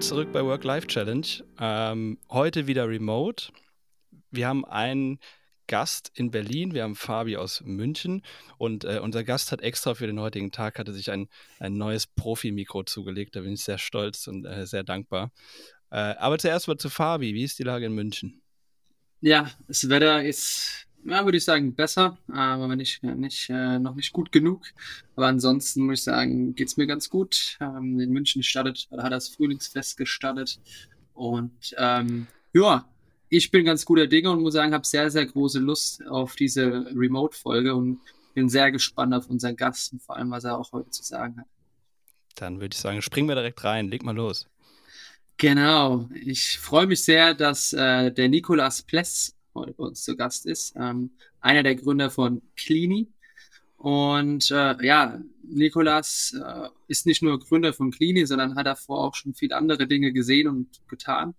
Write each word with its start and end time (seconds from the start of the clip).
zurück 0.00 0.32
bei 0.32 0.44
Work-Life-Challenge. 0.44 1.26
Ähm, 1.58 2.18
heute 2.30 2.68
wieder 2.68 2.88
remote. 2.88 3.50
Wir 4.30 4.46
haben 4.46 4.64
einen 4.64 5.18
Gast 5.66 6.12
in 6.14 6.30
Berlin, 6.30 6.72
wir 6.72 6.84
haben 6.84 6.94
Fabi 6.94 7.36
aus 7.36 7.62
München 7.64 8.22
und 8.58 8.84
äh, 8.84 9.00
unser 9.02 9.24
Gast 9.24 9.50
hat 9.50 9.60
extra 9.60 9.94
für 9.94 10.06
den 10.06 10.20
heutigen 10.20 10.52
Tag 10.52 10.78
hatte 10.78 10.92
sich 10.92 11.10
ein, 11.10 11.28
ein 11.58 11.76
neues 11.76 12.06
Profi-Mikro 12.06 12.84
zugelegt. 12.84 13.34
Da 13.34 13.40
bin 13.40 13.54
ich 13.54 13.64
sehr 13.64 13.78
stolz 13.78 14.28
und 14.28 14.44
äh, 14.44 14.66
sehr 14.66 14.84
dankbar. 14.84 15.32
Äh, 15.90 15.96
aber 15.96 16.38
zuerst 16.38 16.68
mal 16.68 16.78
zu 16.78 16.90
Fabi. 16.90 17.34
Wie 17.34 17.44
ist 17.44 17.58
die 17.58 17.64
Lage 17.64 17.86
in 17.86 17.92
München? 17.92 18.40
Ja, 19.20 19.50
das 19.66 19.88
Wetter 19.88 20.22
ist 20.24 20.87
ja, 21.04 21.24
würde 21.24 21.38
ich 21.38 21.44
sagen, 21.44 21.74
besser, 21.74 22.18
aber 22.28 22.76
nicht, 22.76 23.02
nicht, 23.02 23.50
äh, 23.50 23.78
noch 23.78 23.94
nicht 23.94 24.12
gut 24.12 24.32
genug. 24.32 24.66
Aber 25.16 25.26
ansonsten 25.26 25.86
muss 25.86 26.00
ich 26.00 26.04
sagen, 26.04 26.54
geht 26.54 26.68
es 26.68 26.76
mir 26.76 26.86
ganz 26.86 27.08
gut. 27.08 27.56
Ähm, 27.60 28.00
in 28.00 28.10
München 28.10 28.42
startet, 28.42 28.88
oder 28.90 29.04
hat 29.04 29.12
das 29.12 29.28
Frühlingsfest 29.28 29.96
gestartet. 29.96 30.60
Und 31.14 31.74
ähm, 31.78 32.26
ja, 32.52 32.84
ich 33.28 33.50
bin 33.50 33.64
ganz 33.64 33.84
guter 33.84 34.06
Dinge 34.06 34.30
und 34.30 34.40
muss 34.40 34.54
sagen, 34.54 34.72
habe 34.72 34.86
sehr, 34.86 35.10
sehr 35.10 35.26
große 35.26 35.58
Lust 35.58 36.06
auf 36.06 36.36
diese 36.36 36.86
Remote-Folge 36.94 37.74
und 37.74 38.00
bin 38.34 38.48
sehr 38.48 38.70
gespannt 38.70 39.14
auf 39.14 39.28
unseren 39.28 39.56
Gast 39.56 39.92
und 39.92 40.02
vor 40.02 40.16
allem, 40.16 40.30
was 40.30 40.44
er 40.44 40.58
auch 40.58 40.72
heute 40.72 40.90
zu 40.90 41.02
sagen 41.02 41.38
hat. 41.38 41.46
Dann 42.36 42.60
würde 42.60 42.74
ich 42.74 42.80
sagen, 42.80 43.02
springen 43.02 43.28
wir 43.28 43.34
direkt 43.34 43.64
rein, 43.64 43.88
leg 43.88 44.04
mal 44.04 44.14
los. 44.14 44.46
Genau, 45.38 46.08
ich 46.14 46.58
freue 46.58 46.86
mich 46.86 47.02
sehr, 47.04 47.34
dass 47.34 47.72
äh, 47.72 48.10
der 48.10 48.28
Nikolas 48.28 48.82
Pless 48.82 49.34
heute 49.58 49.74
bei 49.74 49.84
uns 49.84 50.02
zu 50.02 50.16
Gast 50.16 50.46
ist. 50.46 50.74
Ähm, 50.76 51.10
einer 51.40 51.62
der 51.62 51.76
Gründer 51.76 52.10
von 52.10 52.42
Clini. 52.56 53.08
Und 53.76 54.50
äh, 54.50 54.84
ja, 54.84 55.20
Nikolas 55.44 56.36
äh, 56.44 56.68
ist 56.88 57.06
nicht 57.06 57.22
nur 57.22 57.38
Gründer 57.38 57.72
von 57.72 57.90
Clini, 57.90 58.26
sondern 58.26 58.56
hat 58.56 58.66
davor 58.66 59.04
auch 59.04 59.14
schon 59.14 59.34
viele 59.34 59.56
andere 59.56 59.86
Dinge 59.86 60.12
gesehen 60.12 60.48
und 60.48 60.66
getan. 60.88 61.34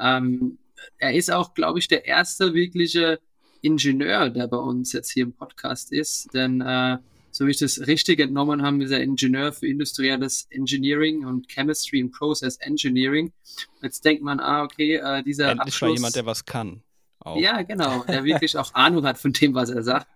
Ähm, 0.00 0.58
er 0.98 1.14
ist 1.14 1.30
auch, 1.30 1.54
glaube 1.54 1.78
ich, 1.78 1.88
der 1.88 2.06
erste 2.06 2.54
wirkliche 2.54 3.20
Ingenieur, 3.60 4.30
der 4.30 4.48
bei 4.48 4.56
uns 4.56 4.92
jetzt 4.92 5.10
hier 5.10 5.24
im 5.24 5.32
Podcast 5.32 5.92
ist. 5.92 6.32
Denn 6.34 6.60
äh, 6.60 6.98
so 7.30 7.46
wie 7.46 7.50
ich 7.50 7.58
das 7.58 7.86
richtig 7.86 8.20
entnommen 8.20 8.62
habe, 8.62 8.84
ist 8.84 8.90
er 8.90 9.02
Ingenieur 9.02 9.52
für 9.52 9.66
industrielles 9.66 10.46
Engineering 10.50 11.24
und 11.24 11.48
Chemistry 11.48 12.00
and 12.02 12.12
Process 12.12 12.56
Engineering. 12.56 13.32
Jetzt 13.80 14.04
denkt 14.04 14.22
man, 14.22 14.40
ah, 14.40 14.64
okay, 14.64 14.96
äh, 14.96 15.22
dieser 15.22 15.50
Endlich 15.50 15.74
Abschluss... 15.74 15.88
mal 15.90 15.94
jemand, 15.94 16.16
der 16.16 16.26
was 16.26 16.44
kann. 16.44 16.82
Auch. 17.24 17.38
Ja, 17.38 17.62
genau, 17.62 18.02
der 18.04 18.24
wirklich 18.24 18.56
auch 18.56 18.74
Ahnung 18.74 19.06
hat 19.06 19.18
von 19.18 19.32
dem, 19.32 19.54
was 19.54 19.70
er 19.70 19.82
sagt. 19.82 20.08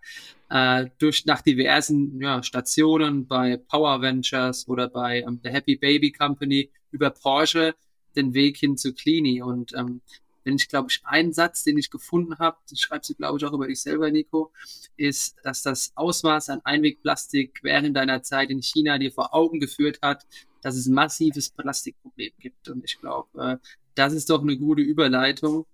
Äh, 0.48 0.86
durch 0.98 1.24
nach 1.26 1.42
diversen 1.42 2.20
ja, 2.20 2.42
Stationen 2.42 3.26
bei 3.26 3.56
Power 3.56 4.00
Ventures 4.00 4.68
oder 4.68 4.88
bei 4.88 5.20
ähm, 5.20 5.40
der 5.42 5.52
Happy 5.52 5.76
Baby 5.76 6.12
Company 6.12 6.70
über 6.90 7.10
Porsche 7.10 7.74
den 8.16 8.34
Weg 8.34 8.56
hin 8.56 8.76
zu 8.76 8.92
Clini. 8.92 9.42
Und 9.42 9.72
ähm, 9.74 10.00
wenn 10.44 10.56
ich, 10.56 10.68
glaube 10.68 10.88
ich, 10.90 11.00
einen 11.04 11.32
Satz, 11.32 11.64
den 11.64 11.78
ich 11.78 11.90
gefunden 11.90 12.38
habe, 12.38 12.56
schreibst 12.74 13.10
du, 13.10 13.14
glaube 13.14 13.38
ich, 13.38 13.44
auch 13.44 13.52
über 13.52 13.66
dich 13.66 13.80
selber, 13.80 14.10
Nico, 14.10 14.52
ist, 14.96 15.36
dass 15.42 15.62
das 15.62 15.92
Ausmaß 15.96 16.50
an 16.50 16.60
Einwegplastik 16.64 17.60
während 17.62 17.96
deiner 17.96 18.22
Zeit 18.22 18.50
in 18.50 18.62
China 18.62 18.98
dir 18.98 19.12
vor 19.12 19.34
Augen 19.34 19.60
geführt 19.60 19.98
hat, 20.02 20.26
dass 20.62 20.76
es 20.76 20.86
ein 20.86 20.94
massives 20.94 21.50
Plastikproblem 21.50 22.32
gibt. 22.38 22.68
Und 22.68 22.84
ich 22.84 22.98
glaube, 23.00 23.28
äh, 23.42 23.56
das 23.94 24.12
ist 24.12 24.30
doch 24.30 24.42
eine 24.42 24.56
gute 24.56 24.82
Überleitung 24.82 25.66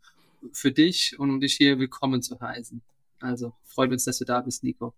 für 0.52 0.72
dich 0.72 1.18
und 1.18 1.30
um 1.30 1.40
dich 1.40 1.54
hier 1.54 1.78
willkommen 1.78 2.22
zu 2.22 2.40
heißen. 2.40 2.82
Also 3.20 3.52
freut 3.64 3.92
uns, 3.92 4.04
dass 4.04 4.18
du 4.18 4.24
da 4.24 4.40
bist, 4.40 4.64
Nico. 4.64 4.94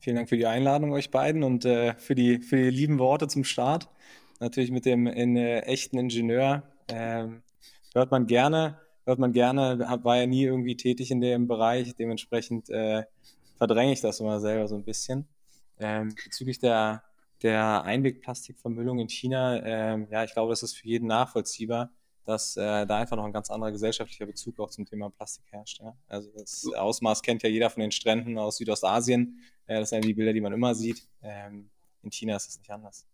Vielen 0.00 0.16
Dank 0.16 0.28
für 0.28 0.36
die 0.36 0.46
Einladung 0.46 0.92
euch 0.92 1.10
beiden 1.10 1.42
und 1.42 1.64
äh, 1.64 1.94
für, 1.94 2.14
die, 2.14 2.40
für 2.40 2.56
die 2.56 2.70
lieben 2.70 2.98
Worte 2.98 3.26
zum 3.26 3.44
Start. 3.44 3.88
Natürlich 4.38 4.70
mit 4.70 4.84
dem 4.84 5.06
in, 5.06 5.36
äh, 5.36 5.60
echten 5.60 5.98
Ingenieur. 5.98 6.62
Ähm, 6.88 7.42
hört 7.94 8.10
man 8.10 8.26
gerne, 8.26 8.78
hört 9.04 9.18
man 9.18 9.32
gerne, 9.32 9.78
war 10.04 10.16
ja 10.16 10.26
nie 10.26 10.44
irgendwie 10.44 10.76
tätig 10.76 11.10
in 11.10 11.20
dem 11.20 11.48
Bereich, 11.48 11.94
dementsprechend 11.96 12.70
äh, 12.70 13.04
verdränge 13.56 13.92
ich 13.92 14.00
das 14.00 14.20
immer 14.20 14.40
selber 14.40 14.68
so 14.68 14.76
ein 14.76 14.84
bisschen. 14.84 15.26
Ähm, 15.80 16.14
bezüglich 16.24 16.60
der, 16.60 17.02
der 17.42 17.82
Einwegplastikvermüllung 17.82 19.00
in 19.00 19.08
China, 19.08 19.62
ähm, 19.64 20.06
ja, 20.10 20.22
ich 20.22 20.32
glaube, 20.32 20.50
das 20.50 20.62
ist 20.62 20.76
für 20.76 20.86
jeden 20.86 21.08
nachvollziehbar 21.08 21.90
dass 22.28 22.58
äh, 22.58 22.86
da 22.86 22.98
einfach 22.98 23.16
noch 23.16 23.24
ein 23.24 23.32
ganz 23.32 23.50
anderer 23.50 23.72
gesellschaftlicher 23.72 24.26
Bezug 24.26 24.60
auch 24.60 24.68
zum 24.68 24.84
Thema 24.84 25.08
Plastik 25.08 25.46
herrscht. 25.50 25.80
Ja? 25.80 25.96
Also 26.08 26.30
das 26.36 26.66
Ausmaß 26.76 27.22
kennt 27.22 27.42
ja 27.42 27.48
jeder 27.48 27.70
von 27.70 27.80
den 27.80 27.90
Stränden 27.90 28.36
aus 28.36 28.58
Südostasien. 28.58 29.40
Äh, 29.66 29.80
das 29.80 29.88
sind 29.88 30.04
die 30.04 30.12
Bilder, 30.12 30.34
die 30.34 30.42
man 30.42 30.52
immer 30.52 30.74
sieht. 30.74 31.08
Ähm, 31.22 31.70
in 32.02 32.12
China 32.12 32.36
ist 32.36 32.50
es 32.50 32.58
nicht 32.58 32.70
anders. 32.70 33.06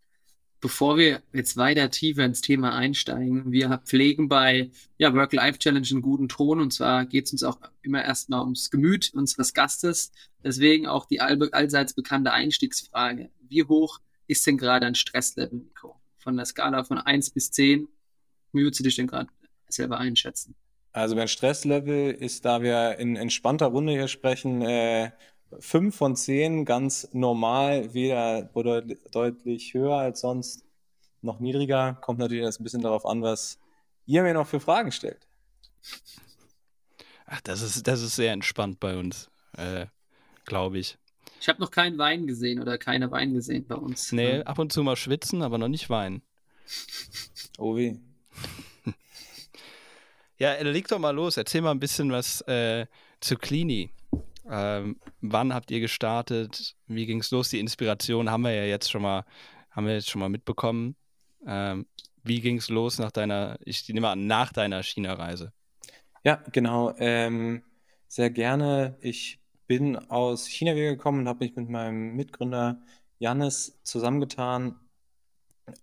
Bevor 0.60 0.96
wir 0.96 1.22
jetzt 1.32 1.56
weiter 1.56 1.90
tiefer 1.90 2.24
ins 2.24 2.40
Thema 2.40 2.74
einsteigen, 2.74 3.52
wir 3.52 3.78
pflegen 3.84 4.28
bei 4.28 4.72
ja, 4.98 5.14
Work-Life-Challenge 5.14 5.86
einen 5.92 6.02
guten 6.02 6.28
Ton 6.28 6.58
und 6.58 6.72
zwar 6.72 7.06
geht 7.06 7.26
es 7.26 7.32
uns 7.32 7.44
auch 7.44 7.60
immer 7.82 8.02
erstmal 8.02 8.40
ums 8.40 8.70
Gemüt 8.70 9.12
unseres 9.14 9.54
Gastes. 9.54 10.10
Deswegen 10.42 10.88
auch 10.88 11.06
die 11.06 11.20
all 11.20 11.40
allseits 11.52 11.94
bekannte 11.94 12.32
Einstiegsfrage. 12.32 13.30
Wie 13.48 13.62
hoch 13.62 14.00
ist 14.26 14.44
denn 14.44 14.58
gerade 14.58 14.86
ein 14.86 14.96
Stresslevel, 14.96 15.60
Nico? 15.60 16.00
Von 16.16 16.36
der 16.36 16.46
Skala 16.46 16.82
von 16.82 16.98
1 16.98 17.30
bis 17.30 17.52
10, 17.52 17.86
wie 18.54 18.62
würdest 18.62 18.80
du 18.80 18.84
dich 18.84 18.96
denn 18.96 19.06
gerade 19.06 19.28
selber 19.68 19.98
einschätzen? 19.98 20.54
Also 20.92 21.16
mein 21.16 21.28
Stresslevel 21.28 22.12
ist, 22.12 22.44
da 22.44 22.62
wir 22.62 22.98
in 22.98 23.16
entspannter 23.16 23.66
Runde 23.66 23.92
hier 23.92 24.08
sprechen, 24.08 24.62
äh, 24.62 25.10
5 25.58 25.94
von 25.94 26.16
10 26.16 26.64
ganz 26.64 27.08
normal, 27.12 27.94
weder 27.94 28.50
oder 28.54 28.82
deutlich 28.82 29.74
höher 29.74 29.96
als 29.96 30.20
sonst, 30.20 30.64
noch 31.20 31.40
niedriger. 31.40 31.94
Kommt 32.00 32.18
natürlich 32.18 32.44
ein 32.44 32.62
bisschen 32.62 32.82
darauf 32.82 33.06
an, 33.06 33.22
was 33.22 33.58
ihr 34.06 34.22
mir 34.22 34.34
noch 34.34 34.46
für 34.46 34.60
Fragen 34.60 34.92
stellt. 34.92 35.26
Ach, 37.26 37.40
das 37.40 37.62
ist, 37.62 37.86
das 37.86 38.02
ist 38.02 38.16
sehr 38.16 38.32
entspannt 38.32 38.80
bei 38.80 38.96
uns, 38.96 39.30
äh, 39.56 39.86
glaube 40.44 40.78
ich. 40.78 40.98
Ich 41.40 41.48
habe 41.48 41.60
noch 41.60 41.70
keinen 41.70 41.98
Wein 41.98 42.26
gesehen 42.26 42.60
oder 42.60 42.78
keine 42.78 43.10
Wein 43.10 43.34
gesehen 43.34 43.66
bei 43.66 43.74
uns. 43.74 44.12
Nee, 44.12 44.42
ab 44.42 44.58
und 44.58 44.72
zu 44.72 44.82
mal 44.82 44.96
schwitzen, 44.96 45.42
aber 45.42 45.58
noch 45.58 45.68
nicht 45.68 45.90
Wein. 45.90 46.22
Oh 47.58 47.76
wie. 47.76 48.00
ja, 50.38 50.54
leg 50.62 50.88
doch 50.88 50.98
mal 50.98 51.14
los. 51.14 51.36
Erzähl 51.36 51.60
mal 51.60 51.70
ein 51.70 51.80
bisschen 51.80 52.10
was 52.12 52.40
äh, 52.42 52.86
zu 53.20 53.36
Clini. 53.36 53.90
Ähm, 54.48 55.00
wann 55.20 55.54
habt 55.54 55.70
ihr 55.70 55.80
gestartet? 55.80 56.76
Wie 56.86 57.06
ging 57.06 57.20
es 57.20 57.30
los? 57.30 57.48
Die 57.48 57.60
Inspiration 57.60 58.30
haben 58.30 58.42
wir 58.42 58.52
ja 58.52 58.64
jetzt 58.64 58.90
schon 58.90 59.02
mal, 59.02 59.24
haben 59.70 59.86
wir 59.86 59.94
jetzt 59.94 60.10
schon 60.10 60.20
mal 60.20 60.28
mitbekommen. 60.28 60.96
Ähm, 61.46 61.86
wie 62.22 62.40
ging 62.40 62.58
es 62.58 62.68
los 62.68 62.98
nach 62.98 63.10
deiner, 63.10 63.58
ich 63.64 63.88
nehme 63.88 64.08
an, 64.08 64.26
nach 64.26 64.52
deiner 64.52 64.82
China-Reise? 64.82 65.52
Ja, 66.24 66.42
genau. 66.52 66.94
Ähm, 66.98 67.62
sehr 68.08 68.30
gerne. 68.30 68.96
Ich 69.00 69.40
bin 69.66 69.96
aus 69.96 70.46
China 70.46 70.74
wieder 70.74 70.90
gekommen 70.90 71.20
und 71.20 71.28
habe 71.28 71.44
mich 71.44 71.56
mit 71.56 71.68
meinem 71.68 72.14
Mitgründer 72.16 72.82
Janis 73.18 73.80
zusammengetan 73.82 74.78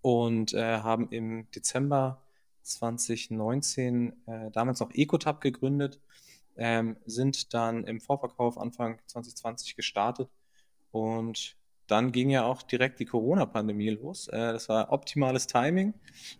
und 0.00 0.52
äh, 0.52 0.78
haben 0.78 1.08
im 1.10 1.50
Dezember 1.50 2.21
2019 2.62 4.12
äh, 4.26 4.50
damals 4.50 4.80
noch 4.80 4.90
Ecotab 4.92 5.40
gegründet, 5.40 6.00
ähm, 6.56 6.96
sind 7.06 7.54
dann 7.54 7.84
im 7.84 8.00
Vorverkauf 8.00 8.58
Anfang 8.58 9.00
2020 9.06 9.76
gestartet 9.76 10.28
und 10.90 11.56
dann 11.86 12.12
ging 12.12 12.30
ja 12.30 12.44
auch 12.44 12.62
direkt 12.62 13.00
die 13.00 13.04
Corona-Pandemie 13.04 13.90
los. 13.90 14.28
Äh, 14.28 14.52
das 14.52 14.68
war 14.68 14.92
optimales 14.92 15.46
Timing 15.46 15.94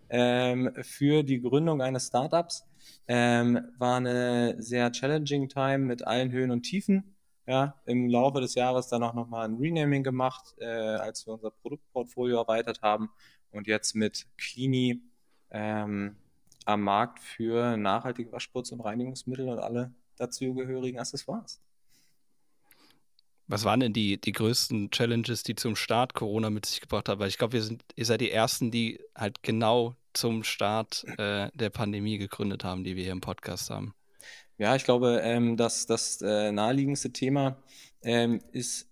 ähm, 0.09 0.73
für 0.81 1.23
die 1.23 1.41
Gründung 1.41 1.83
eines 1.83 2.07
Startups. 2.07 2.65
Ähm, 3.07 3.61
war 3.79 3.97
eine 3.97 4.61
sehr 4.63 4.91
challenging 4.93 5.49
Time 5.49 5.79
mit 5.79 6.07
allen 6.07 6.31
Höhen 6.33 6.51
und 6.51 6.63
Tiefen. 6.63 7.17
Ja, 7.47 7.81
Im 7.87 8.09
Laufe 8.09 8.41
des 8.41 8.55
Jahres 8.55 8.89
dann 8.89 9.03
auch 9.03 9.15
nochmal 9.15 9.49
ein 9.49 9.57
Renaming 9.57 10.05
gemacht, 10.05 10.55
äh, 10.59 10.65
als 10.65 11.27
wir 11.27 11.35
unser 11.35 11.51
Produktportfolio 11.51 12.39
erweitert 12.39 12.83
haben 12.83 13.11
und 13.51 13.67
jetzt 13.67 13.95
mit 13.97 14.27
Cleany 14.39 15.03
ähm, 15.53 16.17
am 16.65 16.83
Markt 16.83 17.21
für 17.21 17.77
nachhaltige 17.77 18.33
Waschputz- 18.33 18.73
und 18.73 18.81
Reinigungsmittel 18.81 19.49
und 19.49 19.59
alle 19.59 19.93
dazugehörigen 20.17 20.99
Accessoires. 20.99 21.61
Was 23.49 23.65
waren 23.65 23.81
denn 23.81 23.93
die, 23.93 24.21
die 24.21 24.33
größten 24.33 24.91
Challenges, 24.91 25.43
die 25.43 25.55
zum 25.55 25.77
Start 25.77 26.15
Corona 26.15 26.49
mit 26.49 26.65
sich 26.65 26.81
gebracht 26.81 27.09
haben? 27.09 27.21
Weil 27.21 27.29
ich 27.29 27.39
glaube, 27.39 27.59
ihr 27.59 28.05
seid 28.05 28.21
die 28.21 28.31
Ersten, 28.31 28.71
die 28.71 29.01
halt 29.15 29.43
genau 29.43 29.97
zum 30.15 30.45
Start 30.45 31.05
äh, 31.19 31.51
der 31.53 31.71
Pandemie 31.71 32.19
gegründet 32.19 32.65
haben, 32.65 32.85
die 32.85 32.97
wir 32.97 33.03
hier 33.03 33.13
im 33.13 33.21
Podcast 33.21 33.71
haben. 33.71 33.95
Ja, 34.59 34.77
ich 34.77 34.85
glaube, 34.85 35.21
ähm, 35.23 35.57
dass 35.57 35.87
das 35.87 36.23
äh, 36.23 36.53
naheliegendste 36.53 37.13
Thema 37.13 37.57
ähm, 38.03 38.41
ist 38.53 38.89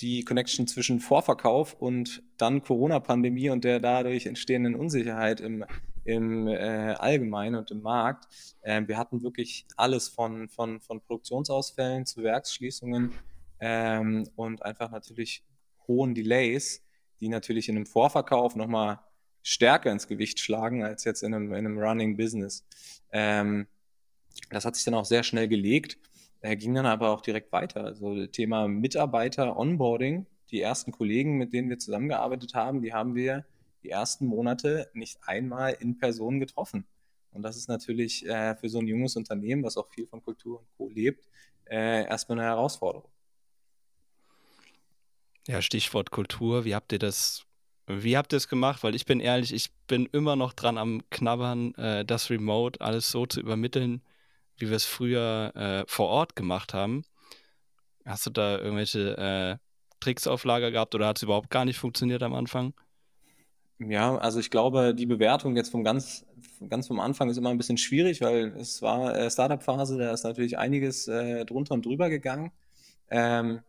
die 0.00 0.24
Connection 0.24 0.66
zwischen 0.66 1.00
Vorverkauf 1.00 1.74
und 1.74 2.22
dann 2.36 2.62
Corona-Pandemie 2.62 3.50
und 3.50 3.64
der 3.64 3.80
dadurch 3.80 4.26
entstehenden 4.26 4.74
Unsicherheit 4.74 5.40
im, 5.40 5.64
im 6.06 6.48
äh, 6.48 6.94
Allgemeinen 6.98 7.56
und 7.56 7.70
im 7.70 7.82
Markt. 7.82 8.26
Ähm, 8.62 8.88
wir 8.88 8.96
hatten 8.96 9.22
wirklich 9.22 9.66
alles 9.76 10.08
von, 10.08 10.48
von, 10.48 10.80
von 10.80 11.00
Produktionsausfällen 11.00 12.06
zu 12.06 12.22
Werksschließungen 12.22 13.12
ähm, 13.60 14.28
und 14.36 14.64
einfach 14.64 14.90
natürlich 14.90 15.44
hohen 15.88 16.14
Delays, 16.14 16.82
die 17.20 17.28
natürlich 17.28 17.68
in 17.68 17.76
einem 17.76 17.86
Vorverkauf 17.86 18.56
nochmal 18.56 19.00
stärker 19.42 19.92
ins 19.92 20.08
Gewicht 20.08 20.40
schlagen 20.40 20.82
als 20.82 21.04
jetzt 21.04 21.22
in 21.22 21.34
einem, 21.34 21.52
in 21.52 21.66
einem 21.66 21.78
Running 21.78 22.16
Business. 22.16 22.64
Ähm, 23.12 23.66
das 24.50 24.64
hat 24.64 24.76
sich 24.76 24.84
dann 24.84 24.94
auch 24.94 25.04
sehr 25.04 25.22
schnell 25.22 25.48
gelegt, 25.48 25.98
äh, 26.40 26.56
ging 26.56 26.74
dann 26.74 26.86
aber 26.86 27.10
auch 27.10 27.20
direkt 27.20 27.52
weiter. 27.52 27.84
Also 27.84 28.26
Thema 28.26 28.68
Mitarbeiter, 28.68 29.56
Onboarding, 29.56 30.26
die 30.50 30.60
ersten 30.60 30.92
Kollegen, 30.92 31.38
mit 31.38 31.52
denen 31.52 31.68
wir 31.68 31.78
zusammengearbeitet 31.78 32.54
haben, 32.54 32.82
die 32.82 32.92
haben 32.92 33.14
wir 33.14 33.44
die 33.86 33.90
ersten 33.90 34.26
Monate 34.26 34.90
nicht 34.94 35.18
einmal 35.22 35.76
in 35.78 35.96
Person 35.96 36.40
getroffen. 36.40 36.86
Und 37.30 37.42
das 37.42 37.56
ist 37.56 37.68
natürlich 37.68 38.26
äh, 38.26 38.56
für 38.56 38.68
so 38.68 38.80
ein 38.80 38.88
junges 38.88 39.14
Unternehmen, 39.14 39.62
was 39.62 39.76
auch 39.76 39.88
viel 39.90 40.06
von 40.06 40.22
Kultur 40.22 40.60
und 40.60 40.68
Co. 40.76 40.88
lebt, 40.88 41.28
äh, 41.66 42.04
erstmal 42.06 42.38
eine 42.38 42.48
Herausforderung. 42.48 43.10
Ja, 45.46 45.62
Stichwort 45.62 46.10
Kultur. 46.10 46.64
Wie 46.64 46.74
habt 46.74 46.92
ihr 46.92 46.98
das, 46.98 47.44
wie 47.86 48.16
habt 48.16 48.32
ihr 48.32 48.38
es 48.38 48.48
gemacht? 48.48 48.82
Weil 48.82 48.96
ich 48.96 49.06
bin 49.06 49.20
ehrlich, 49.20 49.52
ich 49.52 49.72
bin 49.86 50.06
immer 50.06 50.34
noch 50.34 50.52
dran 50.52 50.78
am 50.78 51.08
Knabbern, 51.10 51.74
äh, 51.74 52.04
das 52.04 52.30
Remote 52.30 52.80
alles 52.80 53.10
so 53.12 53.26
zu 53.26 53.38
übermitteln, 53.38 54.02
wie 54.56 54.68
wir 54.68 54.76
es 54.76 54.84
früher 54.84 55.52
äh, 55.54 55.84
vor 55.86 56.08
Ort 56.08 56.34
gemacht 56.34 56.74
haben. 56.74 57.04
Hast 58.04 58.26
du 58.26 58.30
da 58.30 58.58
irgendwelche 58.58 59.16
äh, 59.16 59.58
Tricks 60.00 60.26
auf 60.26 60.44
Lager 60.44 60.72
gehabt 60.72 60.94
oder 60.96 61.06
hat 61.06 61.18
es 61.18 61.22
überhaupt 61.22 61.50
gar 61.50 61.64
nicht 61.64 61.78
funktioniert 61.78 62.24
am 62.24 62.34
Anfang? 62.34 62.74
Ja, 63.78 64.16
also 64.16 64.40
ich 64.40 64.50
glaube, 64.50 64.94
die 64.94 65.04
Bewertung 65.04 65.54
jetzt 65.54 65.70
vom 65.70 65.84
ganz, 65.84 66.24
ganz 66.68 66.86
vom 66.86 66.98
Anfang 66.98 67.28
ist 67.28 67.36
immer 67.36 67.50
ein 67.50 67.58
bisschen 67.58 67.76
schwierig, 67.76 68.22
weil 68.22 68.46
es 68.56 68.80
war 68.80 69.14
äh, 69.14 69.30
Startup-Phase, 69.30 69.98
da 69.98 70.12
ist 70.12 70.24
natürlich 70.24 70.56
einiges 70.56 71.08
äh, 71.08 71.44
drunter 71.44 71.74
und 71.74 71.84
drüber 71.84 72.08
gegangen. 72.08 72.52
Ähm, 73.10 73.60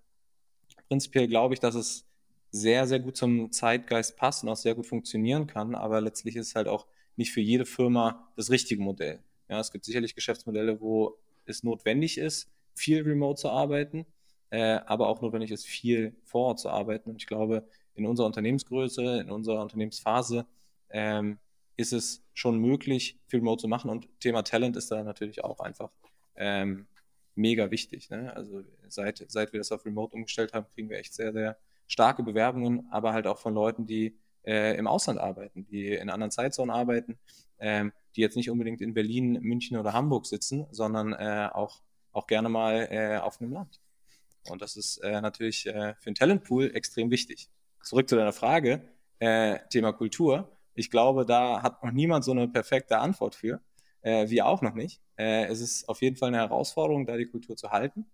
prinzipiell 0.88 1.28
glaube 1.28 1.54
ich, 1.56 1.60
dass 1.60 1.76
es 1.76 2.06
sehr, 2.52 2.88
sehr 2.88 3.00
gut 3.00 3.18
zum 3.18 3.52
Zeitgeist 3.52 4.16
passt 4.18 4.44
und 4.44 4.50
auch 4.50 4.56
sehr 4.56 4.76
gut 4.76 4.86
funktionieren 4.88 5.46
kann, 5.48 5.76
aber 5.76 6.00
letztlich 6.00 6.38
ist 6.38 6.48
es 6.50 6.56
halt 6.56 6.68
auch 6.70 6.88
nicht 7.18 7.34
für 7.34 7.42
jede 7.42 7.66
Firma 7.66 8.30
das 8.38 8.50
richtige 8.50 8.82
Modell. 8.82 9.20
Ja, 9.50 9.60
es 9.60 9.72
gibt 9.72 9.84
sicherlich 9.86 10.16
Geschäftsmodelle, 10.16 10.80
wo 10.80 11.18
es 11.46 11.64
notwendig 11.64 12.18
ist, 12.18 12.50
viel 12.76 13.02
remote 13.04 13.42
zu 13.42 13.50
arbeiten, 13.50 14.06
äh, 14.52 14.80
aber 14.86 15.10
auch 15.10 15.22
notwendig 15.22 15.52
ist, 15.52 15.66
viel 15.66 16.16
vor 16.24 16.48
Ort 16.48 16.60
zu 16.60 16.70
arbeiten. 16.70 17.10
Und 17.10 17.18
ich 17.18 17.28
glaube, 17.28 17.68
in 17.98 18.06
unserer 18.06 18.28
Unternehmensgröße, 18.28 19.20
in 19.20 19.32
unserer 19.32 19.62
Unternehmensphase 19.62 20.46
ähm, 20.90 21.40
ist 21.76 21.94
es 21.94 22.24
schon 22.34 22.60
möglich, 22.60 23.20
viel 23.28 23.40
Remote 23.40 23.62
zu 23.62 23.68
machen. 23.68 23.90
Und 23.90 24.08
Thema 24.20 24.44
Talent 24.44 24.78
ist 24.78 24.92
da 24.92 25.04
natürlich 25.04 25.44
auch 25.44 25.60
einfach 25.60 25.92
ähm, 26.36 26.88
mega 27.36 27.70
wichtig. 27.72 28.10
Ne? 28.10 28.36
Also 28.36 28.64
seit, 28.88 29.24
seit 29.28 29.54
wir 29.54 29.60
das 29.60 29.72
auf 29.72 29.86
Remote 29.86 30.16
umgestellt 30.16 30.54
haben, 30.54 30.68
kriegen 30.74 30.90
wir 30.90 30.98
echt 30.98 31.14
sehr, 31.14 31.34
sehr 31.34 31.58
starke 31.88 32.24
Bewerbungen, 32.24 32.88
aber 32.92 33.14
halt 33.14 33.28
auch 33.28 33.40
von 33.40 33.54
Leuten, 33.54 33.86
die 33.86 34.18
äh, 34.46 34.78
im 34.78 34.88
Ausland 34.88 35.20
arbeiten, 35.20 35.66
die 35.68 35.94
in 35.94 36.10
anderen 36.10 36.32
Zeitzonen 36.32 36.74
arbeiten, 36.74 37.18
ähm, 37.60 37.92
die 38.16 38.22
jetzt 38.22 38.36
nicht 38.36 38.50
unbedingt 38.50 38.82
in 38.82 38.94
Berlin, 38.94 39.40
München 39.42 39.78
oder 39.78 39.94
Hamburg 39.94 40.26
sitzen, 40.26 40.68
sondern 40.72 41.14
äh, 41.14 41.50
auch, 41.54 41.82
auch 42.12 42.28
gerne 42.28 42.50
mal 42.50 42.88
äh, 42.92 43.18
auf 43.18 43.42
einem 43.42 43.54
Land. 43.54 43.80
Und 44.50 44.62
das 44.62 44.78
ist 44.78 44.98
äh, 45.00 45.22
natürlich 45.22 45.66
äh, 45.68 45.96
für 46.00 46.08
einen 46.08 46.16
Talentpool 46.16 46.76
extrem 46.76 47.12
wichtig 47.12 47.50
zurück 47.84 48.10
zu 48.10 48.16
deiner 48.16 48.34
Frage, 48.34 48.82
äh, 49.20 49.60
Thema 49.70 49.94
Kultur. 49.94 50.58
Ich 50.74 50.92
glaube, 50.92 51.26
da 51.26 51.64
hat 51.64 51.84
noch 51.84 51.92
niemand 51.92 52.24
so 52.24 52.32
eine 52.32 52.48
perfekte 52.48 53.00
Antwort 53.00 53.36
für. 53.36 53.62
Äh, 54.02 54.30
wir 54.30 54.46
auch 54.46 54.62
noch 54.62 54.74
nicht. 54.74 55.02
Äh, 55.18 55.46
es 55.46 55.62
ist 55.62 55.90
auf 55.90 56.02
jeden 56.02 56.16
Fall 56.16 56.30
eine 56.30 56.38
Herausforderung, 56.38 57.06
da 57.06 57.18
die 57.18 57.28
Kultur 57.28 57.56
zu 57.56 57.72
halten. 57.72 58.06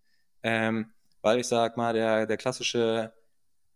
Ähm, 0.43 0.91
weil 1.21 1.39
ich 1.39 1.47
sag 1.47 1.77
mal, 1.77 1.93
der, 1.93 2.25
der 2.25 2.37
klassische 2.37 3.13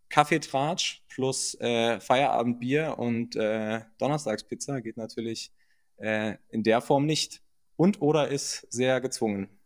Kaffeetratsch 0.08 1.02
plus 1.08 1.54
äh, 1.60 2.00
Feierabendbier 2.00 2.98
und 2.98 3.36
äh, 3.36 3.82
Donnerstagspizza 3.98 4.80
geht 4.80 4.96
natürlich 4.96 5.52
äh, 5.96 6.36
in 6.48 6.62
der 6.62 6.80
Form 6.80 7.06
nicht. 7.06 7.42
Und 7.76 8.00
oder 8.00 8.28
ist 8.28 8.66
sehr 8.72 9.00
gezwungen 9.00 9.57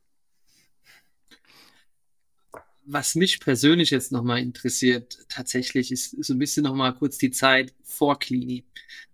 was 2.84 3.14
mich 3.14 3.40
persönlich 3.40 3.90
jetzt 3.90 4.12
nochmal 4.12 4.40
interessiert, 4.40 5.18
tatsächlich 5.28 5.92
ist 5.92 6.10
so 6.24 6.34
ein 6.34 6.38
bisschen 6.38 6.64
nochmal 6.64 6.94
kurz 6.94 7.18
die 7.18 7.30
Zeit 7.30 7.74
vor 7.82 8.18
Klini. 8.18 8.64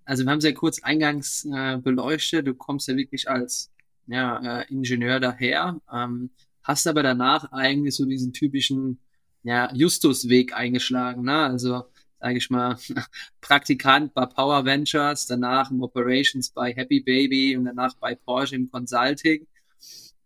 Also 0.05 0.25
wir 0.25 0.31
haben 0.31 0.39
es 0.39 0.45
ja 0.45 0.53
kurz 0.53 0.83
eingangs 0.83 1.47
äh, 1.53 1.79
beleuchtet, 1.79 2.47
du 2.47 2.55
kommst 2.55 2.89
ja 2.89 2.97
wirklich 2.97 3.29
als 3.29 3.71
ja, 4.07 4.61
äh, 4.61 4.73
Ingenieur 4.73 5.21
daher, 5.21 5.81
ähm, 5.93 6.31
hast 6.63 6.87
aber 6.87 7.03
danach 7.03 7.53
eigentlich 7.53 7.95
so 7.95 8.07
diesen 8.07 8.33
typischen 8.33 8.99
ja, 9.43 9.73
Justus-Weg 9.75 10.55
eingeschlagen, 10.55 11.25
ne? 11.25 11.45
also 11.45 11.85
sage 12.21 12.39
ich 12.39 12.51
mal, 12.51 12.79
Praktikant 13.41 14.15
bei 14.15 14.27
Power 14.27 14.65
Ventures, 14.65 15.27
danach 15.27 15.71
im 15.71 15.83
Operations 15.83 16.51
bei 16.51 16.73
Happy 16.73 17.01
Baby 17.01 17.57
und 17.57 17.67
danach 17.67 17.95
bei 17.95 18.15
Porsche 18.15 18.57
im 18.57 18.71
Consulting. 18.71 19.47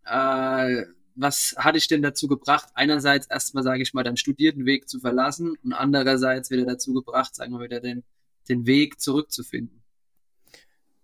Äh, 0.05 0.83
was 1.15 1.55
hatte 1.57 1.77
ich 1.77 1.87
denn 1.87 2.01
dazu 2.01 2.27
gebracht, 2.27 2.69
einerseits 2.73 3.27
erstmal, 3.27 3.63
sage 3.63 3.81
ich 3.81 3.93
mal, 3.93 4.03
deinen 4.03 4.17
studierten 4.17 4.65
Weg 4.65 4.89
zu 4.89 4.99
verlassen 4.99 5.55
und 5.63 5.73
andererseits 5.73 6.49
wieder 6.49 6.65
dazu 6.65 6.93
gebracht, 6.93 7.35
sagen 7.35 7.53
wir 7.53 7.59
wieder, 7.61 7.79
den, 7.79 8.03
den 8.49 8.65
Weg 8.65 8.99
zurückzufinden? 8.99 9.83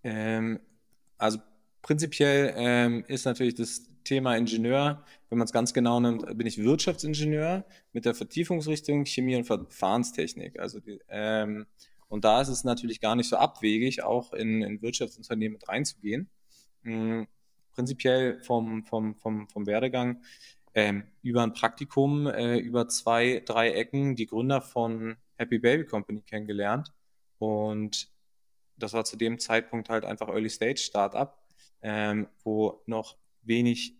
Ähm, 0.03 0.59
also 1.17 1.39
prinzipiell 1.81 2.53
ähm, 2.55 3.03
ist 3.07 3.25
natürlich 3.25 3.55
das 3.55 3.83
Thema 4.03 4.35
Ingenieur, 4.35 5.03
wenn 5.29 5.37
man 5.37 5.45
es 5.45 5.53
ganz 5.53 5.73
genau 5.73 5.99
nimmt, 5.99 6.25
bin 6.37 6.47
ich 6.47 6.57
Wirtschaftsingenieur 6.57 7.65
mit 7.93 8.05
der 8.05 8.15
Vertiefungsrichtung 8.15 9.05
Chemie 9.05 9.35
und 9.35 9.43
Verfahrenstechnik. 9.43 10.59
Also 10.59 10.79
die, 10.79 10.99
ähm, 11.09 11.67
und 12.07 12.25
da 12.25 12.41
ist 12.41 12.47
es 12.47 12.63
natürlich 12.63 13.01
gar 13.01 13.15
nicht 13.15 13.29
so 13.29 13.37
abwegig, 13.37 14.01
auch 14.01 14.33
in, 14.33 14.63
in 14.63 14.81
Wirtschaftsunternehmen 14.81 15.53
mit 15.53 15.67
reinzugehen. 15.67 16.29
Mhm 16.81 17.27
prinzipiell 17.79 18.41
vom, 18.41 18.83
vom, 18.83 19.15
vom, 19.15 19.47
vom 19.47 19.65
Werdegang 19.65 20.21
ähm, 20.73 21.03
über 21.21 21.43
ein 21.43 21.53
Praktikum, 21.53 22.27
äh, 22.27 22.57
über 22.57 22.89
zwei, 22.89 23.41
drei 23.45 23.71
Ecken 23.71 24.17
die 24.17 24.25
Gründer 24.25 24.59
von 24.59 25.15
Happy 25.37 25.59
Baby 25.59 25.85
Company 25.85 26.21
kennengelernt. 26.21 26.91
Und 27.37 28.09
das 28.75 28.91
war 28.91 29.05
zu 29.05 29.15
dem 29.15 29.39
Zeitpunkt 29.39 29.87
halt 29.87 30.03
einfach 30.03 30.27
Early 30.27 30.49
Stage 30.49 30.81
Startup, 30.81 31.37
ähm, 31.81 32.27
wo 32.43 32.81
noch 32.85 33.15
wenig 33.43 33.95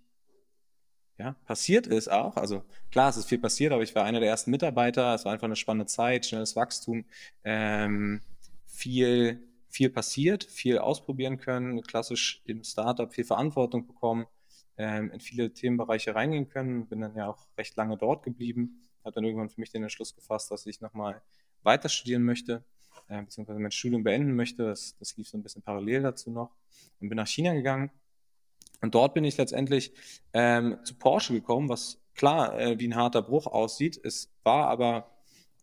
ja, 1.17 1.37
passiert 1.45 1.87
ist 1.87 2.11
auch. 2.11 2.35
Also 2.35 2.63
klar, 2.91 3.09
es 3.09 3.15
ist 3.15 3.29
viel 3.29 3.39
passiert, 3.39 3.71
aber 3.71 3.83
ich 3.83 3.95
war 3.95 4.03
einer 4.03 4.19
der 4.19 4.27
ersten 4.27 4.51
Mitarbeiter. 4.51 5.15
Es 5.15 5.23
war 5.23 5.31
einfach 5.31 5.45
eine 5.45 5.55
spannende 5.55 5.85
Zeit, 5.85 6.25
schnelles 6.25 6.57
Wachstum, 6.57 7.05
ähm, 7.45 8.19
viel 8.65 9.48
viel 9.69 9.89
passiert, 9.89 10.43
viel 10.43 10.79
ausprobieren 10.79 11.37
können, 11.37 11.81
klassisch 11.83 12.41
im 12.45 12.63
Startup 12.63 13.13
viel 13.13 13.23
Verantwortung 13.23 13.87
bekommen, 13.87 14.25
ähm, 14.77 15.11
in 15.11 15.19
viele 15.19 15.53
Themenbereiche 15.53 16.15
reingehen 16.15 16.49
können. 16.49 16.87
Bin 16.87 17.01
dann 17.01 17.15
ja 17.15 17.27
auch 17.27 17.47
recht 17.57 17.75
lange 17.77 17.97
dort 17.97 18.23
geblieben. 18.23 18.81
Habe 19.03 19.13
dann 19.13 19.23
irgendwann 19.23 19.49
für 19.49 19.61
mich 19.61 19.71
den 19.71 19.83
Entschluss 19.83 20.15
gefasst, 20.15 20.51
dass 20.51 20.65
ich 20.65 20.81
nochmal 20.81 21.21
weiter 21.61 21.89
studieren 21.89 22.23
möchte, 22.23 22.63
äh, 23.07 23.21
beziehungsweise 23.21 23.59
mein 23.59 23.71
Studium 23.71 24.03
beenden 24.03 24.35
möchte. 24.35 24.63
Das, 24.63 24.97
das 24.97 25.15
lief 25.15 25.29
so 25.29 25.37
ein 25.37 25.43
bisschen 25.43 25.61
parallel 25.61 26.01
dazu 26.01 26.31
noch. 26.31 26.55
Und 26.99 27.09
bin 27.09 27.17
nach 27.17 27.27
China 27.27 27.53
gegangen. 27.53 27.91
Und 28.81 28.95
dort 28.95 29.13
bin 29.13 29.23
ich 29.23 29.37
letztendlich 29.37 29.93
ähm, 30.33 30.77
zu 30.83 30.95
Porsche 30.95 31.33
gekommen, 31.33 31.69
was 31.69 31.99
klar 32.15 32.57
äh, 32.59 32.79
wie 32.79 32.87
ein 32.87 32.95
harter 32.95 33.21
Bruch 33.21 33.45
aussieht. 33.45 33.99
Es 34.03 34.31
war 34.43 34.67
aber 34.67 35.11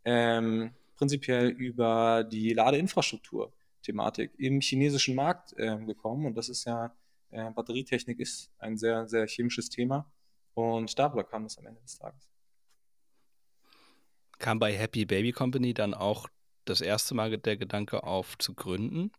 ähm, 0.05 0.73
prinzipiell 0.97 1.49
über 1.49 2.25
die 2.25 2.53
Ladeinfrastruktur 2.53 3.53
Thematik 3.87 4.33
im 4.37 4.61
chinesischen 4.61 5.15
Markt 5.15 5.55
äh, 5.57 5.79
gekommen. 5.85 6.27
Und 6.27 6.37
das 6.37 6.49
ist 6.49 6.65
ja, 6.65 6.95
äh, 7.31 7.51
Batterietechnik 7.51 8.19
ist 8.19 8.51
ein 8.59 8.77
sehr, 8.77 9.09
sehr 9.09 9.27
chemisches 9.27 9.69
Thema. 9.69 10.11
Und 10.55 10.99
darüber 10.99 11.25
kam 11.25 11.45
es 11.45 11.57
am 11.59 11.67
Ende 11.67 11.81
des 11.83 11.99
Tages. 11.99 12.29
Kam 14.39 14.59
bei 14.59 14.77
Happy 14.77 15.07
Baby 15.07 15.33
Company 15.33 15.73
dann 15.73 15.95
auch 15.95 16.29
das 16.65 16.81
erste 16.81 17.15
Mal 17.15 17.39
der 17.39 17.57
Gedanke 17.57 18.03
auf 18.03 18.37
zu 18.39 18.55
gründen? 18.55 19.13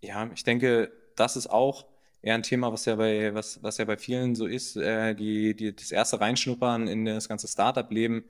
Ja, 0.00 0.30
ich 0.32 0.44
denke, 0.44 0.92
das 1.16 1.36
ist 1.36 1.48
auch 1.48 1.86
eher 2.20 2.34
ein 2.34 2.42
Thema, 2.42 2.72
was 2.72 2.84
ja 2.84 2.96
bei, 2.96 3.34
was, 3.34 3.62
was 3.62 3.78
ja 3.78 3.84
bei 3.84 3.96
vielen 3.96 4.34
so 4.34 4.46
ist, 4.46 4.76
äh, 4.76 5.14
die, 5.14 5.56
die, 5.56 5.74
das 5.74 5.90
erste 5.90 6.20
Reinschnuppern 6.20 6.88
in 6.88 7.04
das 7.04 7.28
ganze 7.28 7.48
Startup-Leben, 7.48 8.24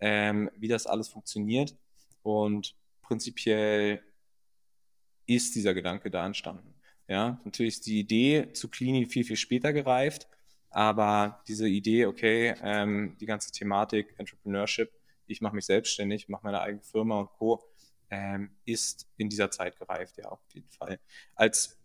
ähm, 0.00 0.50
wie 0.56 0.68
das 0.68 0.86
alles 0.86 1.08
funktioniert. 1.08 1.76
Und 2.22 2.74
prinzipiell 3.06 4.02
ist 5.26 5.54
dieser 5.54 5.74
Gedanke 5.74 6.10
da 6.10 6.26
entstanden. 6.26 6.74
Ja, 7.08 7.40
natürlich 7.44 7.74
ist 7.74 7.86
die 7.86 8.00
Idee 8.00 8.52
zu 8.52 8.68
Cleany 8.68 9.06
viel, 9.06 9.24
viel 9.24 9.36
später 9.36 9.72
gereift, 9.72 10.28
aber 10.70 11.42
diese 11.46 11.68
Idee, 11.68 12.06
okay, 12.06 12.54
ähm, 12.62 13.16
die 13.20 13.26
ganze 13.26 13.52
Thematik 13.52 14.14
Entrepreneurship, 14.18 14.92
ich 15.26 15.40
mache 15.40 15.54
mich 15.54 15.66
selbstständig, 15.66 16.28
mache 16.28 16.44
meine 16.44 16.60
eigene 16.60 16.82
Firma 16.82 17.20
und 17.20 17.30
Co., 17.30 17.64
ähm, 18.10 18.50
ist 18.64 19.08
in 19.16 19.28
dieser 19.28 19.50
Zeit 19.50 19.76
gereift, 19.78 20.16
ja, 20.18 20.26
auf 20.26 20.40
jeden 20.52 20.70
Fall. 20.70 21.00
Als 21.34 21.78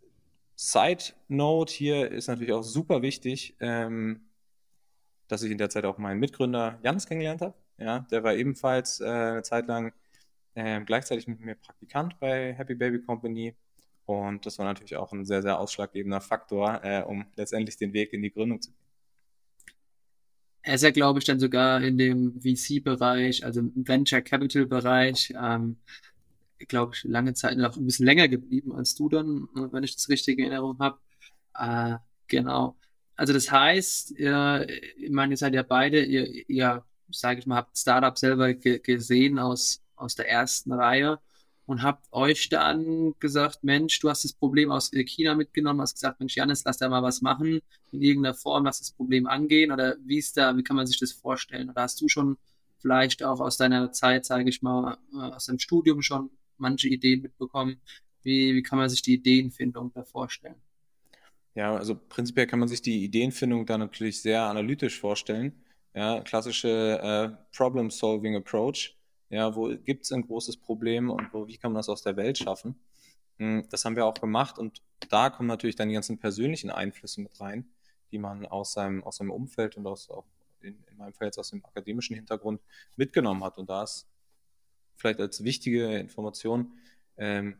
Side 0.55 1.03
Note 1.27 1.73
hier 1.73 2.11
ist 2.11 2.27
natürlich 2.27 2.53
auch 2.53 2.61
super 2.63 3.01
wichtig, 3.01 3.55
ähm, 3.59 4.29
dass 5.27 5.41
ich 5.41 5.51
in 5.51 5.57
der 5.57 5.69
Zeit 5.69 5.85
auch 5.85 5.97
meinen 5.97 6.19
Mitgründer 6.19 6.79
Janis 6.83 7.07
kennengelernt 7.07 7.41
habe. 7.41 7.55
Ja, 7.77 7.99
der 8.11 8.23
war 8.23 8.35
ebenfalls 8.35 8.99
äh, 8.99 9.05
eine 9.05 9.41
Zeit 9.43 9.67
lang 9.67 9.93
äh, 10.55 10.81
gleichzeitig 10.81 11.27
mit 11.27 11.39
mir 11.39 11.55
Praktikant 11.55 12.19
bei 12.19 12.53
Happy 12.53 12.75
Baby 12.75 13.01
Company. 13.01 13.55
Und 14.05 14.45
das 14.45 14.57
war 14.57 14.65
natürlich 14.65 14.95
auch 14.97 15.11
ein 15.13 15.25
sehr, 15.25 15.41
sehr 15.41 15.59
ausschlaggebender 15.59 16.21
Faktor, 16.21 16.81
äh, 16.83 17.03
um 17.03 17.25
letztendlich 17.35 17.77
den 17.77 17.93
Weg 17.93 18.13
in 18.13 18.21
die 18.21 18.31
Gründung 18.31 18.61
zu 18.61 18.71
gehen. 18.71 18.81
Er 20.63 20.75
ist 20.75 20.83
ja, 20.83 20.91
glaube 20.91 21.19
ich, 21.19 21.25
dann 21.25 21.39
sogar 21.39 21.81
in 21.81 21.97
dem 21.97 22.39
VC-Bereich, 22.39 23.43
also 23.45 23.61
im 23.61 23.87
Venture 23.87 24.21
Capital-Bereich, 24.21 25.33
ähm, 25.41 25.77
glaube 26.67 26.93
ich, 26.93 27.03
lange 27.03 27.33
Zeit 27.33 27.57
noch 27.57 27.77
ein 27.77 27.85
bisschen 27.85 28.05
länger 28.05 28.27
geblieben 28.27 28.73
als 28.75 28.93
du 28.93 29.09
dann, 29.09 29.47
wenn 29.53 29.83
ich 29.83 29.95
das 29.95 30.09
richtige 30.09 30.43
Erinnerung 30.43 30.77
habe. 30.79 30.99
Äh, 31.55 31.97
genau. 32.27 32.77
Also 33.15 33.33
das 33.33 33.51
heißt, 33.51 34.11
ihr, 34.11 34.67
ich 34.97 35.11
meine, 35.11 35.33
ihr 35.33 35.37
seid 35.37 35.53
ja 35.53 35.63
beide, 35.63 36.03
ihr, 36.03 36.49
ihr 36.49 36.83
sage 37.11 37.39
ich 37.39 37.45
mal, 37.45 37.57
habt 37.57 37.77
Startup 37.77 38.17
selber 38.17 38.53
ge 38.53 38.79
gesehen 38.79 39.39
aus, 39.39 39.83
aus 40.01 40.15
der 40.15 40.29
ersten 40.29 40.73
Reihe 40.73 41.19
und 41.65 41.83
habt 41.83 42.11
euch 42.11 42.49
dann 42.49 43.13
gesagt, 43.19 43.63
Mensch, 43.63 43.99
du 43.99 44.09
hast 44.09 44.25
das 44.25 44.33
Problem 44.33 44.71
aus 44.71 44.91
China 44.91 45.35
mitgenommen, 45.35 45.81
hast 45.81 45.93
gesagt, 45.93 46.19
Mensch, 46.19 46.35
Janis, 46.35 46.63
lass 46.65 46.77
da 46.77 46.89
mal 46.89 47.03
was 47.03 47.21
machen, 47.21 47.61
in 47.91 48.01
irgendeiner 48.01 48.33
Form, 48.35 48.65
lass 48.65 48.79
das 48.79 48.91
Problem 48.91 49.27
angehen 49.27 49.71
oder 49.71 49.95
wie 50.03 50.17
ist 50.17 50.35
da, 50.37 50.55
wie 50.57 50.63
kann 50.63 50.75
man 50.75 50.87
sich 50.87 50.99
das 50.99 51.11
vorstellen? 51.11 51.69
Oder 51.69 51.83
hast 51.83 52.01
du 52.01 52.07
schon 52.07 52.37
vielleicht 52.79 53.23
auch 53.23 53.39
aus 53.39 53.57
deiner 53.57 53.91
Zeit, 53.91 54.25
sage 54.25 54.49
ich 54.49 54.61
mal, 54.61 54.97
äh, 55.13 55.17
aus 55.17 55.45
deinem 55.45 55.59
Studium 55.59 56.01
schon 56.01 56.31
manche 56.57 56.89
Ideen 56.89 57.21
mitbekommen? 57.21 57.79
Wie, 58.23 58.53
wie 58.53 58.63
kann 58.63 58.77
man 58.77 58.89
sich 58.89 59.01
die 59.01 59.13
Ideenfindung 59.13 59.91
da 59.93 60.03
vorstellen? 60.03 60.61
Ja, 61.55 61.75
also 61.75 61.95
prinzipiell 61.95 62.47
kann 62.47 62.59
man 62.59 62.69
sich 62.69 62.81
die 62.81 63.03
Ideenfindung 63.03 63.65
da 63.65 63.77
natürlich 63.77 64.21
sehr 64.21 64.43
analytisch 64.43 64.99
vorstellen. 64.99 65.53
Ja, 65.93 66.21
klassische 66.21 66.99
äh, 67.01 67.55
Problem-Solving 67.55 68.35
Approach. 68.35 68.95
Ja, 69.31 69.55
wo 69.55 69.69
gibt 69.69 70.03
es 70.03 70.11
ein 70.11 70.23
großes 70.23 70.57
Problem 70.57 71.09
und 71.09 71.33
wo, 71.33 71.47
wie 71.47 71.57
kann 71.57 71.71
man 71.71 71.79
das 71.79 71.87
aus 71.87 72.01
der 72.03 72.17
Welt 72.17 72.37
schaffen? 72.37 72.75
Hm, 73.37 73.65
das 73.69 73.85
haben 73.85 73.95
wir 73.95 74.05
auch 74.05 74.19
gemacht 74.19 74.59
und 74.59 74.81
da 75.09 75.29
kommen 75.29 75.47
natürlich 75.47 75.77
dann 75.77 75.87
die 75.87 75.93
ganzen 75.93 76.19
persönlichen 76.19 76.69
Einflüsse 76.69 77.21
mit 77.21 77.39
rein, 77.39 77.65
die 78.11 78.19
man 78.19 78.45
aus 78.45 78.73
seinem, 78.73 79.03
aus 79.05 79.17
seinem 79.17 79.31
Umfeld 79.31 79.77
und 79.77 79.87
aus 79.87 80.09
auch 80.09 80.25
in, 80.59 80.83
in 80.91 80.97
meinem 80.97 81.13
Fall 81.13 81.27
jetzt 81.27 81.39
aus 81.39 81.49
dem 81.49 81.63
akademischen 81.63 82.13
Hintergrund 82.13 82.61
mitgenommen 82.97 83.41
hat. 83.45 83.57
Und 83.57 83.69
da 83.69 83.83
ist 83.83 84.05
vielleicht 84.97 85.21
als 85.21 85.45
wichtige 85.45 85.97
Information, 85.97 86.73
ähm, 87.17 87.57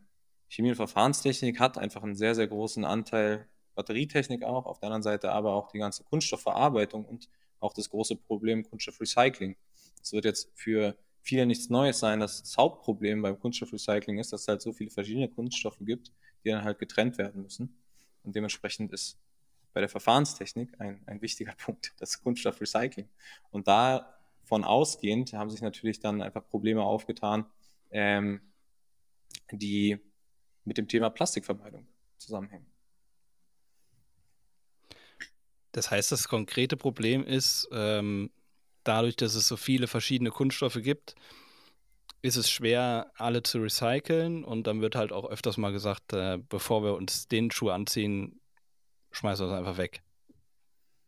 Chemie- 0.50 0.72
und 0.72 0.76
Verfahrenstechnik 0.76 1.62
hat 1.62 1.78
einfach 1.78 2.04
einen 2.04 2.16
sehr, 2.16 2.36
sehr 2.36 2.48
großen 2.48 2.84
Anteil 2.84 3.48
Batterietechnik 3.76 4.44
auch, 4.44 4.66
auf 4.66 4.80
der 4.80 4.88
anderen 4.88 5.04
Seite 5.04 5.32
aber 5.32 5.54
auch 5.54 5.72
die 5.72 5.80
ganze 5.80 6.04
Kunststoffverarbeitung 6.04 7.06
und 7.06 7.30
auch 7.62 7.74
das 7.74 7.90
große 7.90 8.18
Problem 8.18 8.70
Kunststoffrecycling. 8.70 9.56
Das 10.00 10.12
wird 10.12 10.26
jetzt 10.26 10.52
für 10.54 10.98
viele 11.22 11.46
nichts 11.46 11.70
Neues 11.70 12.00
sein. 12.00 12.20
Das 12.20 12.56
Hauptproblem 12.58 13.22
beim 13.22 13.40
Kunststoffrecycling 13.40 14.20
ist, 14.20 14.34
dass 14.34 14.42
es 14.42 14.48
halt 14.48 14.62
so 14.62 14.74
viele 14.74 14.90
verschiedene 14.90 15.30
Kunststoffe 15.30 15.80
gibt, 15.82 16.12
die 16.44 16.50
dann 16.50 16.64
halt 16.64 16.80
getrennt 16.80 17.18
werden 17.18 17.42
müssen. 17.44 17.78
Und 18.24 18.36
dementsprechend 18.36 18.92
ist 18.92 19.18
bei 19.74 19.80
der 19.80 19.90
Verfahrenstechnik 19.90 20.80
ein, 20.80 21.02
ein 21.06 21.22
wichtiger 21.22 21.54
Punkt 21.58 21.94
das 22.00 22.22
Kunststoffrecycling. 22.22 23.08
Und 23.52 23.68
davon 23.68 24.64
ausgehend 24.64 25.34
haben 25.34 25.50
sich 25.50 25.62
natürlich 25.62 26.00
dann 26.00 26.22
einfach 26.22 26.48
Probleme 26.48 26.84
aufgetan, 26.84 27.46
ähm, 27.92 28.42
die 29.52 30.00
mit 30.66 30.78
dem 30.78 30.88
Thema 30.88 31.10
Plastikvermeidung 31.10 31.88
zusammenhängen. 32.18 32.66
Das 35.72 35.90
heißt, 35.90 36.12
das 36.12 36.28
konkrete 36.28 36.76
Problem 36.76 37.24
ist, 37.24 37.70
ähm, 37.72 38.30
dadurch, 38.84 39.16
dass 39.16 39.36
es 39.36 39.48
so 39.48 39.58
viele 39.58 39.88
verschiedene 39.88 40.32
Kunststoffe 40.32 40.82
gibt, 40.82 41.16
ist 42.22 42.36
es 42.36 42.50
schwer, 42.50 43.12
alle 43.16 43.44
zu 43.44 43.60
recyceln 43.60 44.44
und 44.44 44.68
dann 44.68 44.82
wird 44.82 44.96
halt 44.96 45.12
auch 45.12 45.30
öfters 45.30 45.58
mal 45.58 45.72
gesagt, 45.72 46.14
äh, 46.14 46.38
bevor 46.50 46.84
wir 46.84 46.94
uns 46.96 47.28
den 47.28 47.50
Schuh 47.50 47.70
anziehen, 47.70 48.40
schmeißen 49.12 49.46
wir 49.46 49.52
es 49.52 49.58
einfach 49.58 49.78
weg. 49.78 50.04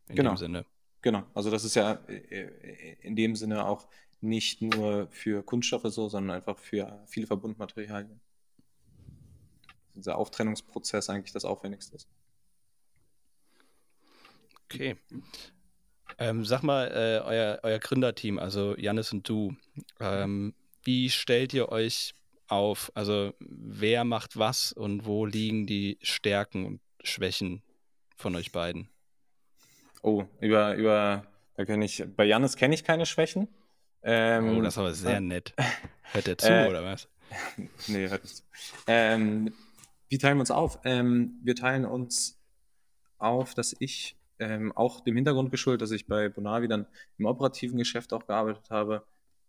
In 0.08 0.16
genau. 0.16 0.32
dem 0.32 0.36
Sinne. 0.36 0.66
Genau, 1.02 1.22
also 1.34 1.50
das 1.50 1.64
ist 1.64 1.76
ja 1.76 1.92
äh, 2.08 2.14
äh, 2.14 2.96
in 3.02 3.14
dem 3.14 3.36
Sinne 3.36 3.64
auch 3.66 3.86
nicht 4.20 4.62
nur 4.62 5.06
für 5.10 5.42
Kunststoffe 5.44 5.92
so, 5.92 6.08
sondern 6.08 6.36
einfach 6.36 6.58
für 6.58 7.02
viele 7.06 7.26
Verbundmaterialien. 7.26 8.20
Dieser 9.94 10.16
Auftrennungsprozess 10.16 11.10
eigentlich 11.10 11.32
das 11.32 11.44
Aufwendigste 11.44 11.96
ist. 11.96 12.08
Okay. 14.64 14.96
Ähm, 16.18 16.44
sag 16.44 16.62
mal, 16.62 16.86
äh, 16.88 17.24
euer, 17.24 17.60
euer 17.62 17.78
Gründerteam, 17.78 18.38
also 18.38 18.76
Janis 18.76 19.12
und 19.12 19.28
du, 19.28 19.56
ähm, 20.00 20.54
wie 20.84 21.10
stellt 21.10 21.54
ihr 21.54 21.70
euch 21.70 22.14
auf? 22.48 22.92
Also 22.94 23.34
wer 23.40 24.04
macht 24.04 24.36
was 24.38 24.72
und 24.72 25.06
wo 25.06 25.26
liegen 25.26 25.66
die 25.66 25.98
Stärken 26.02 26.66
und 26.66 26.80
Schwächen 27.02 27.62
von 28.16 28.36
euch 28.36 28.52
beiden? 28.52 28.88
Oh, 30.02 30.24
über, 30.40 30.74
über, 30.74 31.26
da 31.56 31.64
kenne 31.64 31.84
ich, 31.84 32.04
bei 32.16 32.24
Janis 32.24 32.56
kenne 32.56 32.74
ich 32.74 32.84
keine 32.84 33.06
Schwächen. 33.06 33.48
Ähm, 34.02 34.58
oh, 34.58 34.60
das 34.60 34.74
ist 34.74 34.78
aber 34.78 34.94
sehr 34.94 35.16
äh, 35.16 35.20
nett. 35.20 35.54
Hört 36.12 36.28
er 36.28 36.38
zu, 36.38 36.52
äh, 36.52 36.68
oder 36.68 36.84
was? 36.84 37.08
nee, 37.88 38.08
hört 38.08 38.22
nicht 38.22 38.36
zu. 38.36 38.42
Ähm, 38.86 39.54
wie 40.08 40.18
teilen 40.18 40.36
wir 40.36 40.40
uns 40.40 40.50
auf? 40.50 40.78
Ähm, 40.84 41.40
wir 41.42 41.56
teilen 41.56 41.86
uns 41.86 42.38
auf, 43.18 43.54
dass 43.54 43.74
ich 43.78 44.16
ähm, 44.38 44.72
auch 44.72 45.00
dem 45.00 45.16
Hintergrund 45.16 45.50
geschuldet, 45.50 45.82
dass 45.82 45.90
ich 45.90 46.06
bei 46.06 46.28
Bonavi 46.28 46.68
dann 46.68 46.86
im 47.18 47.26
operativen 47.26 47.78
Geschäft 47.78 48.12
auch 48.12 48.26
gearbeitet 48.26 48.70
habe, 48.70 49.04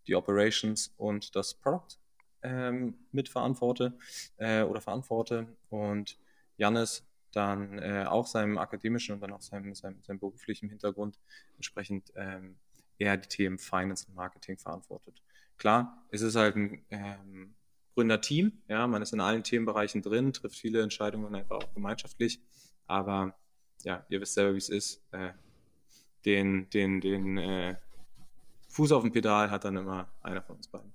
die 0.06 0.14
Operations 0.14 0.94
und 0.96 1.34
das 1.34 1.54
Product 1.54 1.98
ähm, 2.42 2.94
mitverantworte 3.12 3.96
äh, 4.36 4.62
oder 4.62 4.80
verantworte 4.80 5.48
und 5.68 6.18
Jannis 6.56 7.04
dann 7.32 7.78
äh, 7.78 8.04
auch 8.08 8.26
seinem 8.26 8.56
akademischen 8.56 9.14
und 9.14 9.20
dann 9.20 9.32
auch 9.32 9.42
seinem, 9.42 9.74
seinem, 9.74 10.02
seinem 10.02 10.18
beruflichen 10.18 10.68
Hintergrund 10.68 11.18
entsprechend 11.56 12.12
ähm, 12.14 12.56
eher 12.98 13.16
die 13.16 13.28
Themen 13.28 13.58
Finance 13.58 14.06
und 14.08 14.14
Marketing 14.14 14.56
verantwortet. 14.56 15.22
Klar, 15.58 16.06
es 16.10 16.22
ist 16.22 16.36
halt 16.36 16.56
ein 16.56 16.84
ähm, 16.90 17.54
Gründerteam, 17.94 18.52
ja, 18.68 18.86
man 18.86 19.02
ist 19.02 19.12
in 19.12 19.20
allen 19.20 19.42
Themenbereichen 19.42 20.02
drin, 20.02 20.32
trifft 20.32 20.56
viele 20.56 20.82
Entscheidungen 20.82 21.34
einfach 21.34 21.56
auch 21.56 21.74
gemeinschaftlich, 21.74 22.40
aber 22.86 23.34
ja, 23.86 24.04
ihr 24.08 24.20
wisst 24.20 24.34
selber, 24.34 24.52
wie 24.52 24.58
es 24.58 24.68
ist. 24.68 25.00
Äh, 25.12 25.30
den 26.24 26.68
den, 26.70 27.00
den 27.00 27.38
äh, 27.38 27.76
Fuß 28.68 28.92
auf 28.92 29.02
dem 29.02 29.12
Pedal 29.12 29.50
hat 29.50 29.64
dann 29.64 29.76
immer 29.76 30.08
einer 30.22 30.42
von 30.42 30.56
uns 30.56 30.66
beiden. 30.66 30.92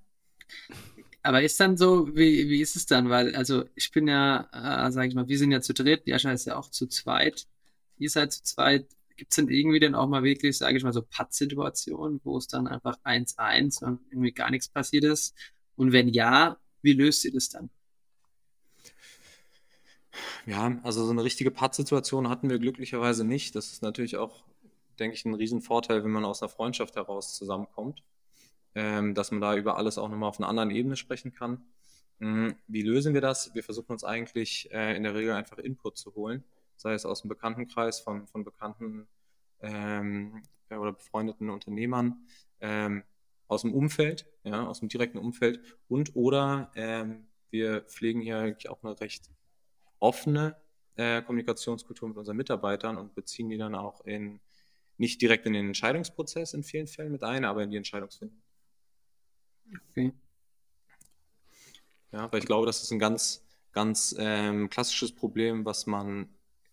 Aber 1.22 1.42
ist 1.42 1.58
dann 1.58 1.76
so, 1.76 2.14
wie, 2.14 2.48
wie 2.48 2.60
ist 2.60 2.76
es 2.76 2.84
dann? 2.86 3.08
Weil, 3.08 3.34
also 3.34 3.64
ich 3.74 3.90
bin 3.92 4.08
ja, 4.08 4.48
äh, 4.52 4.92
sag 4.92 5.08
ich 5.08 5.14
mal, 5.14 5.26
wir 5.26 5.38
sind 5.38 5.52
ja 5.52 5.60
zu 5.60 5.72
dritt, 5.72 6.06
Jascha 6.06 6.32
ist 6.32 6.46
ja 6.46 6.56
auch 6.56 6.70
zu 6.70 6.86
zweit. 6.86 7.46
Ihr 7.98 8.10
seid 8.10 8.32
zu 8.32 8.42
zweit. 8.42 8.86
Gibt 9.16 9.32
es 9.32 9.36
denn 9.36 9.48
irgendwie 9.48 9.80
dann 9.80 9.94
auch 9.94 10.08
mal 10.08 10.22
wirklich, 10.22 10.58
sage 10.58 10.76
ich 10.76 10.82
mal, 10.84 10.92
so 10.92 11.02
Pattsituationen, 11.02 12.20
wo 12.24 12.36
es 12.36 12.48
dann 12.48 12.66
einfach 12.66 12.98
1-1 13.04 13.84
und 13.84 14.00
irgendwie 14.10 14.32
gar 14.32 14.50
nichts 14.50 14.68
passiert 14.68 15.04
ist? 15.04 15.34
Und 15.76 15.92
wenn 15.92 16.08
ja, 16.08 16.58
wie 16.82 16.92
löst 16.92 17.24
ihr 17.24 17.32
das 17.32 17.48
dann? 17.48 17.70
Ja, 20.46 20.78
also 20.82 21.04
so 21.04 21.12
eine 21.12 21.22
richtige 21.22 21.50
Pattsituation 21.50 22.28
hatten 22.28 22.50
wir 22.50 22.58
glücklicherweise 22.58 23.24
nicht. 23.24 23.54
Das 23.54 23.72
ist 23.72 23.82
natürlich 23.82 24.16
auch, 24.16 24.44
denke 24.98 25.14
ich, 25.14 25.24
ein 25.24 25.34
Riesenvorteil, 25.34 26.02
wenn 26.02 26.10
man 26.10 26.24
aus 26.24 26.42
einer 26.42 26.48
Freundschaft 26.48 26.96
heraus 26.96 27.36
zusammenkommt, 27.36 28.02
ähm, 28.74 29.14
dass 29.14 29.30
man 29.30 29.40
da 29.40 29.56
über 29.56 29.76
alles 29.76 29.98
auch 29.98 30.08
nochmal 30.08 30.28
auf 30.28 30.40
einer 30.40 30.48
anderen 30.48 30.70
Ebene 30.70 30.96
sprechen 30.96 31.32
kann. 31.32 31.64
Mhm. 32.18 32.56
Wie 32.66 32.82
lösen 32.82 33.14
wir 33.14 33.20
das? 33.20 33.54
Wir 33.54 33.62
versuchen 33.62 33.92
uns 33.92 34.02
eigentlich 34.02 34.68
äh, 34.72 34.96
in 34.96 35.04
der 35.04 35.14
Regel 35.14 35.32
einfach 35.32 35.58
Input 35.58 35.96
zu 35.96 36.14
holen, 36.14 36.42
sei 36.76 36.94
es 36.94 37.06
aus 37.06 37.22
dem 37.22 37.28
Bekanntenkreis 37.28 38.00
von, 38.00 38.26
von 38.26 38.42
bekannten 38.42 39.06
ähm, 39.60 40.42
oder 40.70 40.92
befreundeten 40.92 41.50
Unternehmern, 41.50 42.26
ähm, 42.60 43.04
aus 43.46 43.62
dem 43.62 43.74
Umfeld, 43.74 44.26
ja, 44.44 44.66
aus 44.66 44.80
dem 44.80 44.88
direkten 44.88 45.18
Umfeld 45.18 45.60
und 45.88 46.16
oder 46.16 46.70
ähm, 46.74 47.26
wir 47.50 47.82
pflegen 47.82 48.22
hier 48.22 48.56
auch 48.68 48.82
eine 48.82 48.98
recht 48.98 49.30
offene 50.02 50.56
äh, 50.96 51.22
Kommunikationskultur 51.22 52.08
mit 52.08 52.18
unseren 52.18 52.36
Mitarbeitern 52.36 52.98
und 52.98 53.14
beziehen 53.14 53.48
die 53.48 53.56
dann 53.56 53.74
auch 53.74 54.04
in 54.04 54.40
nicht 54.98 55.22
direkt 55.22 55.46
in 55.46 55.54
den 55.54 55.68
Entscheidungsprozess 55.68 56.54
in 56.54 56.64
vielen 56.64 56.86
Fällen 56.86 57.12
mit 57.12 57.22
ein, 57.22 57.44
aber 57.44 57.62
in 57.62 57.70
die 57.70 57.76
Entscheidungsfindung. 57.76 58.40
Okay. 59.90 60.12
Ja, 62.12 62.30
weil 62.30 62.40
ich 62.40 62.46
glaube, 62.46 62.66
das 62.66 62.82
ist 62.82 62.92
ein 62.92 62.98
ganz, 62.98 63.44
ganz 63.72 64.14
ähm, 64.18 64.68
klassisches 64.68 65.14
Problem, 65.14 65.64
was 65.64 65.86
man 65.86 66.28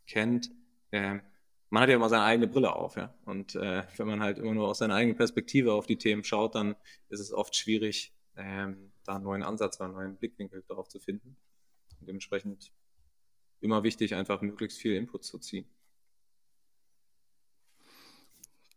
kennt. 0.06 0.52
Ähm, 0.92 1.22
man 1.70 1.84
hat 1.84 1.90
ja 1.90 1.96
immer 1.96 2.10
seine 2.10 2.24
eigene 2.24 2.48
Brille 2.48 2.76
auf, 2.76 2.98
ja. 2.98 3.14
Und 3.26 3.56
äh, 3.56 3.84
wenn 3.98 4.08
man 4.08 4.22
halt 4.22 4.38
immer 4.38 4.54
nur 4.54 4.68
aus 4.68 4.80
seiner 4.80 4.96
eigenen 4.96 5.16
Perspektive 5.16 5.74
auf 5.74 5.86
die 5.86 5.98
Themen 5.98 6.24
schaut, 6.24 6.56
dann 6.56 6.76
ist 7.10 7.20
es 7.20 7.32
oft 7.32 7.56
schwierig, 7.56 8.14
ähm, 8.36 8.92
da 9.06 9.16
einen 9.16 9.24
neuen 9.24 9.44
Ansatz 9.44 9.78
oder 9.78 9.86
einen 9.86 9.94
neuen 9.96 10.18
Blickwinkel 10.18 10.64
darauf 10.68 10.90
zu 10.90 11.00
finden. 11.00 11.38
Und 12.00 12.08
dementsprechend 12.08 12.72
immer 13.62 13.84
wichtig, 13.84 14.16
einfach 14.16 14.42
möglichst 14.42 14.80
viel 14.80 14.96
Input 14.96 15.24
zu 15.24 15.40
ziehen. 15.40 15.66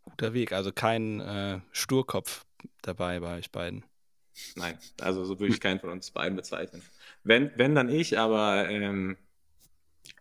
Guter 0.02 0.34
Weg, 0.34 0.52
also 0.52 0.72
kein 0.72 1.20
äh, 1.20 1.60
Sturkopf 1.70 2.44
dabei 2.82 3.20
bei 3.20 3.38
euch 3.38 3.50
beiden. 3.50 3.84
Nein, 4.56 4.78
also 5.00 5.24
so 5.24 5.38
würde 5.38 5.52
ich 5.52 5.60
keinen 5.60 5.80
von 5.80 5.90
uns 5.90 6.10
beiden 6.10 6.36
bezeichnen. 6.36 6.82
Wenn, 7.22 7.52
wenn 7.56 7.74
dann 7.74 7.88
ich, 7.88 8.18
aber 8.18 8.68
ähm, 8.68 9.16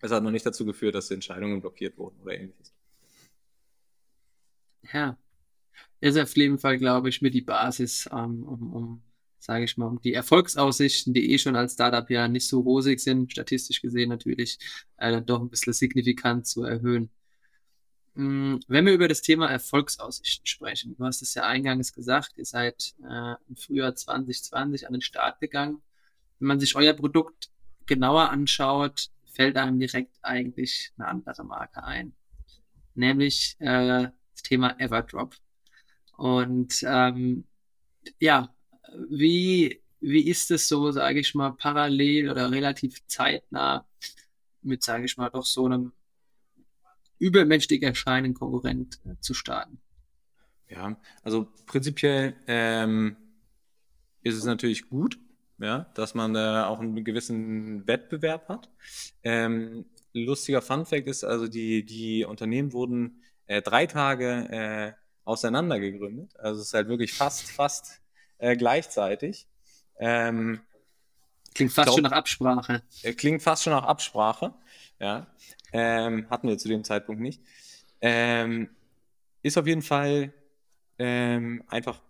es 0.01 0.11
hat 0.11 0.23
noch 0.23 0.31
nicht 0.31 0.45
dazu 0.45 0.65
geführt, 0.65 0.95
dass 0.95 1.07
die 1.07 1.15
Entscheidungen 1.15 1.61
blockiert 1.61 1.97
wurden 1.97 2.19
oder 2.21 2.33
ähnliches. 2.33 2.73
Ja, 4.93 5.17
ist 5.99 6.17
auf 6.17 6.35
jeden 6.35 6.57
Fall, 6.57 6.77
glaube 6.77 7.09
ich, 7.09 7.21
mit 7.21 7.33
die 7.33 7.41
Basis, 7.41 8.09
ähm, 8.11 8.43
um, 8.43 8.73
um 8.73 9.03
sage 9.41 9.65
ich 9.65 9.75
mal, 9.75 9.87
um 9.87 9.99
die 10.01 10.13
Erfolgsaussichten, 10.13 11.13
die 11.13 11.31
eh 11.33 11.37
schon 11.39 11.55
als 11.55 11.73
Startup 11.73 12.07
ja 12.09 12.27
nicht 12.27 12.47
so 12.47 12.61
rosig 12.61 12.99
sind, 12.99 13.31
statistisch 13.31 13.81
gesehen 13.81 14.09
natürlich, 14.09 14.59
äh, 14.97 15.21
doch 15.21 15.41
ein 15.41 15.49
bisschen 15.49 15.73
signifikant 15.73 16.45
zu 16.45 16.63
erhöhen. 16.63 17.09
Mm, 18.13 18.57
wenn 18.67 18.85
wir 18.85 18.93
über 18.93 19.07
das 19.07 19.21
Thema 19.21 19.49
Erfolgsaussichten 19.49 20.45
sprechen, 20.45 20.95
du 20.95 21.03
hast 21.05 21.23
es 21.23 21.33
ja 21.33 21.43
eingangs 21.43 21.91
gesagt, 21.91 22.33
ihr 22.37 22.45
seid 22.45 22.93
äh, 23.03 23.35
im 23.49 23.55
Frühjahr 23.55 23.95
2020 23.95 24.85
an 24.85 24.93
den 24.93 25.01
Start 25.01 25.39
gegangen. 25.39 25.81
Wenn 26.39 26.47
man 26.47 26.59
sich 26.59 26.75
euer 26.75 26.93
Produkt 26.93 27.49
genauer 27.87 28.29
anschaut, 28.29 29.09
fällt 29.25 29.57
einem 29.57 29.79
direkt 29.79 30.17
eigentlich 30.21 30.91
eine 30.97 31.07
andere 31.07 31.43
Marke 31.43 31.83
ein, 31.83 32.13
nämlich 32.93 33.55
äh, 33.59 34.09
das 34.33 34.43
Thema 34.43 34.79
Everdrop. 34.79 35.35
Und 36.15 36.83
ähm, 36.85 37.45
ja, 38.19 38.53
wie, 39.09 39.81
wie 39.99 40.27
ist 40.27 40.51
es 40.51 40.67
so, 40.67 40.91
sage 40.91 41.19
ich 41.19 41.35
mal, 41.35 41.51
parallel 41.51 42.29
oder 42.29 42.51
relativ 42.51 43.05
zeitnah 43.07 43.85
mit, 44.61 44.83
sage 44.83 45.05
ich 45.05 45.17
mal, 45.17 45.29
doch 45.29 45.45
so 45.45 45.65
einem 45.65 45.91
übermenschlich 47.19 47.83
erscheinenden 47.83 48.33
Konkurrent 48.33 48.99
äh, 49.05 49.15
zu 49.19 49.33
starten? 49.33 49.79
Ja, 50.67 50.97
also 51.23 51.47
prinzipiell 51.65 52.35
ähm, 52.47 53.17
ist 54.23 54.35
es 54.35 54.45
natürlich 54.45 54.89
gut, 54.89 55.19
ja, 55.59 55.91
dass 55.95 56.15
man 56.15 56.33
da 56.33 56.67
auch 56.67 56.79
einen 56.79 57.03
gewissen 57.03 57.85
Wettbewerb 57.87 58.47
hat. 58.47 58.69
Ähm, 59.23 59.85
lustiger 60.13 60.61
Fun 60.61 60.85
Fact 60.85 61.07
ist, 61.07 61.23
also 61.23 61.47
die, 61.47 61.85
die 61.85 62.25
Unternehmen 62.25 62.73
wurden 62.73 63.21
äh, 63.45 63.61
drei 63.61 63.85
Tage 63.85 64.47
äh, 64.49 64.93
auseinander 65.23 65.79
gegründet. 65.79 66.35
Also 66.37 66.61
es 66.61 66.67
ist 66.67 66.73
halt 66.73 66.87
wirklich 66.87 67.13
fast, 67.13 67.51
fast 67.51 68.00
äh, 68.41 68.57
gleichzeitig. 68.57 69.47
Ähm, 69.97 70.61
klingt 71.53 71.71
fast 71.71 71.85
glaub, 71.85 71.97
schon 71.97 72.03
nach 72.03 72.11
Absprache. 72.11 72.81
Äh, 73.03 73.13
klingt 73.13 73.41
fast 73.41 73.63
schon 73.63 73.73
nach 73.73 73.85
Absprache. 73.85 74.53
Ja. 74.99 75.27
Ähm, 75.71 76.27
hatten 76.29 76.47
wir 76.47 76.57
zu 76.57 76.67
dem 76.67 76.83
Zeitpunkt 76.83 77.21
nicht. 77.21 77.41
Ähm, 78.01 78.69
ist 79.43 79.57
auf 79.57 79.67
jeden 79.67 79.83
Fall 79.83 80.33
ähm, 80.97 81.63
einfach 81.67 82.01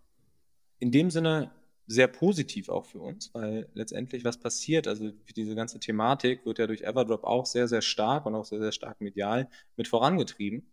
in 0.80 0.92
dem 0.92 1.12
Sinne 1.12 1.52
sehr 1.86 2.08
positiv 2.08 2.70
auch 2.70 2.86
für 2.86 3.00
uns, 3.00 3.34
weil 3.34 3.68
letztendlich 3.74 4.24
was 4.24 4.38
passiert, 4.38 4.88
also 4.88 5.12
diese 5.36 5.56
ganze 5.56 5.80
Thematik 5.80 6.46
wird 6.46 6.60
ja 6.60 6.68
durch 6.68 6.82
Everdrop 6.82 7.26
auch 7.26 7.46
sehr, 7.46 7.68
sehr 7.68 7.82
stark 7.82 8.26
und 8.26 8.36
auch 8.36 8.46
sehr, 8.46 8.60
sehr 8.60 8.72
stark 8.72 9.02
medial 9.02 9.50
mit 9.76 9.90
vorangetrieben, 9.90 10.66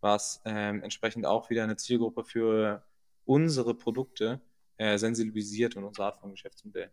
was 0.00 0.42
ähm, 0.44 0.82
entsprechend 0.82 1.26
auch 1.26 1.50
wieder 1.50 1.62
eine 1.62 1.76
Zielgruppe 1.76 2.24
für 2.24 2.82
unsere 3.24 3.74
Produkte 3.74 4.40
äh, 4.78 4.98
sensibilisiert 4.98 5.76
und 5.76 5.84
unsere 5.84 6.06
Art 6.06 6.18
von 6.18 6.30
Geschäftsmodell. 6.30 6.90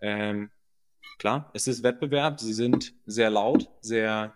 Ähm, 0.00 0.50
klar, 1.18 1.50
es 1.54 1.66
ist 1.66 1.82
Wettbewerb, 1.82 2.40
sie 2.40 2.52
sind 2.52 2.94
sehr 3.06 3.30
laut, 3.30 3.70
sehr 3.80 4.34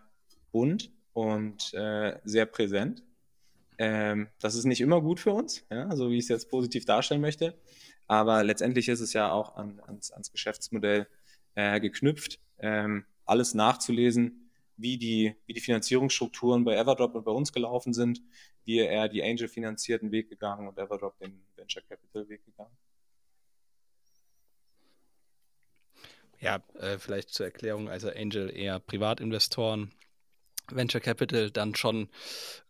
bunt 0.50 0.90
und 1.12 1.72
äh, 1.74 2.18
sehr 2.24 2.46
präsent. 2.46 3.02
Ähm, 3.78 4.28
das 4.40 4.54
ist 4.54 4.64
nicht 4.64 4.80
immer 4.80 5.00
gut 5.00 5.20
für 5.20 5.32
uns, 5.32 5.64
ja, 5.70 5.94
so 5.96 6.10
wie 6.10 6.18
ich 6.18 6.24
es 6.24 6.28
jetzt 6.28 6.50
positiv 6.50 6.84
darstellen 6.84 7.20
möchte. 7.20 7.58
Aber 8.06 8.44
letztendlich 8.44 8.88
ist 8.88 9.00
es 9.00 9.12
ja 9.12 9.32
auch 9.32 9.56
an, 9.56 9.80
ans, 9.86 10.10
ans, 10.12 10.30
Geschäftsmodell 10.30 11.06
äh, 11.54 11.80
geknüpft, 11.80 12.40
ähm, 12.58 13.06
alles 13.24 13.54
nachzulesen, 13.54 14.50
wie 14.76 14.98
die, 14.98 15.34
wie 15.46 15.54
die 15.54 15.60
Finanzierungsstrukturen 15.60 16.64
bei 16.64 16.76
Everdrop 16.76 17.14
und 17.14 17.24
bei 17.24 17.32
uns 17.32 17.52
gelaufen 17.52 17.94
sind, 17.94 18.20
wie 18.64 18.78
er 18.78 19.08
die 19.08 19.22
Angel-finanzierten 19.22 20.12
Weg 20.12 20.28
gegangen 20.28 20.68
und 20.68 20.78
Everdrop 20.78 21.18
den 21.18 21.42
Venture 21.56 21.82
Capital 21.82 22.28
Weg 22.28 22.44
gegangen. 22.44 22.76
Ja, 26.42 26.60
äh, 26.80 26.98
vielleicht 26.98 27.30
zur 27.30 27.46
Erklärung, 27.46 27.88
also 27.88 28.10
Angel 28.10 28.50
eher 28.54 28.80
Privatinvestoren, 28.80 29.92
Venture 30.68 31.00
Capital 31.00 31.52
dann 31.52 31.76
schon 31.76 32.08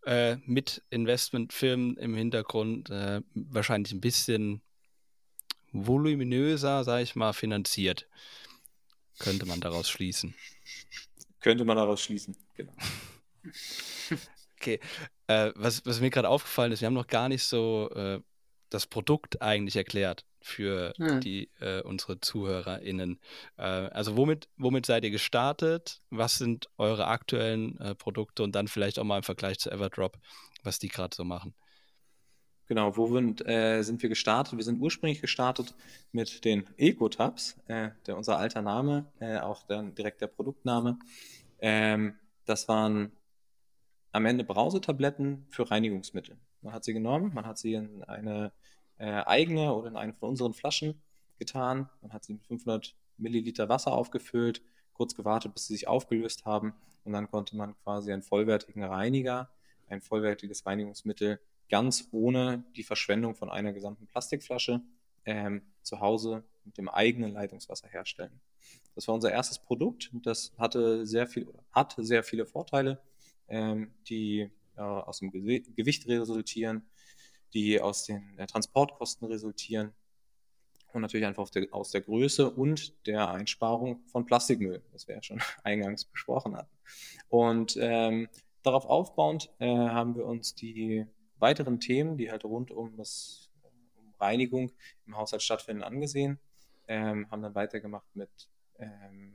äh, 0.05 0.37
mit 0.45 0.83
Investmentfirmen 0.91 1.97
im 1.97 2.15
Hintergrund 2.15 2.91
äh, 2.91 3.23
wahrscheinlich 3.35 3.95
ein 3.95 4.03
bisschen 4.03 4.61
voluminöser, 5.73 6.85
sage 6.85 7.03
ich 7.03 7.17
mal, 7.17 7.33
finanziert. 7.33 8.07
Könnte 9.19 9.47
man 9.47 9.61
daraus 9.61 9.89
schließen. 9.89 10.35
Könnte 11.41 11.65
man 11.65 11.79
daraus 11.79 12.03
schließen, 12.03 12.37
genau. 12.55 12.75
okay. 14.59 14.81
Äh, 15.29 15.53
was, 15.55 15.87
was 15.87 16.01
mir 16.01 16.11
gerade 16.11 16.29
aufgefallen 16.29 16.73
ist, 16.73 16.83
wir 16.83 16.87
haben 16.87 16.95
noch 16.95 17.07
gar 17.07 17.31
nicht 17.31 17.45
so 17.45 17.89
äh, 17.95 18.21
das 18.69 18.87
Produkt 18.87 19.41
eigentlich 19.41 19.77
erklärt 19.77 20.27
für 20.43 20.93
ja. 20.99 21.19
die 21.19 21.51
äh, 21.61 21.83
unsere 21.83 22.21
ZuhörerInnen. 22.21 23.21
Äh, 23.57 23.63
also 23.63 24.17
womit, 24.17 24.49
womit 24.57 24.87
seid 24.87 25.05
ihr 25.05 25.11
gestartet? 25.11 26.03
Was 26.11 26.39
sind 26.39 26.69
eure 26.79 27.07
aktuellen 27.07 27.79
äh, 27.79 27.95
Produkte 27.95 28.43
und 28.43 28.55
dann 28.55 28.69
vielleicht 28.69 28.99
auch 28.99 29.05
mal 29.05 29.19
im 29.19 29.23
Vergleich 29.23 29.59
zu 29.59 29.71
Everdrop, 29.71 30.19
was 30.63 30.79
die 30.79 30.89
gerade 30.89 31.15
so 31.15 31.25
machen? 31.25 31.55
Genau, 32.67 32.97
wo 32.97 33.07
sind, 33.13 33.47
äh, 33.47 33.83
sind 33.83 34.03
wir 34.03 34.09
gestartet? 34.09 34.57
Wir 34.57 34.65
sind 34.65 34.81
ursprünglich 34.81 35.21
gestartet 35.21 35.75
mit 36.13 36.45
den 36.45 36.65
Eco-Tabs, 36.77 37.57
äh, 37.67 37.91
der 38.07 38.17
unser 38.17 38.39
alter 38.39 38.63
Name, 38.63 39.07
äh, 39.21 39.39
auch 39.39 39.65
dann 39.67 39.95
direkt 39.95 40.21
der 40.21 40.29
Produktname. 40.29 40.99
Ähm, 41.61 42.15
das 42.47 42.69
waren 42.69 43.13
am 44.13 44.27
Ende 44.27 44.45
Brausetabletten 44.45 45.47
für 45.51 45.71
Reinigungsmittel. 45.71 46.37
Man 46.63 46.73
hat 46.73 46.85
sie 46.85 46.93
genommen, 46.93 47.33
man 47.35 47.47
hat 47.47 47.59
sie 47.59 47.75
in 47.75 48.05
eine 48.05 48.53
äh, 49.03 49.25
eigene 49.27 49.75
oder 49.75 49.89
in 49.89 49.97
eine 49.97 50.15
von 50.15 50.29
unseren 50.29 50.55
Flaschen 50.55 51.03
getan. 51.37 51.91
Man 52.03 52.13
hat 52.13 52.25
sie 52.25 52.35
mit 52.35 52.47
500 52.47 52.95
Milliliter 53.19 53.69
Wasser 53.69 53.93
aufgefüllt, 53.93 54.63
kurz 54.95 55.17
gewartet, 55.17 55.55
bis 55.55 55.67
sie 55.67 55.75
sich 55.75 55.89
aufgelöst 55.89 56.45
haben 56.45 56.73
und 57.03 57.13
dann 57.13 57.29
konnte 57.29 57.57
man 57.57 57.75
quasi 57.83 58.13
einen 58.13 58.23
vollwertigen 58.23 58.85
Reiniger, 58.85 59.51
ein 59.89 60.01
vollwertiges 60.01 60.65
Reinigungsmittel 60.67 61.41
ganz 61.69 62.09
ohne 62.13 62.65
die 62.77 62.85
Verschwendung 62.85 63.35
von 63.35 63.51
einer 63.51 63.73
gesamten 63.73 64.07
Plastikflasche 64.07 64.81
ähm, 65.25 65.63
zu 65.83 65.99
Hause 65.99 66.45
mit 66.65 66.79
dem 66.79 66.89
eigenen 66.89 67.33
Leitungswasser 67.33 67.89
herstellen. 67.89 68.41
Das 68.95 69.09
war 69.09 69.17
unser 69.17 69.33
erstes 69.33 69.59
Produkt. 69.59 70.11
Das 70.23 70.53
hatte 70.59 71.07
sehr 71.07 71.27
viel 71.27 71.49
oder 71.49 71.65
hat 71.73 71.95
sehr 71.99 72.23
viele 72.23 72.47
Vorteile, 72.47 73.01
ähm, 73.49 73.91
die 74.07 74.49
äh, 74.77 74.81
aus 74.81 75.19
dem 75.19 75.33
Gewicht 75.33 76.07
resultieren, 76.07 76.85
die 77.55 77.81
aus 77.81 78.05
den 78.05 78.39
äh, 78.39 78.47
Transportkosten 78.47 79.27
resultieren 79.29 79.93
und 80.93 81.03
natürlich 81.03 81.27
einfach 81.27 81.49
der, 81.51 81.67
aus 81.73 81.91
der 81.91 82.03
Größe 82.03 82.51
und 82.51 83.07
der 83.07 83.31
Einsparung 83.31 84.03
von 84.07 84.27
Plastikmüll, 84.27 84.83
das 84.93 85.09
wir 85.09 85.17
ja 85.17 85.23
schon 85.23 85.41
eingangs 85.65 86.05
besprochen 86.05 86.57
hatten. 86.57 86.77
Und 87.29 87.77
ähm, 87.81 88.29
darauf 88.63 88.87
aufbauend 88.87 89.51
äh, 89.59 89.67
haben 89.67 90.17
wir 90.17 90.27
uns 90.27 90.55
die 90.55 91.07
weiteren 91.39 91.81
Themen, 91.81 92.17
die 92.17 92.31
halt 92.31 92.45
rund 92.45 92.71
um 92.71 92.97
das 92.97 93.51
um 93.95 94.15
Reinigung 94.21 94.71
im 95.07 95.17
Haushalt 95.17 95.43
stattfinden, 95.43 95.83
angesehen, 95.83 96.39
ähm, 96.89 97.31
haben 97.31 97.43
dann 97.43 97.55
weitergemacht 97.55 98.15
mit 98.15 98.31
ähm, 98.79 99.35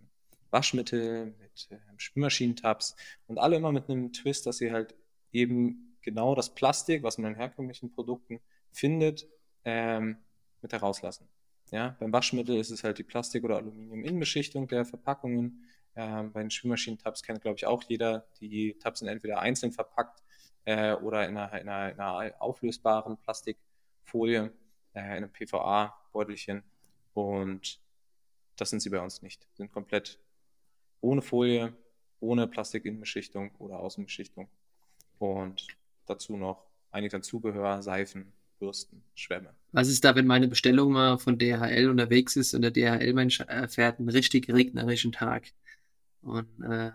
Waschmittel, 0.49 1.35
mit 1.39 1.67
äh, 1.71 1.77
Spülmaschinentabs 1.97 2.95
und 3.27 3.37
alle 3.37 3.57
immer 3.57 3.71
mit 3.71 3.89
einem 3.89 4.13
Twist, 4.13 4.45
dass 4.45 4.57
sie 4.57 4.71
halt 4.71 4.95
eben 5.33 5.86
genau 6.07 6.35
das 6.35 6.55
Plastik, 6.55 7.03
was 7.03 7.17
man 7.17 7.33
in 7.33 7.37
herkömmlichen 7.37 7.91
Produkten 7.91 8.39
findet, 8.71 9.27
ähm, 9.65 10.15
mit 10.61 10.71
herauslassen. 10.71 11.27
Ja, 11.69 11.97
beim 11.99 12.13
Waschmittel 12.13 12.55
ist 12.55 12.69
es 12.69 12.85
halt 12.85 12.97
die 12.97 13.03
Plastik- 13.03 13.43
oder 13.43 13.57
Aluminium-Innenbeschichtung 13.57 14.69
der 14.69 14.85
Verpackungen. 14.85 15.65
Ähm, 15.97 16.31
bei 16.31 16.39
den 16.39 16.49
Spülmaschinen-Tabs 16.49 17.23
kennt, 17.23 17.41
glaube 17.41 17.57
ich, 17.57 17.65
auch 17.65 17.83
jeder. 17.83 18.25
Die 18.39 18.77
Tabs 18.79 18.99
sind 18.99 19.09
entweder 19.09 19.41
einzeln 19.41 19.73
verpackt 19.73 20.23
äh, 20.63 20.93
oder 20.93 21.27
in 21.27 21.35
einer, 21.35 21.59
in, 21.59 21.67
einer, 21.67 21.91
in 21.91 21.99
einer, 21.99 22.41
auflösbaren 22.41 23.17
Plastikfolie, 23.17 24.53
äh, 24.93 24.99
in 24.99 25.23
einem 25.25 25.31
PVA-Beutelchen. 25.33 26.63
Und 27.13 27.81
das 28.55 28.69
sind 28.69 28.79
sie 28.79 28.89
bei 28.89 29.01
uns 29.01 29.21
nicht. 29.21 29.45
Sind 29.55 29.73
komplett 29.73 30.21
ohne 31.01 31.21
Folie, 31.21 31.75
ohne 32.21 32.47
Plastik-Innenbeschichtung 32.47 33.53
oder 33.57 33.79
Außenbeschichtung. 33.79 34.47
Und 35.19 35.67
dazu 36.07 36.37
noch 36.37 36.65
einiges 36.91 37.13
an 37.13 37.23
Zubehör, 37.23 37.81
Seifen, 37.81 38.33
Bürsten, 38.59 39.03
Schwämme. 39.15 39.53
Was 39.71 39.87
ist 39.87 40.03
da, 40.03 40.15
wenn 40.15 40.25
meine 40.25 40.47
Bestellung 40.47 40.91
mal 40.93 41.17
von 41.17 41.37
DHL 41.37 41.89
unterwegs 41.89 42.35
ist 42.35 42.53
und 42.53 42.61
der 42.61 42.71
DHL-Mensch 42.71 43.41
erfährt 43.41 43.99
einen 43.99 44.09
richtig 44.09 44.49
regnerischen 44.49 45.11
Tag? 45.11 45.51
Und 46.21 46.47
äh, 46.63 46.91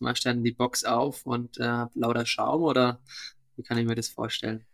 machst 0.00 0.26
dann 0.26 0.44
die 0.44 0.52
Box 0.52 0.84
auf 0.84 1.26
und 1.26 1.58
äh, 1.58 1.86
lauter 1.94 2.26
Schaum 2.26 2.62
oder 2.62 3.00
wie 3.56 3.62
kann 3.62 3.78
ich 3.78 3.86
mir 3.86 3.94
das 3.94 4.08
vorstellen? 4.08 4.64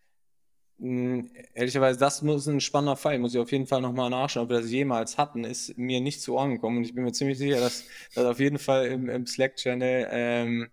Hm, 0.80 1.30
ehrlicherweise, 1.54 1.98
das 1.98 2.22
muss 2.22 2.46
ein 2.46 2.60
spannender 2.60 2.96
Fall. 2.96 3.18
Muss 3.18 3.34
ich 3.34 3.40
auf 3.40 3.52
jeden 3.52 3.66
Fall 3.66 3.80
nochmal 3.80 4.10
nachschauen, 4.10 4.44
ob 4.44 4.50
wir 4.50 4.60
das 4.60 4.70
jemals 4.70 5.16
hatten. 5.18 5.44
Ist 5.44 5.78
mir 5.78 6.00
nicht 6.00 6.20
zu 6.20 6.34
Ohren 6.34 6.50
gekommen. 6.50 6.78
Und 6.78 6.84
ich 6.84 6.94
bin 6.94 7.04
mir 7.04 7.12
ziemlich 7.12 7.38
sicher, 7.38 7.60
dass 7.60 7.84
das 8.14 8.24
auf 8.24 8.40
jeden 8.40 8.58
Fall 8.58 8.86
im, 8.86 9.08
im 9.08 9.26
Slack-Channel 9.26 10.08
ähm, 10.10 10.68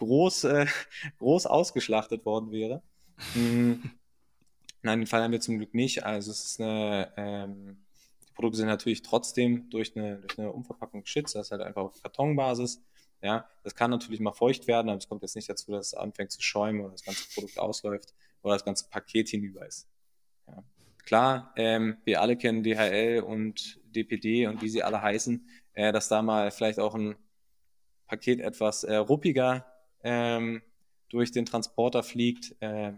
groß, 0.00 0.44
äh, 0.44 0.66
groß 1.18 1.46
ausgeschlachtet 1.46 2.24
worden 2.26 2.50
wäre. 2.50 2.82
Mhm. 3.34 3.90
Nein, 4.82 5.00
den 5.00 5.06
Fall 5.06 5.22
haben 5.22 5.32
wir 5.32 5.40
zum 5.40 5.58
Glück 5.58 5.74
nicht. 5.74 6.04
Also 6.04 6.30
es 6.30 6.44
ist 6.44 6.60
eine, 6.60 7.12
ähm, 7.16 7.84
die 8.26 8.32
Produkte 8.32 8.58
sind 8.58 8.66
natürlich 8.66 9.02
trotzdem 9.02 9.68
durch 9.70 9.94
eine, 9.94 10.16
durch 10.16 10.38
eine 10.38 10.50
Umverpackung 10.50 11.02
geschützt. 11.02 11.34
Das 11.34 11.46
ist 11.46 11.52
halt 11.52 11.62
einfach 11.62 11.82
auf 11.82 12.02
Kartonbasis. 12.02 12.82
Ja, 13.22 13.46
das 13.62 13.74
kann 13.74 13.90
natürlich 13.90 14.20
mal 14.20 14.32
feucht 14.32 14.66
werden, 14.66 14.88
aber 14.88 14.96
es 14.96 15.06
kommt 15.06 15.20
jetzt 15.20 15.36
nicht 15.36 15.50
dazu, 15.50 15.70
dass 15.72 15.88
es 15.88 15.94
anfängt 15.94 16.32
zu 16.32 16.40
schäumen 16.40 16.80
oder 16.80 16.92
das 16.92 17.04
ganze 17.04 17.28
Produkt 17.34 17.58
ausläuft 17.58 18.14
oder 18.42 18.54
das 18.54 18.64
ganze 18.64 18.88
Paket 18.88 19.28
hinüber 19.28 19.66
ist. 19.66 19.86
Ja. 20.46 20.64
Klar, 21.04 21.52
ähm, 21.56 21.98
wir 22.04 22.22
alle 22.22 22.38
kennen 22.38 22.62
DHL 22.62 23.22
und 23.22 23.78
DPD 23.94 24.46
und 24.46 24.62
wie 24.62 24.70
sie 24.70 24.82
alle 24.82 25.02
heißen, 25.02 25.46
äh, 25.74 25.92
dass 25.92 26.08
da 26.08 26.22
mal 26.22 26.50
vielleicht 26.50 26.78
auch 26.78 26.94
ein 26.94 27.14
Paket 28.06 28.40
etwas 28.40 28.84
äh, 28.84 28.96
ruppiger 28.96 29.66
ähm, 30.02 30.62
durch 31.08 31.32
den 31.32 31.46
Transporter 31.46 32.02
fliegt. 32.02 32.54
Äh, 32.60 32.92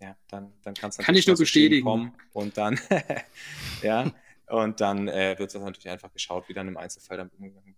ja, 0.00 0.16
dann, 0.28 0.52
dann 0.62 0.74
kannst 0.74 0.98
du 0.98 1.02
Kann 1.02 1.14
ich 1.14 1.26
nur 1.26 1.36
bestätigen. 1.36 1.84
Kommen 1.84 2.12
und 2.32 2.56
dann, 2.56 2.80
ja, 3.82 4.10
und 4.46 4.80
dann 4.80 5.08
äh, 5.08 5.38
wird 5.38 5.54
das 5.54 5.62
natürlich 5.62 5.88
einfach 5.88 6.12
geschaut, 6.12 6.48
wie 6.48 6.54
dann 6.54 6.68
im 6.68 6.76
Einzelfall 6.76 7.18
dann 7.18 7.30
umgegangen 7.36 7.66
wird. 7.66 7.76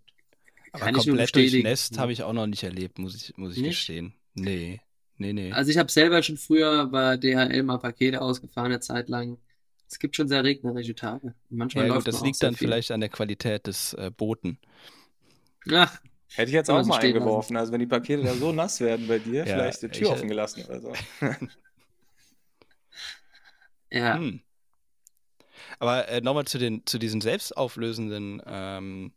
Aber 0.72 0.84
Kann 0.84 0.94
komplett 0.94 1.34
durch 1.34 1.62
Nest 1.62 1.98
habe 1.98 2.12
ich 2.12 2.22
auch 2.22 2.32
noch 2.32 2.46
nicht 2.46 2.62
erlebt, 2.62 2.98
muss 2.98 3.14
ich, 3.14 3.36
muss 3.36 3.56
ich 3.56 3.62
gestehen. 3.62 4.14
Nee, 4.34 4.80
nee, 5.18 5.32
nee. 5.32 5.52
Also 5.52 5.70
ich 5.70 5.78
habe 5.78 5.90
selber 5.90 6.22
schon 6.22 6.38
früher 6.38 6.86
bei 6.86 7.16
DHL 7.16 7.62
mal 7.62 7.78
Pakete 7.78 8.22
ausgefahren, 8.22 8.72
eine 8.72 8.80
Zeit 8.80 9.08
lang. 9.08 9.38
Es 9.86 9.98
gibt 9.98 10.16
schon 10.16 10.28
sehr 10.28 10.42
regnerische 10.42 10.94
Tage. 10.94 11.34
Manchmal 11.50 11.86
ja, 11.86 11.94
läuft 11.94 12.06
gut, 12.06 12.14
das 12.14 12.22
liegt 12.22 12.42
dann 12.42 12.54
viel. 12.54 12.68
vielleicht 12.68 12.90
an 12.90 13.00
der 13.00 13.10
Qualität 13.10 13.66
des 13.66 13.92
äh, 13.94 14.10
Boten. 14.10 14.58
Ach, 15.70 16.00
Hätte 16.34 16.48
ich 16.48 16.54
jetzt 16.54 16.70
auch 16.70 16.84
mal 16.84 16.98
eingeworfen. 16.98 17.54
Lassen. 17.54 17.56
Also 17.56 17.72
wenn 17.72 17.80
die 17.80 17.86
Pakete 17.86 18.22
da 18.22 18.34
so 18.34 18.52
nass 18.52 18.80
werden 18.80 19.06
bei 19.06 19.18
dir, 19.18 19.38
ja, 19.46 19.54
vielleicht 19.54 19.82
die 19.82 19.88
Tür 19.88 20.10
offen 20.10 20.28
gelassen 20.28 20.64
oder 20.64 20.80
so. 20.80 20.92
Ja. 23.92 24.14
Hm. 24.14 24.40
Aber 25.78 26.08
äh, 26.08 26.20
nochmal 26.22 26.46
zu, 26.46 26.58
zu 26.84 26.98
diesen 26.98 27.20
selbstauflösenden 27.20 28.42
ähm, 28.46 29.12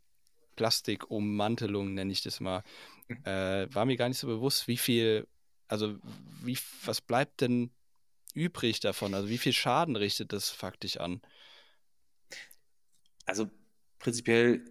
Plastikummantelungen, 0.56 1.94
nenne 1.94 2.12
ich 2.12 2.22
das 2.22 2.40
mal. 2.40 2.62
Mhm. 3.08 3.24
Äh, 3.24 3.74
war 3.74 3.86
mir 3.86 3.96
gar 3.96 4.08
nicht 4.08 4.18
so 4.18 4.26
bewusst, 4.26 4.68
wie 4.68 4.76
viel, 4.76 5.26
also 5.68 5.96
wie, 6.42 6.58
was 6.84 7.00
bleibt 7.00 7.40
denn 7.40 7.70
übrig 8.34 8.80
davon? 8.80 9.14
Also 9.14 9.28
wie 9.30 9.38
viel 9.38 9.52
Schaden 9.52 9.96
richtet 9.96 10.32
das 10.32 10.50
faktisch 10.50 10.98
an? 10.98 11.22
Also 13.24 13.50
prinzipiell, 13.98 14.64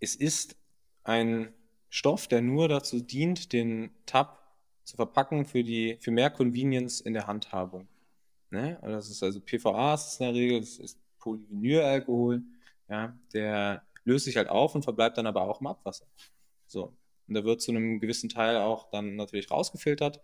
es 0.00 0.16
ist 0.16 0.56
ein 1.02 1.52
Stoff, 1.94 2.26
der 2.26 2.42
nur 2.42 2.66
dazu 2.66 3.00
dient, 3.00 3.52
den 3.52 3.90
Tab 4.04 4.42
zu 4.82 4.96
verpacken 4.96 5.44
für, 5.44 5.62
die, 5.62 5.96
für 6.00 6.10
mehr 6.10 6.28
Convenience 6.28 7.00
in 7.00 7.14
der 7.14 7.28
Handhabung. 7.28 7.86
Ne? 8.50 8.80
Das 8.82 9.08
ist 9.08 9.22
also 9.22 9.40
PVA 9.40 9.94
ist 9.94 10.20
in 10.20 10.26
der 10.26 10.34
Regel, 10.34 10.58
das 10.58 10.78
ist 10.78 10.98
Polyvinylalkohol, 11.20 12.42
ja, 12.88 13.16
der 13.32 13.84
löst 14.02 14.24
sich 14.24 14.36
halt 14.36 14.48
auf 14.48 14.74
und 14.74 14.82
verbleibt 14.82 15.18
dann 15.18 15.28
aber 15.28 15.42
auch 15.42 15.60
im 15.60 15.68
Abwasser. 15.68 16.06
So. 16.66 16.96
Und 17.28 17.34
der 17.34 17.44
wird 17.44 17.62
zu 17.62 17.70
einem 17.70 18.00
gewissen 18.00 18.28
Teil 18.28 18.56
auch 18.56 18.90
dann 18.90 19.14
natürlich 19.14 19.48
rausgefiltert, 19.52 20.20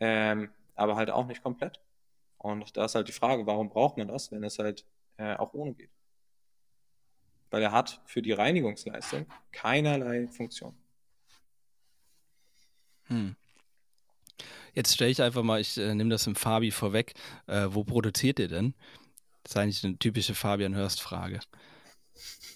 ähm, 0.00 0.48
aber 0.74 0.96
halt 0.96 1.10
auch 1.10 1.26
nicht 1.26 1.42
komplett. 1.42 1.82
Und 2.38 2.78
da 2.78 2.86
ist 2.86 2.94
halt 2.94 3.08
die 3.08 3.12
Frage, 3.12 3.44
warum 3.44 3.68
braucht 3.68 3.98
man 3.98 4.08
das, 4.08 4.32
wenn 4.32 4.42
es 4.42 4.58
halt 4.58 4.86
äh, 5.18 5.36
auch 5.36 5.52
ohne 5.52 5.74
geht? 5.74 5.90
Weil 7.50 7.62
er 7.62 7.72
hat 7.72 8.00
für 8.06 8.22
die 8.22 8.32
Reinigungsleistung 8.32 9.26
keinerlei 9.52 10.26
Funktion. 10.28 10.79
Hm. 13.10 13.36
Jetzt 14.74 14.94
stelle 14.94 15.10
ich 15.10 15.20
einfach 15.20 15.42
mal, 15.42 15.60
ich 15.60 15.76
äh, 15.76 15.94
nehme 15.94 16.10
das 16.10 16.26
im 16.26 16.36
Fabi 16.36 16.70
vorweg. 16.70 17.14
Äh, 17.46 17.68
wo 17.70 17.84
produziert 17.84 18.38
ihr 18.38 18.48
denn? 18.48 18.74
Das 19.42 19.52
ist 19.52 19.56
eigentlich 19.56 19.84
eine 19.84 19.98
typische 19.98 20.34
Fabian 20.34 20.74
Hörst-Frage. 20.74 21.40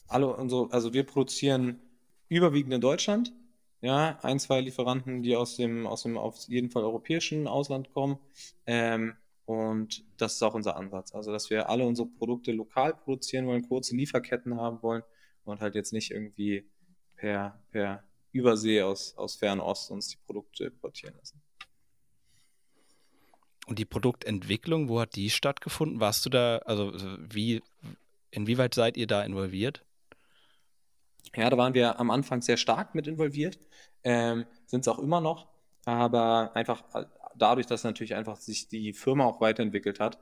Alle 0.07 0.35
unsere, 0.35 0.71
also 0.73 0.93
wir 0.93 1.05
produzieren 1.05 1.81
überwiegend 2.29 2.73
in 2.73 2.81
Deutschland. 2.81 3.33
Ja, 3.81 4.19
ein, 4.23 4.39
zwei 4.39 4.61
Lieferanten, 4.61 5.23
die 5.23 5.37
aus 5.37 5.57
dem, 5.57 5.87
aus 5.87 6.05
dem 6.05 6.17
auf 6.17 6.39
jeden 6.49 6.71
Fall 6.71 6.85
europäischen 6.85 7.47
Ausland 7.47 7.93
kommen. 7.93 8.19
Ähm, 8.67 9.15
und 9.45 10.05
das 10.17 10.35
ist 10.35 10.43
auch 10.43 10.55
unser 10.55 10.77
Ansatz. 10.77 11.15
Also, 11.15 11.33
dass 11.33 11.51
wir 11.51 11.69
alle 11.69 11.85
unsere 11.85 12.09
Produkte 12.09 12.53
lokal 12.53 12.95
produzieren 12.95 13.47
wollen, 13.47 13.69
kurze 13.69 13.95
Lieferketten 13.95 14.59
haben 14.59 14.83
wollen 14.83 15.03
und 15.45 15.61
halt 15.61 15.75
jetzt 15.75 15.93
nicht 15.93 16.13
irgendwie 16.13 16.65
per, 17.17 17.63
per 17.71 18.05
Übersee 18.35 18.83
aus, 18.83 19.17
aus 19.17 19.37
Fernost 19.37 19.91
uns 19.91 20.09
die 20.09 20.17
Produkte 20.27 20.65
importieren 20.65 21.15
lassen. 21.17 21.41
Und 23.67 23.79
die 23.79 23.85
Produktentwicklung, 23.85 24.89
wo 24.89 25.01
hat 25.01 25.17
die 25.17 25.31
stattgefunden? 25.31 26.01
Warst 26.01 26.27
du 26.27 26.31
da, 26.31 26.59
also 26.59 26.93
wie, 27.19 27.63
inwieweit 28.31 28.75
seid 28.75 28.97
ihr 28.97 29.07
da 29.07 29.23
involviert? 29.23 29.85
Ja, 31.35 31.49
da 31.49 31.57
waren 31.57 31.75
wir 31.75 31.99
am 31.99 32.11
Anfang 32.11 32.43
sehr 32.43 32.57
stark 32.57 32.95
mit 32.95 33.07
involviert, 33.07 33.59
ähm, 34.05 34.45
sind 34.67 34.81
es 34.81 34.89
auch 34.89 34.99
immer 34.99 35.21
noch, 35.21 35.49
aber 35.85 36.55
einfach 36.55 36.83
äh, 36.95 37.07
dadurch, 37.37 37.67
dass 37.67 37.85
natürlich 37.85 38.15
einfach 38.15 38.37
sich 38.37 38.69
die 38.69 38.93
Firma 38.93 39.25
auch 39.25 39.41
weiterentwickelt 39.41 39.99
hat 39.99 40.19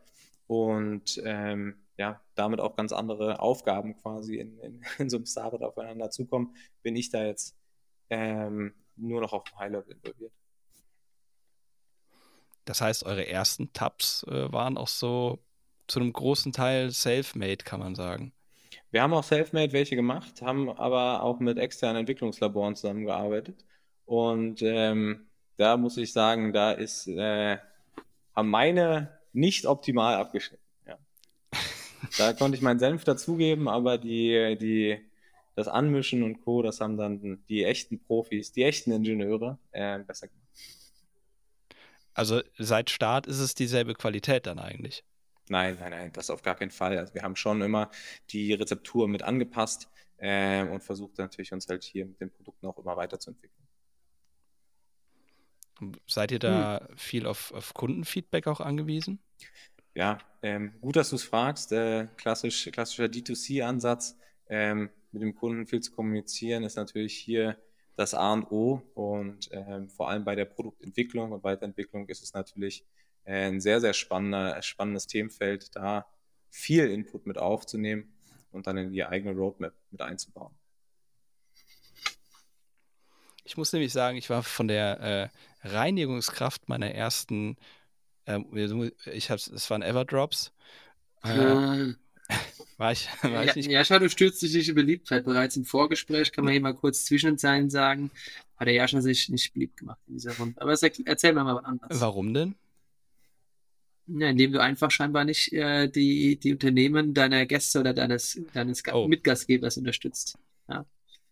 und 0.47 1.21
ähm, 1.25 1.77
ja, 1.99 2.21
damit 2.35 2.61
auch 2.61 2.77
ganz 2.77 2.93
andere 2.93 3.41
Aufgaben 3.41 3.97
quasi 4.01 4.37
in, 4.37 4.59
in, 4.61 4.83
in 4.99 5.11
so 5.11 5.17
einem 5.17 5.27
Startup 5.27 5.63
aufeinander 5.63 6.11
zukommen, 6.11 6.55
bin 6.83 6.97
ich 6.97 7.11
da 7.11 7.25
jetzt 7.25 7.57
ähm, 8.13 8.75
nur 8.97 9.23
noch 9.23 9.33
auf 9.33 9.45
dem 9.45 9.59
High-Level 9.59 9.93
involviert. 9.93 10.33
Das 12.67 12.81
heißt, 12.81 13.05
eure 13.05 13.27
ersten 13.27 13.73
Tabs 13.73 14.25
äh, 14.29 14.53
waren 14.53 14.77
auch 14.77 14.89
so 14.89 15.39
zu 15.89 15.99
einem 15.99 16.13
großen 16.13 16.53
Teil 16.53 16.91
self-made, 16.91 17.65
kann 17.65 17.81
man 17.81 17.95
sagen. 17.95 18.33
Wir 18.91 19.03
haben 19.03 19.15
auch 19.15 19.25
self-made 19.25 19.73
welche 19.73 19.97
gemacht, 19.97 20.43
haben 20.43 20.69
aber 20.71 21.23
auch 21.23 21.41
mit 21.41 21.59
externen 21.59 22.01
Entwicklungslaboren 22.01 22.77
zusammengearbeitet. 22.77 23.65
Und 24.05 24.61
ähm, 24.63 25.27
da 25.57 25.77
muss 25.77 25.97
ich 25.97 26.13
sagen, 26.13 26.53
da 26.53 26.73
ist, 26.73 27.09
äh, 27.09 27.57
haben 28.37 28.51
meine 28.51 29.19
nicht 29.33 29.65
optimal 29.65 30.17
abgeschnitten. 30.17 30.63
Ja. 30.87 30.99
da 32.19 32.33
konnte 32.35 32.57
ich 32.57 32.63
meinen 32.63 32.79
Senf 32.79 33.05
dazugeben, 33.05 33.69
aber 33.69 33.97
die, 33.97 34.57
die, 34.61 35.01
das 35.55 35.69
Anmischen 35.69 36.23
und 36.23 36.41
Co., 36.41 36.63
das 36.63 36.81
haben 36.81 36.97
dann 36.97 37.45
die 37.49 37.65
echten 37.65 38.03
Profis, 38.03 38.53
die 38.53 38.63
echten 38.63 38.93
Ingenieure 38.93 39.59
äh, 39.73 39.99
besser 40.01 40.29
gemacht. 40.29 40.43
Also 42.15 42.43
seit 42.59 42.91
Start 42.91 43.27
ist 43.27 43.39
es 43.39 43.55
dieselbe 43.55 43.95
Qualität 43.95 44.47
dann 44.47 44.59
eigentlich. 44.59 45.05
Nein, 45.49 45.77
nein, 45.81 45.91
nein, 45.91 46.13
das 46.13 46.31
auf 46.31 46.43
gar 46.43 46.55
keinen 46.55 46.71
Fall. 46.71 46.97
Also 46.99 47.15
wir 47.15 47.23
haben 47.23 47.37
schon 47.37 47.63
immer 47.63 47.91
die 48.31 48.53
Rezeptur 48.53 49.09
mit 49.09 49.23
angepasst 49.23 49.89
äh, 50.19 50.63
und 50.63 50.83
versucht 50.83 51.19
natürlich 51.19 51.53
uns 51.53 51.69
halt 51.69 51.85
hier 51.85 52.07
mit 52.07 52.21
den 52.21 52.31
Produkten 52.31 52.67
auch 52.67 52.79
immer 52.79 52.97
weiterzuentwickeln. 52.97 53.63
Seid 56.07 56.31
ihr 56.31 56.39
da 56.39 56.87
hm. 56.87 56.97
viel 56.97 57.27
auf, 57.27 57.53
auf, 57.53 57.75
Kundenfeedback 57.75 58.47
auch 58.47 58.61
angewiesen? 58.61 59.19
Ja, 59.95 60.19
ähm, 60.43 60.75
gut, 60.81 60.97
dass 60.97 61.11
du 61.11 61.17
es 61.17 61.25
fragst. 61.25 61.73
Äh, 61.73 62.07
klassisch, 62.17 62.71
klassischer 62.73 63.05
D2C-Ansatz, 63.05 64.17
ähm, 64.49 64.91
mit 65.13 65.23
dem 65.23 65.35
Kunden 65.35 65.67
viel 65.67 65.81
zu 65.81 65.93
kommunizieren, 65.93 66.65
ist 66.65 66.77
natürlich 66.77 67.17
hier 67.17 67.59
das 67.97 68.15
A 68.15 68.33
und 68.33 68.51
O. 68.51 68.83
Und 68.95 69.49
ähm, 69.53 69.89
vor 69.89 70.09
allem 70.09 70.25
bei 70.25 70.35
der 70.35 70.47
Produktentwicklung 70.47 71.33
und 71.33 71.45
Weiterentwicklung 71.45 72.09
ist 72.09 72.23
es 72.23 72.33
natürlich 72.33 72.85
äh, 73.25 73.49
ein 73.49 73.61
sehr, 73.61 73.81
sehr 73.81 73.93
spannender, 73.93 74.61
spannendes 74.63 75.07
Themenfeld, 75.07 75.75
da 75.77 76.07
viel 76.51 76.91
Input 76.91 77.27
mit 77.27 77.39
aufzunehmen 77.39 78.15
und 78.51 78.67
dann 78.67 78.77
in 78.77 78.93
die 78.93 79.05
eigene 79.05 79.35
Roadmap 79.37 79.75
mit 79.91 80.03
einzubauen. 80.03 80.55
Ich 83.45 83.57
muss 83.57 83.73
nämlich 83.73 83.93
sagen, 83.93 84.17
ich 84.17 84.31
war 84.31 84.43
von 84.43 84.69
der 84.69 85.01
äh, 85.01 85.69
Reinigungskraft 85.69 86.69
meiner 86.69 86.93
ersten, 86.93 87.57
äh, 88.27 88.41
ich 89.13 89.31
habe 89.31 89.41
es 89.41 89.71
waren 89.71 89.83
Everdrops. 89.83 90.53
Äh, 91.25 91.95
war 92.79 92.93
ich, 92.93 93.09
war 93.23 93.45
ich 93.45 93.55
nicht. 93.55 93.71
Jascha, 93.71 93.99
du 93.99 94.09
stürzt 94.09 94.43
dich 94.43 94.55
nicht 94.55 94.69
in 94.69 94.75
Beliebtheit. 94.75 95.25
Bereits 95.25 95.57
im 95.57 95.65
Vorgespräch 95.65 96.33
kann 96.33 96.45
man 96.45 96.53
hier 96.53 96.61
mal 96.61 96.75
kurz 96.75 97.05
Zwischenzeilen 97.05 97.71
sagen, 97.71 98.11
hat 98.57 98.67
der 98.67 98.75
Jascha 98.75 99.01
sich 99.01 99.29
nicht 99.29 99.53
beliebt 99.53 99.79
gemacht 99.79 99.99
in 100.09 100.15
dieser 100.15 100.37
Runde. 100.37 100.61
Aber 100.61 100.73
erzähl 100.73 101.33
mir 101.33 101.45
mal 101.45 101.57
was 101.57 101.65
anderes. 101.65 102.01
Warum 102.01 102.35
denn? 102.35 102.55
Ja, 104.07 104.29
indem 104.29 104.53
du 104.53 104.61
einfach 104.61 104.91
scheinbar 104.91 105.25
nicht 105.25 105.53
äh, 105.53 105.89
die, 105.89 106.37
die 106.37 106.53
Unternehmen 106.53 107.15
deiner 107.15 107.47
Gäste 107.47 107.81
oder 107.81 107.95
deines, 107.95 108.41
deines 108.53 108.83
oh. 108.93 109.07
Mitgastgebers 109.07 109.77
unterstützt. 109.77 110.39
Ja. 110.69 110.85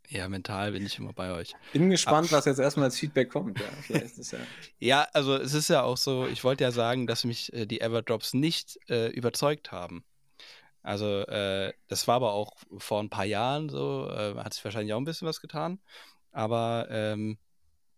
Ja, 0.08 0.28
mental 0.28 0.72
bin 0.72 0.84
ich 0.84 0.98
immer 0.98 1.12
bei 1.12 1.32
euch. 1.32 1.54
Bin 1.72 1.88
gespannt, 1.88 2.32
Ab 2.32 2.38
was 2.38 2.44
jetzt 2.44 2.58
erstmal 2.58 2.86
als 2.86 2.98
Feedback 2.98 3.30
kommt. 3.30 3.60
Ja, 3.60 3.66
vielleicht 3.82 4.18
ist 4.18 4.32
ja. 4.32 4.40
ja, 4.80 5.08
also 5.12 5.36
es 5.36 5.54
ist 5.54 5.68
ja 5.68 5.82
auch 5.82 5.96
so, 5.96 6.26
ich 6.26 6.42
wollte 6.42 6.64
ja 6.64 6.72
sagen, 6.72 7.06
dass 7.06 7.24
mich 7.24 7.52
äh, 7.52 7.64
die 7.64 7.80
Everdrops 7.80 8.34
nicht 8.34 8.78
äh, 8.88 9.08
überzeugt 9.10 9.70
haben. 9.70 10.04
Also 10.82 11.20
äh, 11.26 11.72
das 11.88 12.08
war 12.08 12.16
aber 12.16 12.32
auch 12.32 12.56
vor 12.78 13.02
ein 13.02 13.10
paar 13.10 13.24
Jahren 13.24 13.68
so, 13.68 14.08
äh, 14.08 14.34
hat 14.36 14.54
sich 14.54 14.64
wahrscheinlich 14.64 14.94
auch 14.94 14.98
ein 14.98 15.04
bisschen 15.04 15.28
was 15.28 15.40
getan. 15.40 15.78
Aber 16.32 16.88
ähm, 16.90 17.38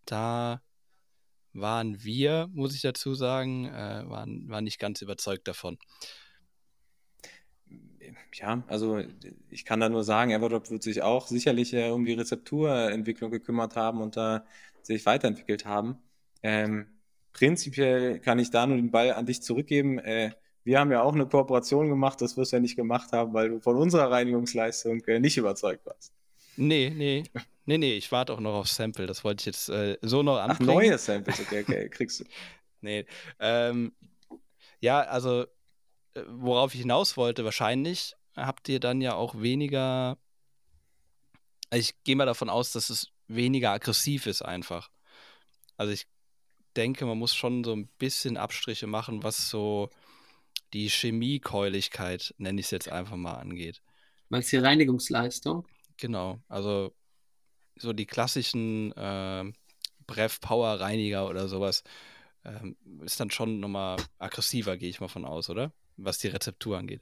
da 0.05 0.61
waren 1.53 2.03
wir, 2.03 2.49
muss 2.51 2.75
ich 2.75 2.81
dazu 2.81 3.13
sagen, 3.13 3.65
äh, 3.67 4.03
waren, 4.07 4.49
waren 4.49 4.63
nicht 4.63 4.79
ganz 4.79 5.01
überzeugt 5.01 5.47
davon. 5.47 5.77
Ja, 8.33 8.63
also 8.67 9.01
ich 9.49 9.63
kann 9.63 9.79
da 9.79 9.89
nur 9.89 10.03
sagen, 10.03 10.31
Everdrop 10.31 10.69
wird 10.69 10.83
sich 10.83 11.01
auch 11.01 11.27
sicherlich 11.27 11.73
äh, 11.73 11.89
um 11.91 12.05
die 12.05 12.13
Rezepturentwicklung 12.13 13.31
gekümmert 13.31 13.75
haben 13.75 14.01
und 14.01 14.17
da 14.17 14.45
sich 14.81 15.05
weiterentwickelt 15.05 15.65
haben. 15.65 15.97
Ähm, 16.41 16.87
prinzipiell 17.31 18.19
kann 18.19 18.39
ich 18.39 18.49
da 18.49 18.65
nur 18.65 18.77
den 18.77 18.91
Ball 18.91 19.13
an 19.13 19.25
dich 19.25 19.41
zurückgeben. 19.41 19.99
Äh, 19.99 20.31
wir 20.63 20.79
haben 20.79 20.91
ja 20.91 21.01
auch 21.01 21.13
eine 21.13 21.25
Kooperation 21.25 21.89
gemacht, 21.89 22.21
das 22.21 22.37
wirst 22.37 22.51
du 22.51 22.57
ja 22.57 22.61
nicht 22.61 22.75
gemacht 22.75 23.11
haben, 23.11 23.33
weil 23.33 23.49
du 23.49 23.59
von 23.59 23.75
unserer 23.75 24.09
Reinigungsleistung 24.09 25.01
äh, 25.05 25.19
nicht 25.19 25.37
überzeugt 25.37 25.85
warst. 25.85 26.13
Nee, 26.55 26.91
nee. 26.95 27.23
Nee, 27.65 27.77
nee, 27.77 27.93
ich 27.95 28.11
warte 28.11 28.33
auch 28.33 28.39
noch 28.39 28.55
auf 28.55 28.67
Sample. 28.67 29.05
Das 29.05 29.23
wollte 29.23 29.41
ich 29.41 29.45
jetzt 29.45 29.69
äh, 29.69 29.97
so 30.01 30.21
noch 30.21 30.37
anbringen. 30.37 30.69
Ach, 30.69 30.75
neue 30.75 30.97
Samples, 30.97 31.39
okay, 31.39 31.61
okay, 31.61 31.89
kriegst 31.91 32.19
du. 32.19 32.25
nee. 32.81 33.05
Ähm, 33.39 33.93
ja, 34.81 35.01
also, 35.01 35.43
äh, 36.13 36.21
worauf 36.27 36.73
ich 36.73 36.81
hinaus 36.81 37.15
wollte, 37.15 37.45
wahrscheinlich 37.45 38.15
habt 38.35 38.67
ihr 38.67 38.79
dann 38.79 39.01
ja 39.01 39.15
auch 39.15 39.41
weniger. 39.41 40.17
Ich 41.73 42.03
gehe 42.03 42.15
mal 42.15 42.25
davon 42.25 42.49
aus, 42.49 42.71
dass 42.73 42.89
es 42.89 43.07
weniger 43.27 43.71
aggressiv 43.71 44.27
ist, 44.27 44.41
einfach. 44.41 44.89
Also, 45.77 45.93
ich 45.93 46.05
denke, 46.75 47.05
man 47.05 47.17
muss 47.17 47.33
schon 47.33 47.63
so 47.63 47.73
ein 47.73 47.87
bisschen 47.97 48.35
Abstriche 48.35 48.87
machen, 48.87 49.23
was 49.23 49.49
so 49.49 49.89
die 50.73 50.89
Chemiekeuligkeit, 50.89 52.33
nenne 52.37 52.59
ich 52.59 52.67
es 52.67 52.71
jetzt 52.71 52.89
einfach 52.89 53.15
mal, 53.15 53.33
angeht. 53.33 53.81
Meinst 54.29 54.51
du 54.51 54.57
die 54.57 54.63
Reinigungsleistung? 54.63 55.67
Genau, 55.97 56.39
also 56.47 56.93
so 57.75 57.93
die 57.93 58.05
klassischen 58.05 58.91
äh, 58.93 59.51
Brev 60.07 60.39
Power 60.41 60.79
Reiniger 60.79 61.29
oder 61.29 61.47
sowas 61.47 61.83
ähm, 62.45 62.75
ist 63.03 63.19
dann 63.19 63.31
schon 63.31 63.59
nochmal 63.59 63.97
aggressiver, 64.19 64.77
gehe 64.77 64.89
ich 64.89 64.99
mal 64.99 65.07
von 65.07 65.25
aus, 65.25 65.49
oder? 65.49 65.71
Was 65.97 66.17
die 66.17 66.27
Rezeptur 66.27 66.77
angeht. 66.77 67.01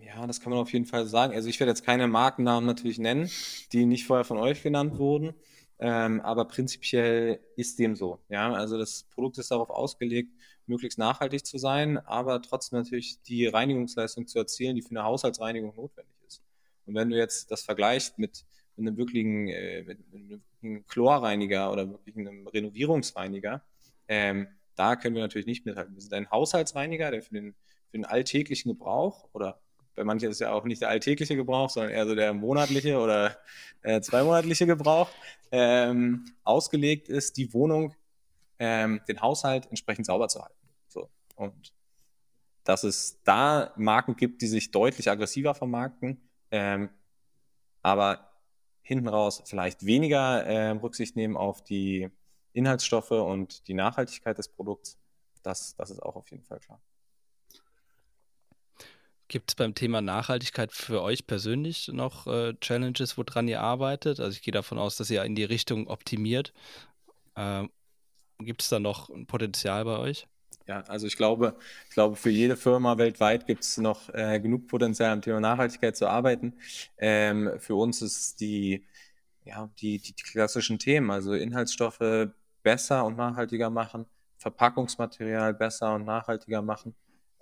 Ja, 0.00 0.26
das 0.26 0.40
kann 0.40 0.50
man 0.50 0.60
auf 0.60 0.72
jeden 0.72 0.86
Fall 0.86 1.06
sagen. 1.06 1.34
Also 1.34 1.48
ich 1.48 1.58
werde 1.58 1.70
jetzt 1.70 1.84
keine 1.84 2.06
Markennamen 2.06 2.66
natürlich 2.66 2.98
nennen, 2.98 3.30
die 3.72 3.86
nicht 3.86 4.06
vorher 4.06 4.24
von 4.24 4.38
euch 4.38 4.62
genannt 4.62 4.98
wurden. 4.98 5.34
Ähm, 5.80 6.20
aber 6.20 6.44
prinzipiell 6.44 7.40
ist 7.56 7.78
dem 7.78 7.94
so. 7.94 8.20
Ja, 8.28 8.52
also 8.52 8.78
das 8.78 9.04
Produkt 9.14 9.38
ist 9.38 9.50
darauf 9.50 9.70
ausgelegt, 9.70 10.32
möglichst 10.68 10.98
nachhaltig 10.98 11.44
zu 11.46 11.58
sein, 11.58 11.98
aber 11.98 12.42
trotzdem 12.42 12.78
natürlich 12.78 13.20
die 13.22 13.46
Reinigungsleistung 13.46 14.26
zu 14.26 14.38
erzielen, 14.38 14.76
die 14.76 14.82
für 14.82 14.90
eine 14.90 15.04
Haushaltsreinigung 15.04 15.74
notwendig 15.74 16.14
ist. 16.26 16.42
Und 16.86 16.94
wenn 16.94 17.10
du 17.10 17.16
jetzt 17.16 17.50
das 17.50 17.62
vergleichst 17.62 18.18
mit, 18.18 18.44
mit 18.76 18.86
einem 18.86 18.96
wirklichen, 18.96 19.48
äh, 19.48 19.82
mit, 19.82 20.12
mit 20.12 20.40
einem 20.62 20.86
Chlorreiniger 20.86 21.72
oder 21.72 21.90
wirklich 21.90 22.16
einem 22.16 22.46
Renovierungsreiniger, 22.46 23.62
ähm, 24.08 24.48
da 24.76 24.96
können 24.96 25.14
wir 25.14 25.22
natürlich 25.22 25.46
nicht 25.46 25.66
mithalten. 25.66 25.94
Wir 25.94 26.02
sind 26.02 26.14
ein 26.14 26.30
Haushaltsreiniger, 26.30 27.10
der 27.10 27.22
für 27.22 27.34
den, 27.34 27.54
für 27.90 27.98
den 27.98 28.04
alltäglichen 28.04 28.70
Gebrauch 28.70 29.28
oder 29.32 29.60
bei 29.98 30.04
manchen 30.04 30.28
ist 30.30 30.36
es 30.36 30.40
ja 30.40 30.52
auch 30.52 30.64
nicht 30.64 30.80
der 30.80 30.90
alltägliche 30.90 31.34
Gebrauch, 31.34 31.70
sondern 31.70 31.92
eher 31.92 32.06
so 32.06 32.14
der 32.14 32.32
monatliche 32.32 32.98
oder 32.98 33.36
äh, 33.82 34.00
zweimonatliche 34.00 34.64
Gebrauch, 34.64 35.10
ähm, 35.50 36.24
ausgelegt 36.44 37.08
ist, 37.08 37.36
die 37.36 37.52
Wohnung, 37.52 37.94
ähm, 38.60 39.00
den 39.08 39.20
Haushalt 39.20 39.66
entsprechend 39.66 40.06
sauber 40.06 40.28
zu 40.28 40.40
halten. 40.40 40.57
Und 41.38 41.72
dass 42.64 42.84
es 42.84 43.22
da 43.22 43.72
Marken 43.76 44.16
gibt, 44.16 44.42
die 44.42 44.46
sich 44.46 44.70
deutlich 44.70 45.10
aggressiver 45.10 45.54
vermarkten, 45.54 46.20
ähm, 46.50 46.90
aber 47.82 48.30
hinten 48.82 49.08
raus 49.08 49.42
vielleicht 49.46 49.86
weniger 49.86 50.44
äh, 50.44 50.70
Rücksicht 50.70 51.16
nehmen 51.16 51.36
auf 51.36 51.62
die 51.62 52.10
Inhaltsstoffe 52.52 53.12
und 53.12 53.68
die 53.68 53.74
Nachhaltigkeit 53.74 54.36
des 54.36 54.48
Produkts, 54.48 54.98
das, 55.42 55.76
das 55.76 55.90
ist 55.90 56.02
auch 56.02 56.16
auf 56.16 56.30
jeden 56.30 56.44
Fall 56.44 56.58
klar. 56.58 56.80
Gibt 59.28 59.50
es 59.50 59.54
beim 59.54 59.74
Thema 59.74 60.00
Nachhaltigkeit 60.00 60.72
für 60.72 61.02
euch 61.02 61.26
persönlich 61.26 61.88
noch 61.88 62.26
äh, 62.26 62.54
Challenges, 62.60 63.16
woran 63.18 63.46
ihr 63.46 63.60
arbeitet? 63.60 64.20
Also 64.20 64.32
ich 64.32 64.42
gehe 64.42 64.52
davon 64.52 64.78
aus, 64.78 64.96
dass 64.96 65.10
ihr 65.10 65.22
in 65.22 65.34
die 65.34 65.44
Richtung 65.44 65.86
optimiert. 65.86 66.52
Ähm, 67.36 67.70
Gibt 68.38 68.62
es 68.62 68.68
da 68.68 68.78
noch 68.80 69.10
ein 69.10 69.26
Potenzial 69.26 69.84
bei 69.84 69.98
euch? 69.98 70.26
Ja, 70.68 70.82
also 70.86 71.06
ich 71.06 71.16
glaube, 71.16 71.56
ich 71.88 71.94
glaube, 71.94 72.14
für 72.16 72.28
jede 72.28 72.54
Firma 72.54 72.98
weltweit 72.98 73.46
gibt 73.46 73.64
es 73.64 73.78
noch 73.78 74.12
äh, 74.12 74.38
genug 74.38 74.66
Potenzial 74.68 75.12
am 75.12 75.22
Thema 75.22 75.40
Nachhaltigkeit 75.40 75.96
zu 75.96 76.06
arbeiten. 76.06 76.52
Ähm, 76.98 77.52
für 77.58 77.74
uns 77.74 78.02
ist 78.02 78.38
die, 78.42 78.84
ja, 79.46 79.70
die, 79.80 79.98
die, 79.98 80.12
klassischen 80.12 80.78
Themen, 80.78 81.10
also 81.10 81.32
Inhaltsstoffe 81.32 82.28
besser 82.62 83.06
und 83.06 83.16
nachhaltiger 83.16 83.70
machen, 83.70 84.04
Verpackungsmaterial 84.36 85.54
besser 85.54 85.94
und 85.94 86.04
nachhaltiger 86.04 86.60
machen. 86.60 86.94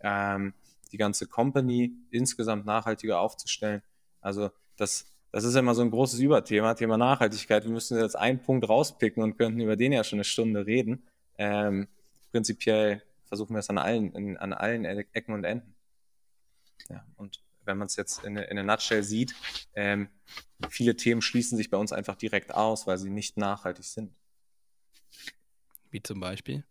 Ähm, 0.02 0.54
die 0.92 0.96
ganze 0.96 1.26
Company 1.26 1.92
insgesamt 2.12 2.64
nachhaltiger 2.64 3.18
aufzustellen. 3.18 3.82
Also 4.20 4.50
das, 4.76 5.04
das 5.32 5.42
ist 5.42 5.56
immer 5.56 5.74
so 5.74 5.82
ein 5.82 5.90
großes 5.90 6.20
Überthema, 6.20 6.74
Thema 6.74 6.96
Nachhaltigkeit. 6.96 7.64
Wir 7.64 7.72
müssen 7.72 7.98
jetzt 7.98 8.14
einen 8.16 8.38
Punkt 8.38 8.68
rauspicken 8.68 9.20
und 9.20 9.36
könnten 9.36 9.60
über 9.60 9.74
den 9.74 9.92
ja 9.92 10.04
schon 10.04 10.18
eine 10.18 10.24
Stunde 10.24 10.64
reden. 10.64 11.02
Ähm, 11.38 11.88
prinzipiell 12.30 13.02
versuchen 13.26 13.54
wir 13.54 13.60
es 13.60 13.70
an 13.70 13.78
allen, 13.78 14.12
in, 14.14 14.36
an 14.36 14.52
allen 14.52 14.84
Ecken 14.84 15.34
und 15.34 15.44
Enden. 15.44 15.74
Ja, 16.88 17.04
und 17.16 17.42
wenn 17.64 17.78
man 17.78 17.86
es 17.86 17.96
jetzt 17.96 18.24
in, 18.24 18.36
in 18.36 18.58
einer 18.58 18.62
Nutshell 18.62 19.02
sieht, 19.02 19.34
ähm, 19.74 20.08
viele 20.68 20.96
Themen 20.96 21.20
schließen 21.20 21.56
sich 21.56 21.70
bei 21.70 21.76
uns 21.76 21.92
einfach 21.92 22.16
direkt 22.16 22.54
aus, 22.54 22.86
weil 22.86 22.98
sie 22.98 23.10
nicht 23.10 23.36
nachhaltig 23.36 23.84
sind. 23.84 24.14
Wie 25.90 26.02
zum 26.02 26.20
Beispiel? 26.20 26.64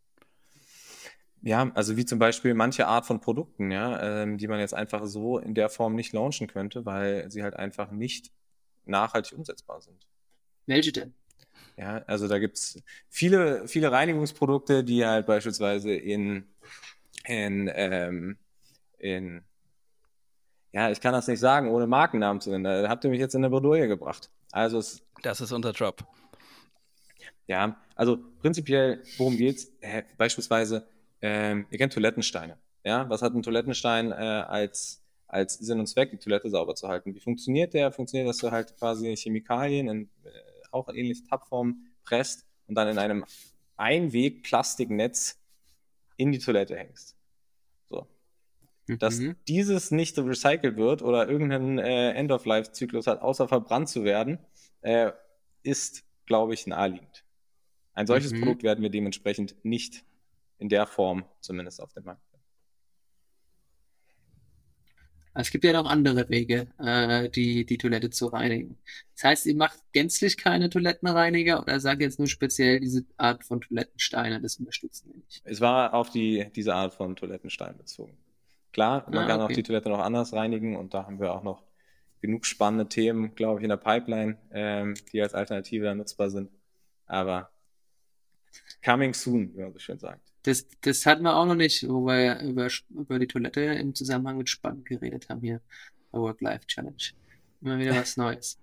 Ja, 1.42 1.72
also 1.76 1.96
wie 1.96 2.06
zum 2.06 2.18
Beispiel 2.18 2.56
manche 2.56 2.88
Art 2.88 3.06
von 3.06 3.22
Produkten, 3.22 3.72
ja, 3.72 4.24
ähm, 4.24 4.38
die 4.38 4.48
man 4.48 4.60
jetzt 4.60 4.74
einfach 4.74 5.06
so 5.06 5.38
in 5.38 5.54
der 5.54 5.70
Form 5.70 5.94
nicht 5.94 6.12
launchen 6.12 6.48
könnte, 6.48 6.86
weil 6.86 7.30
sie 7.30 7.44
halt 7.44 7.56
einfach 7.56 7.92
nicht 7.92 8.32
nachhaltig 8.86 9.38
umsetzbar 9.38 9.82
sind. 9.82 10.08
Welche 10.66 10.92
denn? 10.92 11.14
Ja, 11.78 12.04
also 12.08 12.28
da 12.28 12.40
gibt 12.40 12.58
es 12.58 12.82
viele, 13.10 13.68
viele 13.68 13.92
Reinigungsprodukte, 13.92 14.84
die 14.84 15.06
halt 15.06 15.26
beispielsweise 15.26 15.94
in, 15.94 16.46
in, 17.26 17.70
ähm, 17.74 18.38
in, 18.98 19.44
ja, 20.72 20.90
ich 20.90 21.02
kann 21.02 21.14
das 21.14 21.28
nicht 21.28 21.40
sagen, 21.40 21.70
ohne 21.70 21.88
Markennamen 21.88 22.42
zu 22.42 22.50
nennen. 22.50 22.64
Da 22.64 22.88
habt 22.88 23.04
ihr 23.04 23.10
mich 23.10 23.20
jetzt 23.20 23.36
in 23.36 23.44
eine 23.44 23.50
Bredouille 23.50 23.88
gebracht. 23.88 24.30
Also 24.52 24.78
es, 24.78 25.06
das 25.22 25.42
ist 25.42 25.52
unser 25.52 25.72
Job. 25.72 26.06
Ja, 27.48 27.78
also 27.96 28.18
prinzipiell, 28.40 29.04
worum 29.18 29.38
geht's? 29.38 29.72
Äh, 29.82 30.04
beispielsweise 30.18 30.88
ähm, 31.22 31.66
ihr 31.72 31.78
kennt 31.78 31.94
Toilettensteine. 31.94 32.58
Ja, 32.84 33.10
was 33.10 33.22
hat 33.22 33.34
ein 33.34 33.44
Toilettenstein 33.44 34.12
äh, 34.12 34.16
als, 34.16 35.04
als 35.28 35.56
Sinn 35.56 35.80
und 35.80 35.88
Zweck, 35.88 36.12
die 36.12 36.18
Toilette 36.18 36.50
sauber 36.50 36.76
zu 36.76 36.88
halten? 36.88 37.16
Wie 37.16 37.20
funktioniert 37.20 37.74
der? 37.74 37.92
Funktioniert, 37.92 38.30
dass 38.30 38.38
du 38.38 38.52
halt 38.52 38.78
quasi 38.78 39.16
Chemikalien 39.16 39.88
in 39.90 40.10
äh, 40.24 40.30
auch 40.76 40.90
in 40.90 40.96
ähnliche 40.96 41.24
Tabform 41.24 41.88
presst 42.04 42.46
und 42.68 42.76
dann 42.76 42.88
in 42.88 43.00
einem 43.00 43.26
Einweg-Plastiknetz 43.78 45.40
in 46.18 46.32
die 46.32 46.40
Toilette 46.40 46.78
hängst. 46.78 47.16
So. 47.90 48.08
Dass 48.88 49.18
mhm. 49.18 49.36
dieses 49.48 49.92
nicht 49.92 50.18
recycelt 50.18 50.78
wird 50.78 51.02
oder 51.02 51.28
irgendeinen 51.28 51.80
äh, 51.80 52.12
End-of-Life-Zyklus 52.12 53.08
hat, 53.08 53.22
außer 53.22 53.48
verbrannt 53.48 53.90
zu 53.90 54.04
werden, 54.04 54.40
äh, 54.82 55.12
ist, 55.64 56.04
glaube 56.26 56.54
ich, 56.54 56.68
naheliegend. 56.68 57.26
Ein 57.94 58.08
solches 58.08 58.34
mhm. 58.34 58.42
Produkt 58.42 58.64
werden 58.64 58.82
wir 58.82 58.90
dementsprechend 58.90 59.56
nicht 59.64 60.04
in 60.58 60.70
der 60.70 60.86
Form 60.86 61.26
zumindest 61.42 61.82
auf 61.82 61.94
dem 61.94 62.06
Markt. 62.06 62.25
Es 65.38 65.52
gibt 65.52 65.66
ja 65.66 65.74
noch 65.74 65.90
andere 65.90 66.30
Wege, 66.30 66.68
äh, 66.80 67.30
die, 67.30 67.66
die 67.66 67.78
Toilette 67.78 68.10
zu 68.10 68.28
reinigen. 68.28 68.78
Das 69.14 69.26
heißt, 69.26 69.46
ihr 69.48 69.56
macht 69.56 69.80
gänzlich 69.92 70.38
keine 70.38 70.70
Toilettenreiniger 70.70 71.62
oder 71.62 71.80
sagt 71.80 72.02
jetzt 72.02 72.20
nur 72.20 72.28
speziell 72.28 72.80
diese 72.80 73.06
Art 73.18 73.44
von 73.44 73.60
Toilettensteine, 73.60 74.42
das 74.42 74.58
unterstützen 74.58 75.10
wir 75.10 75.18
nicht? 75.18 75.42
Es 75.44 75.60
war 75.60 75.94
auf 75.94 76.10
die, 76.10 76.48
diese 76.56 76.74
Art 76.74 76.94
von 76.94 77.16
Toilettenstein 77.16 77.78
bezogen. 77.78 78.18
Klar, 78.72 79.06
man 79.10 79.24
ah, 79.24 79.28
kann 79.28 79.42
okay. 79.42 79.54
auch 79.54 79.56
die 79.56 79.64
Toilette 79.64 79.90
noch 79.90 80.00
anders 80.00 80.34
reinigen 80.34 80.76
und 80.78 80.94
da 80.94 81.06
haben 81.06 81.20
wir 81.20 81.34
auch 81.34 81.44
noch 81.44 81.64
genug 82.22 82.46
spannende 82.46 82.88
Themen, 82.88 83.36
glaube 83.36 83.60
ich, 83.60 83.64
in 83.64 83.70
der 83.70 83.78
Pipeline, 83.78 84.38
ähm, 84.52 84.96
die 85.12 85.22
als 85.22 85.34
Alternative 85.34 85.86
dann 85.86 85.98
nutzbar 85.98 86.30
sind. 86.30 86.50
Aber 87.08 87.50
coming 88.84 89.14
soon, 89.14 89.54
wie 89.56 89.62
man 89.62 89.74
so 89.74 89.80
schön 89.80 90.00
sagt. 90.00 90.35
Das, 90.46 90.68
das 90.82 91.08
hatten 91.08 91.24
wir 91.24 91.36
auch 91.36 91.48
noch 91.48 91.56
nicht, 91.56 91.88
wo 91.90 92.06
wir 92.06 92.40
über, 92.42 92.70
über 92.90 93.18
die 93.18 93.26
Toilette 93.26 93.62
im 93.62 93.96
Zusammenhang 93.96 94.38
mit 94.38 94.48
Spannen 94.48 94.84
geredet 94.84 95.28
haben 95.28 95.42
hier 95.42 95.60
Work-Life-Challenge. 96.12 96.96
Immer 97.62 97.80
wieder 97.80 97.96
was 97.96 98.16
Neues. 98.16 98.60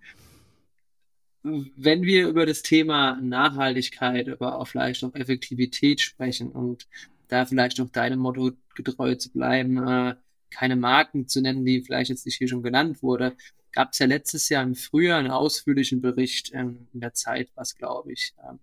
wenn 1.42 2.02
wir 2.02 2.28
über 2.28 2.46
das 2.46 2.62
Thema 2.62 3.20
Nachhaltigkeit, 3.20 4.28
aber 4.28 4.60
auch 4.60 4.68
vielleicht 4.68 5.02
auch 5.02 5.12
Effektivität 5.16 6.00
sprechen 6.00 6.52
und 6.52 6.86
da 7.26 7.46
vielleicht 7.46 7.78
noch 7.78 7.90
deinem 7.90 8.20
Motto 8.20 8.52
getreu 8.76 9.16
zu 9.16 9.32
bleiben, 9.32 9.78
äh, 9.78 10.14
keine 10.50 10.76
Marken 10.76 11.26
zu 11.26 11.40
nennen, 11.40 11.64
die 11.64 11.82
vielleicht 11.82 12.10
jetzt 12.10 12.26
nicht 12.26 12.36
hier 12.36 12.46
schon 12.46 12.62
genannt 12.62 13.02
wurde, 13.02 13.36
gab 13.72 13.92
es 13.92 13.98
ja 13.98 14.06
letztes 14.06 14.48
Jahr 14.50 14.62
im 14.62 14.76
Frühjahr 14.76 15.18
einen 15.18 15.32
ausführlichen 15.32 16.00
Bericht 16.00 16.52
ähm, 16.54 16.86
in 16.92 17.00
der 17.00 17.14
Zeit, 17.14 17.50
was 17.56 17.76
glaube 17.76 18.12
ich, 18.12 18.34
ähm, 18.48 18.60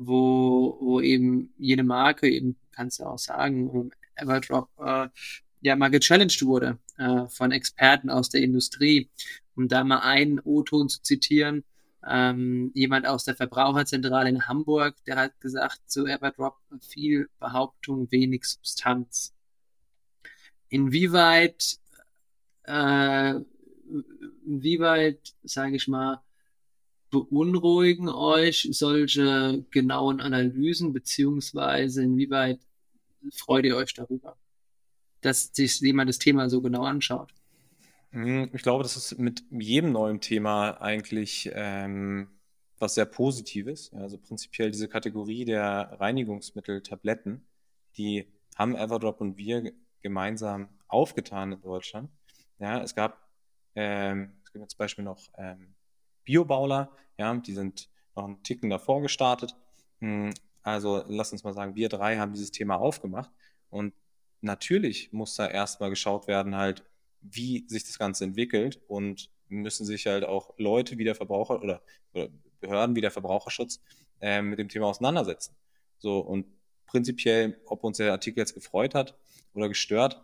wo, 0.00 0.78
wo 0.80 1.00
eben 1.00 1.52
jede 1.58 1.84
Marke, 1.84 2.28
eben 2.28 2.56
kannst 2.72 3.00
du 3.00 3.04
auch 3.04 3.18
sagen, 3.18 3.90
Everdrop 4.16 4.68
äh, 4.78 5.08
ja 5.60 5.76
mal 5.76 5.90
gechallenged 5.90 6.42
wurde 6.42 6.78
äh, 6.96 7.26
von 7.28 7.52
Experten 7.52 8.08
aus 8.08 8.30
der 8.30 8.42
Industrie. 8.42 9.10
Um 9.54 9.68
da 9.68 9.84
mal 9.84 9.98
einen 9.98 10.40
O-Ton 10.40 10.88
zu 10.88 11.02
zitieren, 11.02 11.64
ähm, 12.06 12.70
jemand 12.74 13.06
aus 13.06 13.24
der 13.24 13.36
Verbraucherzentrale 13.36 14.30
in 14.30 14.48
Hamburg, 14.48 14.96
der 15.04 15.16
hat 15.16 15.38
gesagt, 15.40 15.80
zu 15.86 16.06
Everdrop 16.06 16.56
viel 16.80 17.28
Behauptung, 17.38 18.10
wenig 18.10 18.44
Substanz. 18.44 19.34
Inwieweit, 20.70 21.78
äh, 22.62 23.34
inwieweit, 24.46 25.34
sage 25.42 25.76
ich 25.76 25.88
mal, 25.88 26.22
beunruhigen 27.10 28.08
euch 28.08 28.68
solche 28.72 29.64
genauen 29.70 30.20
Analysen, 30.20 30.92
beziehungsweise 30.92 32.02
inwieweit 32.02 32.60
freut 33.32 33.64
ihr 33.64 33.76
euch 33.76 33.94
darüber, 33.94 34.36
dass 35.20 35.50
sich 35.52 35.80
jemand 35.80 36.08
das 36.08 36.18
Thema 36.18 36.48
so 36.48 36.60
genau 36.62 36.84
anschaut? 36.84 37.34
Hm, 38.10 38.50
ich 38.52 38.62
glaube, 38.62 38.82
das 38.82 38.96
ist 38.96 39.18
mit 39.18 39.44
jedem 39.50 39.92
neuen 39.92 40.20
Thema 40.20 40.80
eigentlich 40.80 41.50
ähm, 41.52 42.28
was 42.78 42.94
sehr 42.94 43.06
Positives. 43.06 43.92
Also 43.92 44.18
prinzipiell 44.18 44.70
diese 44.70 44.88
Kategorie 44.88 45.44
der 45.44 45.96
Reinigungsmittel, 46.00 46.82
Tabletten, 46.82 47.46
die 47.96 48.26
haben 48.56 48.74
Everdrop 48.74 49.20
und 49.20 49.36
wir 49.36 49.72
gemeinsam 50.02 50.68
aufgetan 50.88 51.52
in 51.52 51.60
Deutschland. 51.60 52.10
Ja, 52.58 52.82
es 52.82 52.94
gab, 52.94 53.28
ähm, 53.74 54.32
es 54.44 54.52
gibt 54.52 54.70
zum 54.70 54.78
Beispiel 54.78 55.04
noch 55.04 55.30
ähm, 55.38 55.74
Biobauler, 56.30 56.90
ja, 57.18 57.34
die 57.34 57.52
sind 57.52 57.88
noch 58.14 58.24
einen 58.24 58.42
Ticken 58.44 58.70
davor 58.70 59.02
gestartet. 59.02 59.56
Hm, 59.98 60.32
also 60.62 61.04
lass 61.08 61.32
uns 61.32 61.42
mal 61.42 61.54
sagen, 61.54 61.74
wir 61.74 61.88
drei 61.88 62.18
haben 62.18 62.32
dieses 62.32 62.52
Thema 62.52 62.76
aufgemacht 62.76 63.30
und 63.68 63.92
natürlich 64.40 65.12
muss 65.12 65.34
da 65.34 65.48
erstmal 65.48 65.90
geschaut 65.90 66.28
werden, 66.28 66.54
halt, 66.56 66.84
wie 67.20 67.64
sich 67.66 67.84
das 67.84 67.98
Ganze 67.98 68.24
entwickelt 68.24 68.80
und 68.86 69.28
müssen 69.48 69.84
sich 69.84 70.06
halt 70.06 70.24
auch 70.24 70.54
Leute 70.56 70.98
wie 70.98 71.04
der 71.04 71.16
Verbraucher 71.16 71.60
oder, 71.60 71.82
oder 72.14 72.28
Behörden 72.60 72.94
wie 72.94 73.00
der 73.00 73.10
Verbraucherschutz 73.10 73.80
äh, 74.20 74.40
mit 74.40 74.58
dem 74.58 74.68
Thema 74.68 74.86
auseinandersetzen. 74.86 75.56
So 75.98 76.20
und 76.20 76.46
prinzipiell, 76.86 77.60
ob 77.66 77.82
uns 77.82 77.96
der 77.96 78.12
Artikel 78.12 78.38
jetzt 78.38 78.54
gefreut 78.54 78.94
hat 78.94 79.18
oder 79.52 79.68
gestört, 79.68 80.22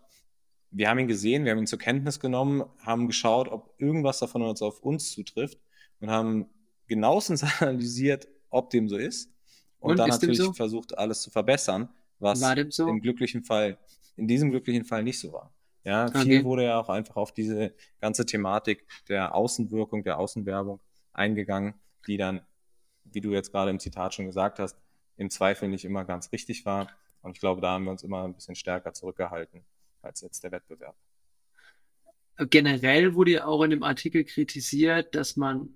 wir 0.70 0.88
haben 0.88 0.98
ihn 0.98 1.08
gesehen, 1.08 1.44
wir 1.44 1.52
haben 1.52 1.58
ihn 1.58 1.66
zur 1.66 1.78
Kenntnis 1.78 2.20
genommen, 2.20 2.64
haben 2.78 3.08
geschaut, 3.08 3.48
ob 3.48 3.74
irgendwas 3.78 4.20
davon 4.20 4.42
uns 4.42 4.62
auf 4.62 4.80
uns 4.80 5.10
zutrifft 5.10 5.58
und 6.00 6.10
haben 6.10 6.46
genauestens 6.86 7.42
analysiert, 7.60 8.28
ob 8.50 8.70
dem 8.70 8.88
so 8.88 8.96
ist 8.96 9.30
und, 9.78 9.92
und 9.92 9.98
dann 9.98 10.08
ist 10.08 10.20
natürlich 10.20 10.38
so? 10.38 10.52
versucht, 10.52 10.96
alles 10.96 11.22
zu 11.22 11.30
verbessern, 11.30 11.88
was 12.18 12.40
so? 12.70 12.88
im 12.88 13.00
glücklichen 13.00 13.44
Fall, 13.44 13.78
in 14.16 14.26
diesem 14.26 14.50
glücklichen 14.50 14.84
Fall 14.84 15.02
nicht 15.02 15.18
so 15.18 15.32
war. 15.32 15.52
Ja, 15.84 16.06
okay. 16.06 16.22
viel 16.22 16.44
wurde 16.44 16.64
ja 16.64 16.80
auch 16.80 16.88
einfach 16.88 17.14
auf 17.14 17.32
diese 17.32 17.72
ganze 18.00 18.26
Thematik 18.26 18.86
der 19.08 19.34
Außenwirkung, 19.34 20.02
der 20.02 20.18
Außenwerbung 20.18 20.80
eingegangen, 21.12 21.74
die 22.08 22.16
dann, 22.16 22.40
wie 23.04 23.20
du 23.20 23.32
jetzt 23.32 23.52
gerade 23.52 23.70
im 23.70 23.78
Zitat 23.78 24.14
schon 24.14 24.26
gesagt 24.26 24.58
hast, 24.58 24.76
im 25.16 25.30
Zweifel 25.30 25.68
nicht 25.68 25.84
immer 25.84 26.04
ganz 26.04 26.32
richtig 26.32 26.66
war. 26.66 26.88
Und 27.22 27.32
ich 27.36 27.40
glaube, 27.40 27.60
da 27.60 27.70
haben 27.70 27.84
wir 27.84 27.92
uns 27.92 28.02
immer 28.02 28.24
ein 28.24 28.34
bisschen 28.34 28.56
stärker 28.56 28.92
zurückgehalten 28.94 29.64
als 30.02 30.22
jetzt 30.22 30.42
der 30.42 30.50
Wettbewerb. 30.50 30.96
Generell 32.50 33.14
wurde 33.14 33.30
ja 33.30 33.46
auch 33.46 33.62
in 33.62 33.70
dem 33.70 33.82
Artikel 33.82 34.24
kritisiert, 34.24 35.14
dass 35.14 35.36
man 35.36 35.68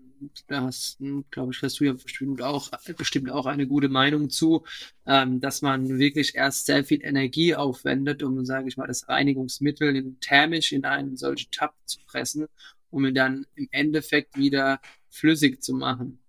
da 0.47 0.63
hast, 0.63 0.99
hm, 1.01 1.25
glaube 1.31 1.53
ich, 1.53 1.63
hast 1.63 1.81
du 1.81 1.85
ja 1.85 1.93
bestimmt 1.93 2.43
auch, 2.43 2.71
bestimmt 2.97 3.31
auch 3.31 3.47
eine 3.47 3.67
gute 3.67 3.89
Meinung 3.89 4.31
zu, 4.31 4.65
ähm, 5.07 5.41
dass 5.41 5.63
man 5.63 5.99
wirklich 5.99 6.35
erst 6.35 6.67
sehr 6.67 6.85
viel 6.85 7.03
Energie 7.05 7.55
aufwendet, 7.55 8.23
um, 8.23 8.45
sage 8.45 8.69
ich 8.69 8.77
mal, 8.77 8.87
das 8.87 9.09
Reinigungsmittel 9.09 9.97
in, 9.97 10.21
thermisch 10.21 10.73
in 10.73 10.85
einen 10.85 11.17
solchen 11.17 11.51
Tab 11.51 11.75
zu 11.85 11.99
pressen, 12.07 12.47
um 12.91 13.05
ihn 13.07 13.15
dann 13.15 13.47
im 13.55 13.69
Endeffekt 13.71 14.37
wieder 14.37 14.81
flüssig 15.09 15.63
zu 15.63 15.75
machen. 15.75 16.21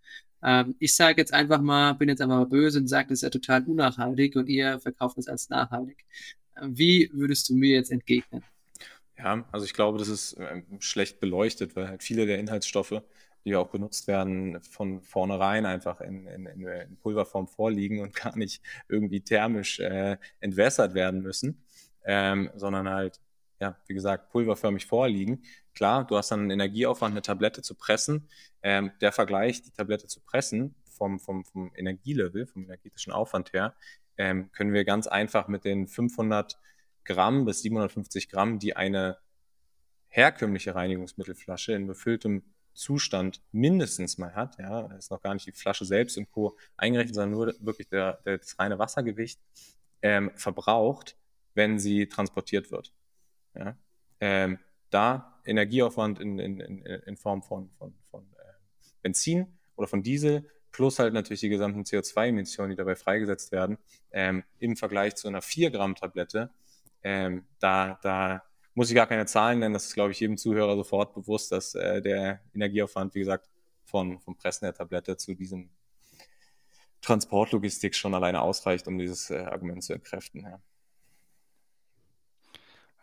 Ähm, 0.44 0.76
ich 0.80 0.96
sage 0.96 1.22
jetzt 1.22 1.34
einfach 1.34 1.62
mal, 1.62 1.94
bin 1.94 2.10
jetzt 2.10 2.22
einfach 2.22 2.38
mal 2.38 2.46
böse 2.46 2.80
und 2.80 2.88
sage, 2.88 3.10
das 3.10 3.20
ist 3.20 3.24
ja 3.24 3.30
total 3.30 3.64
unnachhaltig 3.66 4.36
und 4.36 4.48
ihr 4.48 4.80
verkauft 4.80 5.18
es 5.18 5.28
als 5.28 5.50
nachhaltig. 5.50 6.06
Wie 6.62 7.10
würdest 7.14 7.50
du 7.50 7.56
mir 7.56 7.76
jetzt 7.76 7.92
entgegnen? 7.92 8.44
Ja, 9.18 9.46
also 9.52 9.66
ich 9.66 9.74
glaube, 9.74 10.00
das 10.00 10.08
ist 10.08 10.34
äh, 10.34 10.64
schlecht 10.80 11.20
beleuchtet, 11.20 11.76
weil 11.76 11.88
halt 11.88 12.04
viele 12.04 12.26
der 12.26 12.40
Inhaltsstoffe 12.40 13.04
die 13.46 13.56
auch 13.56 13.70
benutzt 13.70 14.08
werden, 14.08 14.62
von 14.62 15.02
vornherein 15.02 15.66
einfach 15.66 16.02
in, 16.02 16.28
in, 16.28 16.46
in 16.46 16.98
Pulverform 16.98 17.48
vorliegen 17.48 18.02
und 18.02 18.16
gar 18.16 18.38
nicht 18.38 18.64
irgendwie 18.88 19.22
thermisch 19.22 19.80
äh, 19.80 20.18
entwässert 20.40 20.94
werden 20.94 21.22
müssen, 21.22 21.64
ähm, 22.06 22.50
sondern 22.56 22.90
halt, 22.90 23.20
ja, 23.60 23.78
wie 23.88 23.94
gesagt, 23.94 24.30
pulverförmig 24.30 24.86
vorliegen. 24.86 25.44
Klar, 25.74 26.06
du 26.06 26.18
hast 26.18 26.32
dann 26.32 26.42
einen 26.42 26.52
Energieaufwand, 26.52 27.14
eine 27.14 27.22
Tablette 27.22 27.62
zu 27.62 27.76
pressen. 27.76 28.28
Ähm, 28.64 28.92
der 29.02 29.12
Vergleich, 29.12 29.62
die 29.62 29.72
Tablette 29.72 30.08
zu 30.08 30.20
pressen, 30.22 30.76
vom, 30.86 31.20
vom, 31.20 31.46
vom 31.46 31.72
Energielevel, 31.76 32.46
vom 32.46 32.64
energetischen 32.64 33.14
Aufwand 33.14 33.54
her, 33.54 33.76
ähm, 34.18 34.52
können 34.52 34.74
wir 34.74 34.84
ganz 34.86 35.08
einfach 35.08 35.48
mit 35.48 35.66
den 35.66 35.88
500 35.88 36.60
Gramm 37.06 37.46
bis 37.46 37.62
750 37.62 38.30
Gramm, 38.30 38.60
die 38.60 38.76
eine 38.76 39.18
herkömmliche 40.10 40.76
Reinigungsmittelflasche 40.76 41.74
in 41.74 41.88
befülltem 41.88 42.44
Zustand 42.74 43.42
mindestens 43.52 44.18
mal 44.18 44.34
hat, 44.36 44.58
ja, 44.58 44.88
ist 44.98 45.12
noch 45.12 45.22
gar 45.22 45.34
nicht 45.34 45.48
die 45.48 45.52
Flasche 45.52 45.86
selbst 45.86 46.18
und 46.18 46.32
Co. 46.32 46.58
eingerechnet, 46.78 47.16
sondern 47.16 47.32
nur 47.32 47.54
wirklich 47.60 47.88
der, 47.88 48.22
der, 48.26 48.38
das 48.38 48.58
reine 48.58 48.80
Wassergewicht 48.80 49.40
ähm, 50.02 50.32
verbraucht, 50.36 51.18
wenn 51.54 51.80
sie 51.80 52.08
transportiert 52.08 52.72
wird. 52.72 52.94
Ja. 53.56 53.78
Ähm, 54.20 54.60
da 54.90 55.40
Energieaufwand 55.46 56.20
in, 56.20 56.40
in, 56.40 56.60
in, 56.60 56.86
in 56.86 57.18
Form 57.18 57.44
von, 57.44 57.70
von, 57.78 57.94
von 58.10 58.24
äh, 58.34 58.54
Benzin 59.02 59.58
oder 59.76 59.88
von 59.88 60.04
Diesel 60.04 60.50
plus 60.72 61.00
halt 61.00 61.14
natürlich 61.14 61.42
die 61.42 61.50
gesamten 61.50 61.84
CO2-Emissionen, 61.84 62.72
die 62.72 62.76
dabei 62.76 62.96
freigesetzt 62.96 63.52
werden, 63.52 63.78
ähm, 64.12 64.44
im 64.60 64.78
Vergleich 64.78 65.16
zu 65.16 65.28
einer 65.28 65.42
4-Gramm-Tablette, 65.42 66.50
ähm, 67.04 67.46
da, 67.60 68.00
da 68.02 68.44
muss 68.74 68.90
ich 68.90 68.96
gar 68.96 69.08
keine 69.08 69.26
Zahlen 69.26 69.60
nennen, 69.60 69.74
das 69.74 69.88
ist, 69.88 69.94
glaube 69.94 70.12
ich, 70.12 70.20
jedem 70.20 70.38
Zuhörer 70.38 70.76
sofort 70.76 71.14
bewusst, 71.14 71.52
dass 71.52 71.76
äh, 71.76 72.02
der 72.02 72.42
Energieaufwand, 72.54 73.14
wie 73.16 73.20
gesagt, 73.20 73.50
von, 73.86 74.20
vom 74.20 74.38
Pressen 74.38 74.66
der 74.66 74.74
Tablette 74.74 75.18
zu 75.18 75.34
diesem 75.34 75.70
Transportlogistik 77.02 77.96
schon 77.96 78.14
alleine 78.14 78.42
ausreicht, 78.42 78.88
um 78.88 78.98
dieses 78.98 79.30
äh, 79.30 79.40
Argument 79.40 79.84
zu 79.84 79.94
entkräften. 79.94 80.44
Ja. 80.44 80.62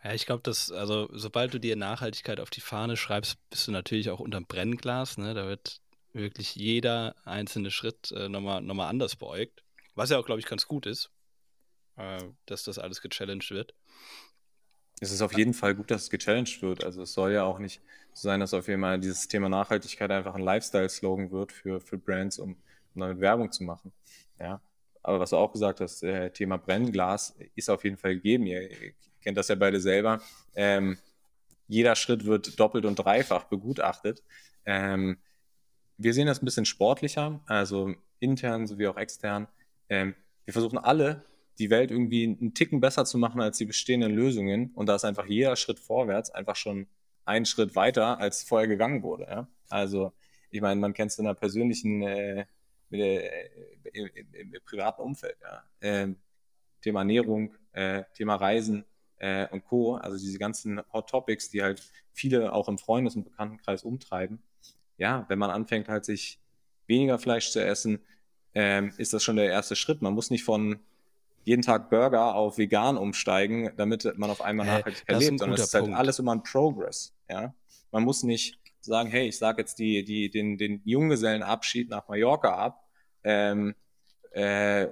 Ja, 0.05 0.15
ich 0.15 0.27
glaube, 0.27 0.43
dass, 0.43 0.71
also 0.71 1.09
sobald 1.13 1.53
du 1.53 1.59
dir 1.59 1.75
Nachhaltigkeit 1.75 2.39
auf 2.39 2.51
die 2.51 2.61
Fahne 2.61 2.97
schreibst, 2.97 3.37
bist 3.51 3.67
du 3.67 3.73
natürlich 3.73 4.11
auch 4.11 4.21
unterm 4.21 4.47
Brennglas. 4.47 5.19
Ne? 5.19 5.35
Da 5.35 5.47
wird 5.47 5.81
wirklich 6.13 6.55
jeder 6.55 7.17
einzelne 7.25 7.71
Schritt 7.71 8.13
äh, 8.13 8.29
nochmal, 8.29 8.63
nochmal 8.63 8.89
anders 8.89 9.17
beäugt. 9.17 9.65
Was 9.97 10.11
ja 10.11 10.19
auch, 10.19 10.25
glaube 10.25 10.41
ich, 10.41 10.47
ganz 10.47 10.67
gut 10.67 10.87
ist, 10.87 11.11
äh, 11.97 12.23
dass 12.47 12.63
das 12.63 12.79
alles 12.79 13.03
gechallenged 13.03 13.51
wird 13.51 13.75
es 15.01 15.13
ist 15.13 15.23
auf 15.23 15.37
jeden 15.37 15.55
Fall 15.55 15.75
gut, 15.75 15.91
dass 15.91 16.05
es 16.05 16.11
gechallenged 16.11 16.63
wird. 16.63 16.85
Also 16.85 17.03
es 17.03 17.13
soll 17.13 17.33
ja 17.33 17.45
auch 17.45 17.59
nicht 17.59 17.81
so 18.13 18.29
sein, 18.29 18.41
dass 18.41 18.55
auf 18.55 18.69
jeden 18.69 18.81
Fall 18.81 18.99
dieses 18.99 19.29
Thema 19.29 19.49
Nachhaltigkeit 19.49 20.11
einfach 20.11 20.35
ein 20.35 20.43
Lifestyle-Slogan 20.43 21.31
wird 21.31 21.53
für, 21.53 21.81
für 21.81 21.99
Brands, 21.99 22.39
um, 22.39 22.57
um 22.95 23.01
damit 23.01 23.21
Werbung 23.21 23.53
zu 23.53 23.65
machen. 23.65 23.93
Ja. 24.41 24.61
Aber 25.03 25.21
was 25.21 25.31
du 25.31 25.37
auch 25.37 25.53
gesagt 25.53 25.81
hast, 25.81 26.03
äh, 26.03 26.31
Thema 26.31 26.59
Brennglas 26.59 27.37
ist 27.55 27.71
auf 27.71 27.85
jeden 27.85 27.97
Fall 27.97 28.17
gegeben. 28.17 28.47
Ihr, 28.47 28.71
ihr 28.71 28.93
kennt 29.23 29.39
das 29.39 29.49
ja 29.49 29.55
beide 29.55 29.81
selber. 29.81 30.21
Ähm, 30.55 30.99
jeder 31.69 31.95
Schritt 31.95 32.25
wird 32.25 32.59
doppelt 32.59 32.85
und 32.85 32.97
dreifach 32.97 33.45
begutachtet. 33.45 34.23
Ähm, 34.65 35.19
wir 35.97 36.15
sehen 36.15 36.27
das 36.27 36.43
ein 36.43 36.45
bisschen 36.45 36.65
sportlicher, 36.65 37.41
also 37.47 37.95
intern 38.21 38.67
sowie 38.67 38.89
auch 38.89 38.97
extern. 38.97 39.49
Ähm, 39.89 40.15
wir 40.45 40.53
versuchen 40.53 40.79
alle 40.79 41.25
die 41.59 41.71
Welt 41.71 41.91
irgendwie 41.91 42.25
einen 42.25 42.55
Ticken 42.55 42.81
besser 42.81 43.05
zu 43.05 43.19
machen 43.19 43.41
als 43.41 43.59
die 43.59 43.65
bestehenden 43.65 44.13
Lösungen. 44.13 44.71
Und 44.75 44.87
da 44.87 44.95
ist 44.95 45.05
einfach 45.05 45.27
jeder 45.27 45.57
Schritt 45.57 45.79
vorwärts 45.79 46.31
einfach 46.31 46.57
schon 46.57 46.87
einen 47.25 47.47
Schritt 47.47 47.77
weiter, 47.77 48.19
als 48.19 48.43
vorher 48.43 48.69
gegangen 48.69 49.03
wurde. 49.03 49.25
Ja? 49.25 49.49
Also, 49.69 50.13
ich 50.51 50.61
meine, 50.61 50.81
man 50.81 50.95
kennt 50.95 51.11
es 51.11 51.19
in 51.19 51.27
einer 51.27 51.35
persönlichen, 51.35 52.03
äh, 52.03 52.47
äh, 52.91 53.51
im, 53.93 54.07
im, 54.15 54.33
im, 54.33 54.53
privaten 54.65 55.03
Umfeld. 55.03 55.37
Ja? 55.43 55.65
Äh, 55.81 56.15
Thema 56.81 57.01
Ernährung, 57.01 57.55
äh, 57.73 58.05
Thema 58.15 58.37
Reisen 58.37 58.85
äh, 59.19 59.47
und 59.49 59.65
Co. 59.65 59.97
Also 59.97 60.17
diese 60.17 60.39
ganzen 60.39 60.81
Hot 60.93 61.11
Topics, 61.11 61.51
die 61.51 61.63
halt 61.63 61.83
viele 62.13 62.53
auch 62.53 62.69
im 62.69 62.79
Freundes- 62.79 63.17
und 63.17 63.25
Bekanntenkreis 63.25 63.83
umtreiben. 63.83 64.43
Ja, 64.97 65.27
wenn 65.29 65.39
man 65.39 65.51
anfängt 65.51 65.89
halt 65.89 66.05
sich 66.05 66.41
weniger 66.87 67.19
Fleisch 67.19 67.51
zu 67.51 67.65
essen, 67.65 68.01
ähm, 68.55 68.93
ist 68.97 69.13
das 69.13 69.23
schon 69.23 69.37
der 69.37 69.47
erste 69.47 69.77
Schritt. 69.77 70.03
Man 70.03 70.15
muss 70.15 70.31
nicht 70.31 70.45
von 70.45 70.81
jeden 71.49 71.63
Tag 71.63 71.91
Burger 71.91 72.35
auf 72.35 72.59
vegan 72.59 72.97
umsteigen, 72.97 73.73
damit 73.77 74.13
man 74.17 74.31
auf 74.31 74.43
einmal 74.43 74.67
nachhaltig 74.67 74.85
das 74.85 75.01
ist 75.01 75.09
ein 75.09 75.15
erlebt, 75.15 75.39
sondern 75.41 75.59
es 75.59 75.67
ist 75.67 75.75
halt 75.75 75.85
Punkt. 75.85 75.99
alles 75.99 76.19
immer 76.19 76.35
ein 76.35 76.43
Progress. 76.43 77.15
Ja? 77.29 77.55
Man 77.91 78.05
muss 78.05 78.23
nicht 78.23 78.59
sagen, 78.81 79.11
hey, 79.11 79.29
ich 79.29 79.39
sage 79.39 79.63
jetzt 79.63 79.79
die, 79.79 80.05
die, 80.05 80.31
den, 80.31 80.59
den 80.59 80.83
Junggesellenabschied 80.85 81.89
nach 81.89 82.07
Mallorca 82.07 82.55
ab 82.55 82.85
ähm, 83.25 83.75
äh, 84.33 84.89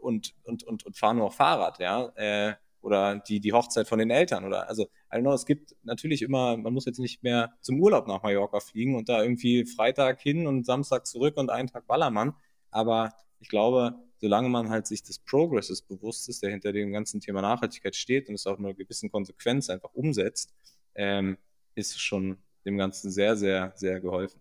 und, 0.00 0.34
und, 0.44 0.62
und, 0.62 0.86
und 0.86 0.96
fahre 0.96 1.16
nur 1.16 1.26
noch 1.26 1.34
Fahrrad, 1.34 1.78
ja. 1.78 2.10
Äh, 2.14 2.54
oder 2.80 3.18
die, 3.18 3.40
die 3.40 3.52
Hochzeit 3.52 3.88
von 3.88 3.98
den 3.98 4.10
Eltern 4.10 4.44
oder 4.44 4.68
also 4.68 4.84
I 5.12 5.16
don't 5.16 5.22
know, 5.22 5.32
es 5.32 5.46
gibt 5.46 5.74
natürlich 5.82 6.22
immer, 6.22 6.56
man 6.56 6.72
muss 6.72 6.84
jetzt 6.84 7.00
nicht 7.00 7.24
mehr 7.24 7.52
zum 7.60 7.80
Urlaub 7.80 8.06
nach 8.06 8.22
Mallorca 8.22 8.60
fliegen 8.60 8.94
und 8.94 9.08
da 9.08 9.20
irgendwie 9.20 9.66
Freitag 9.66 10.20
hin 10.20 10.46
und 10.46 10.64
Samstag 10.64 11.06
zurück 11.06 11.36
und 11.36 11.50
einen 11.50 11.68
Tag 11.68 11.88
Ballermann. 11.88 12.34
Aber 12.70 13.12
ich 13.40 13.48
glaube, 13.48 13.96
solange 14.20 14.48
man 14.48 14.68
halt 14.68 14.86
sich 14.86 15.02
des 15.02 15.18
Progresses 15.18 15.82
bewusst 15.82 16.28
ist, 16.28 16.42
der 16.42 16.50
hinter 16.50 16.72
dem 16.72 16.92
ganzen 16.92 17.20
Thema 17.20 17.40
Nachhaltigkeit 17.42 17.94
steht 17.96 18.28
und 18.28 18.34
es 18.34 18.46
auch 18.46 18.58
mit 18.58 18.66
einer 18.66 18.74
gewissen 18.74 19.10
Konsequenz 19.10 19.70
einfach 19.70 19.90
umsetzt, 19.94 20.52
ähm, 20.94 21.36
ist 21.74 22.00
schon 22.00 22.38
dem 22.64 22.76
Ganzen 22.76 23.10
sehr, 23.10 23.36
sehr, 23.36 23.72
sehr 23.76 24.00
geholfen. 24.00 24.40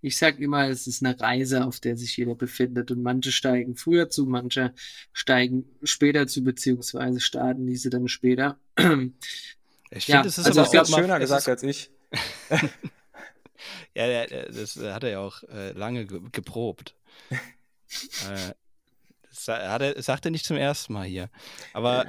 Ich 0.00 0.18
sage 0.18 0.44
immer, 0.44 0.68
es 0.68 0.86
ist 0.86 1.02
eine 1.02 1.18
Reise, 1.18 1.64
auf 1.64 1.80
der 1.80 1.96
sich 1.96 2.16
jeder 2.16 2.34
befindet 2.34 2.90
und 2.90 3.02
manche 3.02 3.32
steigen 3.32 3.74
früher 3.74 4.10
zu, 4.10 4.26
manche 4.26 4.74
steigen 5.14 5.64
später 5.82 6.26
zu, 6.26 6.44
beziehungsweise 6.44 7.20
starten 7.20 7.66
diese 7.66 7.88
dann 7.88 8.06
später. 8.08 8.58
Ich 9.90 10.06
Ja, 10.06 10.16
finde, 10.16 10.28
es 10.28 10.38
ist 10.38 10.46
also 10.46 10.60
aber 10.60 10.68
auch 10.68 10.88
immer- 10.88 10.98
schöner 10.98 11.14
es 11.16 11.20
gesagt 11.22 11.42
ist, 11.42 11.48
als 11.48 11.62
ich. 11.62 11.90
Ja, 13.94 14.06
der, 14.08 14.26
der, 14.26 14.46
das 14.52 14.76
äh, 14.76 14.92
hat 14.92 15.04
er 15.04 15.10
ja 15.10 15.20
auch 15.20 15.42
äh, 15.44 15.72
lange 15.72 16.06
ge 16.06 16.20
geprobt. 16.32 16.94
äh, 18.28 18.54
das 19.28 19.48
hat 19.48 19.82
er, 19.82 20.00
sagt 20.02 20.24
er 20.24 20.30
nicht 20.30 20.44
zum 20.46 20.56
ersten 20.56 20.92
Mal 20.92 21.06
hier. 21.06 21.28
Aber 21.72 22.06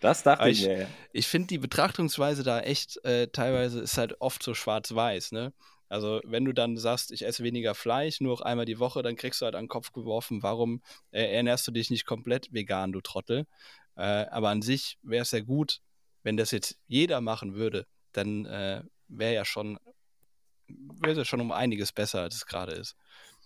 Das 0.00 0.22
dachte 0.22 0.48
ich 0.50 0.60
ich- 0.62 0.66
ja. 0.68 0.86
ich 1.12 1.26
finde 1.26 1.48
die 1.48 1.58
Betrachtungsweise 1.58 2.42
da 2.42 2.60
echt, 2.60 3.02
äh, 3.04 3.28
teilweise 3.28 3.80
ist 3.80 3.98
halt 3.98 4.20
oft 4.20 4.42
so 4.42 4.54
schwarz-weiß, 4.54 5.32
ne? 5.32 5.52
Also 5.88 6.20
wenn 6.24 6.44
du 6.44 6.52
dann 6.52 6.76
sagst, 6.76 7.10
ich 7.12 7.24
esse 7.24 7.42
weniger 7.42 7.74
Fleisch, 7.74 8.20
nur 8.20 8.32
noch 8.34 8.42
einmal 8.42 8.66
die 8.66 8.78
Woche, 8.78 9.02
dann 9.02 9.16
kriegst 9.16 9.40
du 9.40 9.46
halt 9.46 9.54
an 9.54 9.64
den 9.64 9.68
Kopf 9.68 9.92
geworfen, 9.92 10.42
warum 10.42 10.82
äh, 11.12 11.34
ernährst 11.34 11.66
du 11.66 11.72
dich 11.72 11.88
nicht 11.90 12.04
komplett 12.04 12.52
vegan, 12.52 12.92
du 12.92 13.00
Trottel. 13.00 13.46
Äh, 13.96 14.02
aber 14.02 14.50
an 14.50 14.60
sich 14.62 14.98
wäre 15.02 15.22
es 15.22 15.30
ja 15.30 15.40
gut, 15.40 15.80
wenn 16.22 16.36
das 16.36 16.50
jetzt 16.50 16.76
jeder 16.86 17.20
machen 17.22 17.54
würde, 17.54 17.86
dann 18.12 18.44
äh, 18.44 18.82
wäre 19.08 19.32
ja 19.34 19.44
schon, 19.46 19.78
wäre 20.68 21.12
es 21.12 21.18
ja 21.18 21.24
schon 21.24 21.40
um 21.40 21.52
einiges 21.52 21.90
besser, 21.92 22.20
als 22.20 22.34
es 22.36 22.46
gerade 22.46 22.72
ist. 22.72 22.94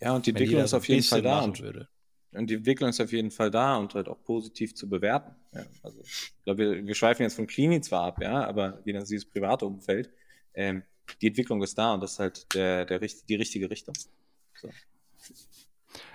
Ja, 0.02 0.14
und 0.16 0.26
die 0.26 0.30
Entwicklung 0.30 0.62
ist 0.64 0.70
so 0.70 0.78
auf 0.78 0.88
jeden 0.88 1.02
Fall 1.02 1.22
da. 1.22 1.40
Und, 1.44 1.60
würde. 1.60 1.88
und 2.32 2.50
die 2.50 2.54
Entwicklung 2.54 2.90
ist 2.90 3.00
auf 3.00 3.12
jeden 3.12 3.30
Fall 3.30 3.50
da 3.50 3.76
und 3.76 3.94
halt 3.94 4.08
auch 4.08 4.22
positiv 4.24 4.74
zu 4.74 4.88
bewerten. 4.88 5.34
Ja, 5.54 5.64
also 5.82 6.00
ich 6.02 6.34
glaube, 6.44 6.58
wir, 6.58 6.86
wir 6.86 6.94
schweifen 6.94 7.22
jetzt 7.22 7.34
von 7.36 7.46
Klini 7.46 7.80
zwar 7.80 8.04
ab, 8.04 8.20
ja, 8.22 8.44
aber 8.46 8.80
jeder 8.84 9.00
dieses 9.00 9.24
private 9.24 9.64
Umfeld. 9.64 10.10
Ähm, 10.54 10.82
die 11.20 11.28
Entwicklung 11.28 11.62
ist 11.62 11.78
da 11.78 11.94
und 11.94 12.00
das 12.02 12.12
ist 12.14 12.18
halt 12.18 12.54
der, 12.54 12.84
der, 12.84 13.00
richt- 13.00 13.28
die 13.28 13.36
richtige 13.36 13.70
Richtung. 13.70 13.94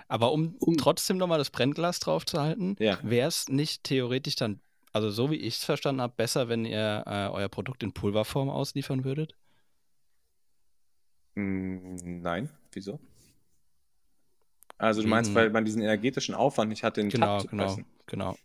Aber 0.10 0.32
um, 0.34 0.56
Um- 0.60 0.78
trotzdem 0.78 1.18
nochmal 1.18 1.38
das 1.38 1.50
Brennglas 1.50 2.00
drauf 2.00 2.26
zu 2.26 2.42
halten, 2.42 2.76
Ja. 2.80 3.00
wäre 3.04 3.28
es 3.28 3.48
nicht 3.48 3.84
theoretisch 3.84 4.36
dann, 4.36 4.60
also 4.92 5.10
so 5.12 5.32
wie 5.32 5.36
ich 5.36 5.56
es 5.58 5.64
verstanden 5.64 6.02
habe, 6.02 6.14
besser, 6.16 6.50
wenn 6.50 6.66
ihr 6.66 7.04
äh, 7.06 7.28
euer 7.30 7.50
Produkt 7.50 7.84
in 7.84 7.94
Pulverform 7.94 8.50
ausliefern 8.50 9.04
würdet? 9.06 9.34
Mm, 11.36 12.22
nein, 12.22 12.50
wieso? 12.74 13.00
Also 14.78 15.02
du 15.02 15.08
meinst, 15.08 15.32
Wegen- 15.32 15.36
weil 15.36 15.50
man 15.50 15.66
diesen 15.66 15.82
energetischen 15.82 16.36
Aufwand 16.36 16.70
nicht 16.70 16.84
hat, 16.84 16.98
den 16.98 17.10
Genau, 17.10 17.26
Tab 17.26 17.42
zu 17.42 17.48
genau, 17.48 17.64
pressen. 17.64 17.86
genau. 18.06 18.36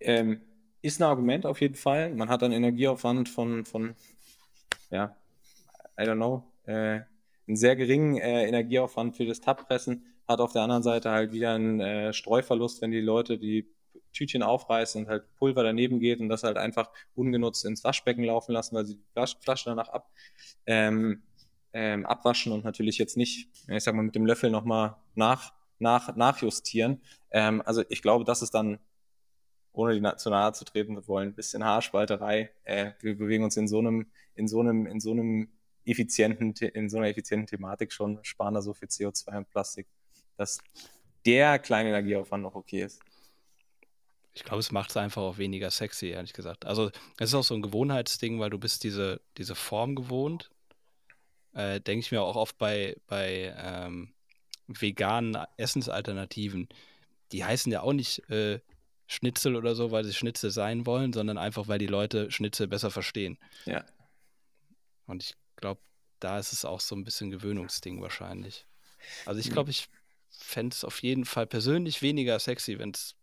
Ähm, 0.00 0.40
ist 0.82 1.00
ein 1.00 1.04
Argument 1.04 1.46
auf 1.46 1.60
jeden 1.60 1.74
Fall. 1.74 2.14
Man 2.14 2.28
hat 2.28 2.42
einen 2.42 2.54
Energieaufwand 2.54 3.28
von, 3.28 3.64
von 3.64 3.94
ja, 4.90 5.16
I 5.98 6.02
don't 6.04 6.16
know, 6.16 6.44
äh, 6.66 7.00
einen 7.46 7.56
sehr 7.56 7.76
geringen 7.76 8.16
äh, 8.16 8.46
Energieaufwand 8.46 9.16
für 9.16 9.26
das 9.26 9.40
Tabpressen, 9.40 10.04
hat 10.26 10.40
auf 10.40 10.52
der 10.52 10.62
anderen 10.62 10.82
Seite 10.82 11.10
halt 11.10 11.32
wieder 11.32 11.54
einen 11.54 11.80
äh, 11.80 12.12
Streuverlust, 12.12 12.80
wenn 12.80 12.90
die 12.92 13.00
Leute 13.00 13.38
die 13.38 13.66
Tütchen 14.12 14.42
aufreißen 14.42 15.04
und 15.04 15.10
halt 15.10 15.24
Pulver 15.36 15.62
daneben 15.62 16.00
geht 16.00 16.20
und 16.20 16.28
das 16.28 16.42
halt 16.42 16.56
einfach 16.56 16.90
ungenutzt 17.14 17.64
ins 17.64 17.84
Waschbecken 17.84 18.24
laufen 18.24 18.52
lassen, 18.52 18.74
weil 18.74 18.86
sie 18.86 18.96
die 18.96 19.04
Flas- 19.12 19.36
Flasche 19.40 19.66
danach 19.66 19.88
ab, 19.88 20.10
ähm, 20.66 21.22
ähm, 21.72 22.06
abwaschen 22.06 22.52
und 22.52 22.64
natürlich 22.64 22.98
jetzt 22.98 23.16
nicht, 23.16 23.48
ich 23.68 23.84
sag 23.84 23.94
mal, 23.94 24.02
mit 24.02 24.14
dem 24.14 24.26
Löffel 24.26 24.50
nochmal 24.50 24.96
nach, 25.14 25.52
nach, 25.78 26.14
nachjustieren. 26.16 27.00
Ähm, 27.30 27.62
also 27.64 27.82
ich 27.88 28.02
glaube, 28.02 28.24
das 28.24 28.42
ist 28.42 28.54
dann 28.54 28.78
ohne 29.72 29.98
die 29.98 30.16
zu 30.16 30.30
nahe 30.30 30.52
zu 30.52 30.64
treten 30.64 31.06
wollen, 31.06 31.28
ein 31.28 31.34
bisschen 31.34 31.64
Haarspalterei. 31.64 32.50
Äh, 32.64 32.92
wir 33.00 33.16
bewegen 33.16 33.44
uns 33.44 33.56
in 33.56 33.68
so 33.68 33.78
einem, 33.78 34.06
in 34.34 34.48
so 34.48 34.60
einem, 34.60 34.86
in 34.86 35.00
so 35.00 35.12
einem 35.12 35.48
effizienten, 35.84 36.52
in 36.52 36.90
so 36.90 36.98
einer 36.98 37.08
effizienten 37.08 37.46
Thematik 37.46 37.92
schon, 37.92 38.18
sparen 38.22 38.54
da 38.54 38.62
so 38.62 38.74
viel 38.74 38.88
CO2 38.88 39.38
und 39.38 39.50
Plastik, 39.50 39.86
dass 40.36 40.58
der 41.24 41.58
kleine 41.58 41.90
Energieaufwand 41.90 42.42
noch 42.42 42.54
okay 42.54 42.82
ist. 42.82 43.00
Ich 44.32 44.44
glaube, 44.44 44.60
es 44.60 44.70
macht 44.70 44.90
es 44.90 44.96
einfach 44.96 45.22
auch 45.22 45.38
weniger 45.38 45.70
sexy, 45.70 46.06
ehrlich 46.06 46.32
gesagt. 46.32 46.64
Also 46.64 46.90
es 47.18 47.30
ist 47.30 47.34
auch 47.34 47.44
so 47.44 47.54
ein 47.54 47.62
Gewohnheitsding, 47.62 48.38
weil 48.38 48.50
du 48.50 48.58
bist 48.58 48.84
diese, 48.84 49.20
diese 49.36 49.54
Form 49.54 49.96
gewohnt. 49.96 50.50
Äh, 51.52 51.80
Denke 51.80 52.00
ich 52.00 52.12
mir 52.12 52.22
auch 52.22 52.36
oft 52.36 52.58
bei, 52.58 52.96
bei 53.06 53.54
ähm, 53.56 54.12
veganen 54.66 55.36
Essensalternativen. 55.56 56.68
Die 57.32 57.44
heißen 57.44 57.70
ja 57.70 57.82
auch 57.82 57.92
nicht 57.92 58.28
äh, 58.30 58.60
Schnitzel 59.06 59.56
oder 59.56 59.74
so, 59.74 59.90
weil 59.90 60.04
sie 60.04 60.14
Schnitzel 60.14 60.50
sein 60.50 60.86
wollen, 60.86 61.12
sondern 61.12 61.38
einfach, 61.38 61.68
weil 61.68 61.78
die 61.78 61.86
Leute 61.86 62.30
Schnitzel 62.30 62.68
besser 62.68 62.90
verstehen. 62.90 63.38
Ja. 63.64 63.84
Und 65.06 65.24
ich 65.24 65.34
glaube, 65.56 65.80
da 66.20 66.38
ist 66.38 66.52
es 66.52 66.64
auch 66.64 66.80
so 66.80 66.94
ein 66.94 67.04
bisschen 67.04 67.30
Gewöhnungsding 67.30 68.00
wahrscheinlich. 68.00 68.66
Also 69.26 69.40
ich 69.40 69.50
glaube, 69.50 69.70
ich 69.70 69.88
fände 70.30 70.74
es 70.74 70.84
auf 70.84 71.02
jeden 71.02 71.24
Fall 71.24 71.46
persönlich 71.46 72.02
weniger 72.02 72.38
sexy, 72.38 72.78
wenn 72.78 72.90
es 72.90 73.16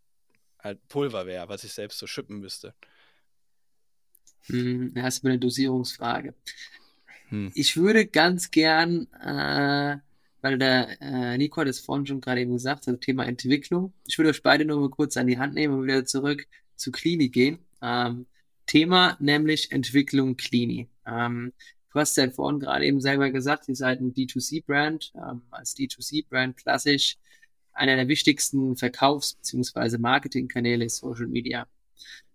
halt 0.58 0.86
Pulver 0.88 1.26
wäre, 1.26 1.48
was 1.48 1.64
ich 1.64 1.72
selbst 1.72 1.98
so 1.98 2.06
schippen 2.06 2.40
müsste. 2.40 2.74
Hm, 4.46 4.92
ja, 4.94 5.06
ist 5.06 5.24
mir 5.24 5.30
eine 5.30 5.38
Dosierungsfrage. 5.38 6.34
Hm. 7.28 7.50
Ich 7.54 7.76
würde 7.76 8.06
ganz 8.06 8.50
gern, 8.50 9.06
äh, 9.22 9.96
weil 10.40 10.58
der 10.58 11.00
äh, 11.00 11.38
Nico 11.38 11.60
hat 11.60 11.68
es 11.68 11.80
vorhin 11.80 12.06
schon 12.06 12.20
gerade 12.20 12.40
eben 12.40 12.52
gesagt, 12.52 12.86
also 12.86 12.98
Thema 12.98 13.26
Entwicklung. 13.26 13.92
Ich 14.06 14.18
würde 14.18 14.30
euch 14.30 14.42
beide 14.42 14.64
nur 14.64 14.80
mal 14.80 14.90
kurz 14.90 15.16
an 15.16 15.26
die 15.26 15.38
Hand 15.38 15.54
nehmen 15.54 15.74
und 15.74 15.84
wieder 15.84 16.04
zurück 16.04 16.46
zu 16.76 16.92
Clini 16.92 17.28
gehen. 17.28 17.58
Ähm, 17.82 18.26
Thema 18.66 19.16
nämlich 19.20 19.72
Entwicklung 19.72 20.36
Clini. 20.36 20.88
Ähm, 21.06 21.52
du 21.92 21.98
hast 21.98 22.16
ja 22.16 22.30
vorhin 22.30 22.60
gerade 22.60 22.86
eben 22.86 23.00
selber 23.00 23.30
gesagt, 23.30 23.68
ihr 23.68 23.76
seid 23.76 24.00
ein 24.00 24.12
D2C-Brand, 24.12 25.12
ähm, 25.16 25.42
als 25.50 25.74
D2C-Brand 25.76 26.56
klassisch. 26.56 27.16
Einer 27.72 27.96
der 27.96 28.08
wichtigsten 28.08 28.76
Verkaufs- 28.76 29.34
bzw. 29.34 29.98
Marketingkanäle 29.98 30.84
ist 30.84 30.98
Social 30.98 31.28
Media. 31.28 31.66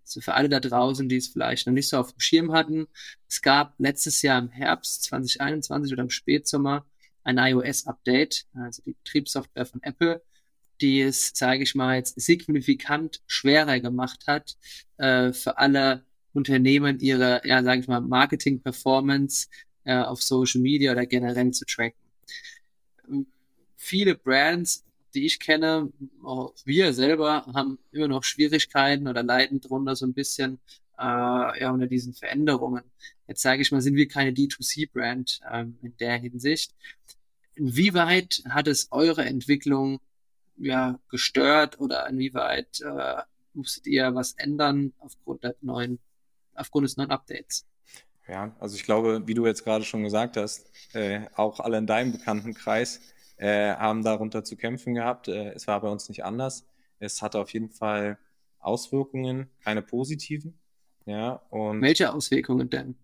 So 0.04 0.22
für 0.22 0.34
alle 0.34 0.50
da 0.50 0.60
draußen, 0.60 1.08
die 1.10 1.18
es 1.18 1.30
vielleicht 1.30 1.68
noch 1.68 1.74
nicht 1.74 1.90
so 1.90 1.98
auf 1.98 2.12
dem 2.12 2.20
Schirm 2.20 2.52
hatten, 2.52 2.88
es 3.30 3.42
gab 3.42 3.74
letztes 3.78 4.22
Jahr 4.22 4.40
im 4.40 4.50
Herbst 4.50 5.04
2021 5.04 5.94
oder 5.94 6.04
im 6.04 6.10
Spätsommer 6.10 6.86
ein 7.24 7.38
iOS-Update, 7.38 8.46
also 8.54 8.82
die 8.84 8.94
Betriebssoftware 8.94 9.66
von 9.66 9.82
Apple, 9.84 10.22
die 10.82 11.02
es, 11.02 11.32
sage 11.34 11.64
ich 11.64 11.76
mal, 11.76 11.96
jetzt 11.96 12.20
signifikant 12.20 13.22
schwerer 13.28 13.80
gemacht 13.80 14.26
hat, 14.28 14.58
äh, 14.98 15.32
für 15.32 15.58
alle 15.58 16.04
Unternehmen 16.34 17.00
ihre, 17.00 17.42
ja, 17.46 17.64
sage 17.64 17.82
ich 17.82 17.88
mal, 17.88 18.02
Marketing-Performance 18.02 19.48
äh, 19.86 19.96
auf 19.96 20.22
Social 20.22 20.62
Media 20.62 20.92
oder 20.92 21.06
generell 21.06 21.52
zu 21.52 21.66
tracken. 21.66 22.00
Viele 23.76 24.16
Brands, 24.16 24.84
die 25.14 25.26
ich 25.26 25.40
kenne, 25.40 25.92
auch 26.24 26.54
wir 26.66 26.94
selber, 26.94 27.46
haben 27.54 27.80
immer 27.92 28.08
noch 28.08 28.24
Schwierigkeiten 28.24 29.08
oder 29.08 29.24
leiden 29.24 29.62
drunter 29.62 29.96
so 29.96 30.06
ein 30.06 30.14
bisschen 30.14 30.60
äh, 30.98 31.04
ja, 31.62 31.72
unter 31.72 31.88
diesen 31.88 32.14
Veränderungen. 32.14 32.84
Jetzt 33.28 33.42
sage 33.42 33.62
ich 33.62 33.72
mal, 33.72 33.82
sind 33.82 33.96
wir 33.96 34.08
keine 34.08 34.32
D2C-Brand 34.32 35.42
ähm, 35.52 35.78
in 35.82 35.96
der 35.98 36.18
Hinsicht. 36.18 36.74
Inwieweit 37.56 38.44
hat 38.50 38.68
es 38.68 38.92
eure 38.92 39.26
Entwicklung 39.26 40.00
ja 40.58 41.00
gestört 41.10 41.80
oder 41.80 42.08
inwieweit 42.10 42.82
äh, 42.82 43.22
musstet 43.54 43.88
ihr 43.88 44.14
was 44.16 44.34
ändern 44.34 44.94
aufgrund 45.00 45.44
der 45.44 45.56
neuen, 45.62 46.00
aufgrund 46.56 46.86
des 46.86 46.98
neuen 46.98 47.12
Updates? 47.12 47.66
Ja, 48.28 48.56
also 48.60 48.76
ich 48.76 48.84
glaube, 48.84 49.24
wie 49.26 49.34
du 49.34 49.46
jetzt 49.46 49.64
gerade 49.64 49.84
schon 49.84 50.04
gesagt 50.04 50.38
hast, 50.38 50.72
äh, 50.94 51.22
auch 51.36 51.60
alle 51.60 51.78
in 51.78 51.88
deinem 51.88 52.14
Bekanntenkreis 52.14 53.02
äh, 53.44 53.76
haben 53.76 54.04
darunter 54.04 54.44
zu 54.44 54.56
kämpfen 54.56 54.94
gehabt. 54.94 55.28
Äh, 55.28 55.52
es 55.54 55.68
war 55.68 55.82
bei 55.82 55.90
uns 55.90 56.08
nicht 56.10 56.24
anders. 56.24 56.66
Es 57.00 57.22
hatte 57.22 57.40
auf 57.40 57.50
jeden 57.52 57.70
Fall 57.70 58.18
Auswirkungen, 58.60 59.50
keine 59.64 59.82
positiven. 59.82 60.58
Ja, 61.06 61.42
und 61.50 61.82
Welche 61.82 62.14
Auswirkungen 62.14 62.70
denn? 62.70 62.96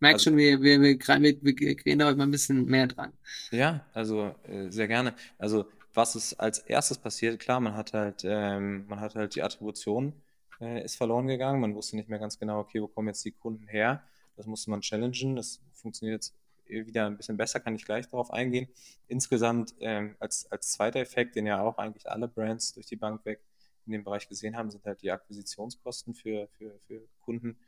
merke 0.00 0.14
Also- 0.14 0.24
schon, 0.30 0.36
wir, 0.36 0.60
wir, 0.60 0.80
wir, 0.80 0.98
wir, 0.98 1.42
wir 1.42 1.74
gehen 1.76 1.98
da 2.00 2.06
heute 2.06 2.16
mal 2.18 2.24
ein 2.24 2.32
bisschen 2.32 2.64
mehr 2.66 2.88
dran. 2.88 3.12
Ja, 3.52 3.86
also 3.92 4.34
äh, 4.48 4.68
sehr 4.70 4.88
gerne. 4.88 5.14
Also 5.38 5.66
was 5.94 6.16
ist 6.16 6.34
als 6.34 6.58
erstes 6.58 6.98
passiert? 6.98 7.38
Klar, 7.38 7.60
man 7.60 7.74
hat 7.74 7.92
halt, 7.92 8.22
ähm, 8.24 8.86
man 8.88 8.98
hat 8.98 9.14
halt 9.14 9.36
die 9.36 9.42
Attribution 9.44 10.12
äh, 10.60 10.84
ist 10.84 10.96
verloren 10.96 11.28
gegangen. 11.28 11.60
Man 11.60 11.74
wusste 11.76 11.94
nicht 11.94 12.08
mehr 12.08 12.18
ganz 12.18 12.36
genau, 12.38 12.58
okay, 12.58 12.82
wo 12.82 12.88
kommen 12.88 13.06
jetzt 13.08 13.24
die 13.24 13.30
Kunden 13.30 13.68
her? 13.68 14.02
Das 14.36 14.46
musste 14.46 14.70
man 14.70 14.80
challengen. 14.80 15.36
Das 15.36 15.60
funktioniert 15.72 16.16
jetzt 16.16 16.34
wieder 16.68 17.06
ein 17.06 17.16
bisschen 17.16 17.36
besser, 17.36 17.60
kann 17.60 17.74
ich 17.74 17.84
gleich 17.84 18.08
darauf 18.08 18.30
eingehen. 18.30 18.68
Insgesamt 19.08 19.74
ähm, 19.80 20.16
als, 20.18 20.50
als 20.50 20.72
zweiter 20.72 21.00
Effekt, 21.00 21.36
den 21.36 21.46
ja 21.46 21.60
auch 21.60 21.78
eigentlich 21.78 22.08
alle 22.08 22.28
Brands 22.28 22.74
durch 22.74 22.86
die 22.86 22.96
Bank 22.96 23.24
weg 23.24 23.40
in 23.86 23.92
dem 23.92 24.04
Bereich 24.04 24.28
gesehen 24.28 24.56
haben, 24.56 24.70
sind 24.70 24.84
halt 24.84 25.02
die 25.02 25.10
Akquisitionskosten 25.10 26.14
für, 26.14 26.48
für, 26.48 26.78
für 26.86 27.06
Kunden 27.20 27.58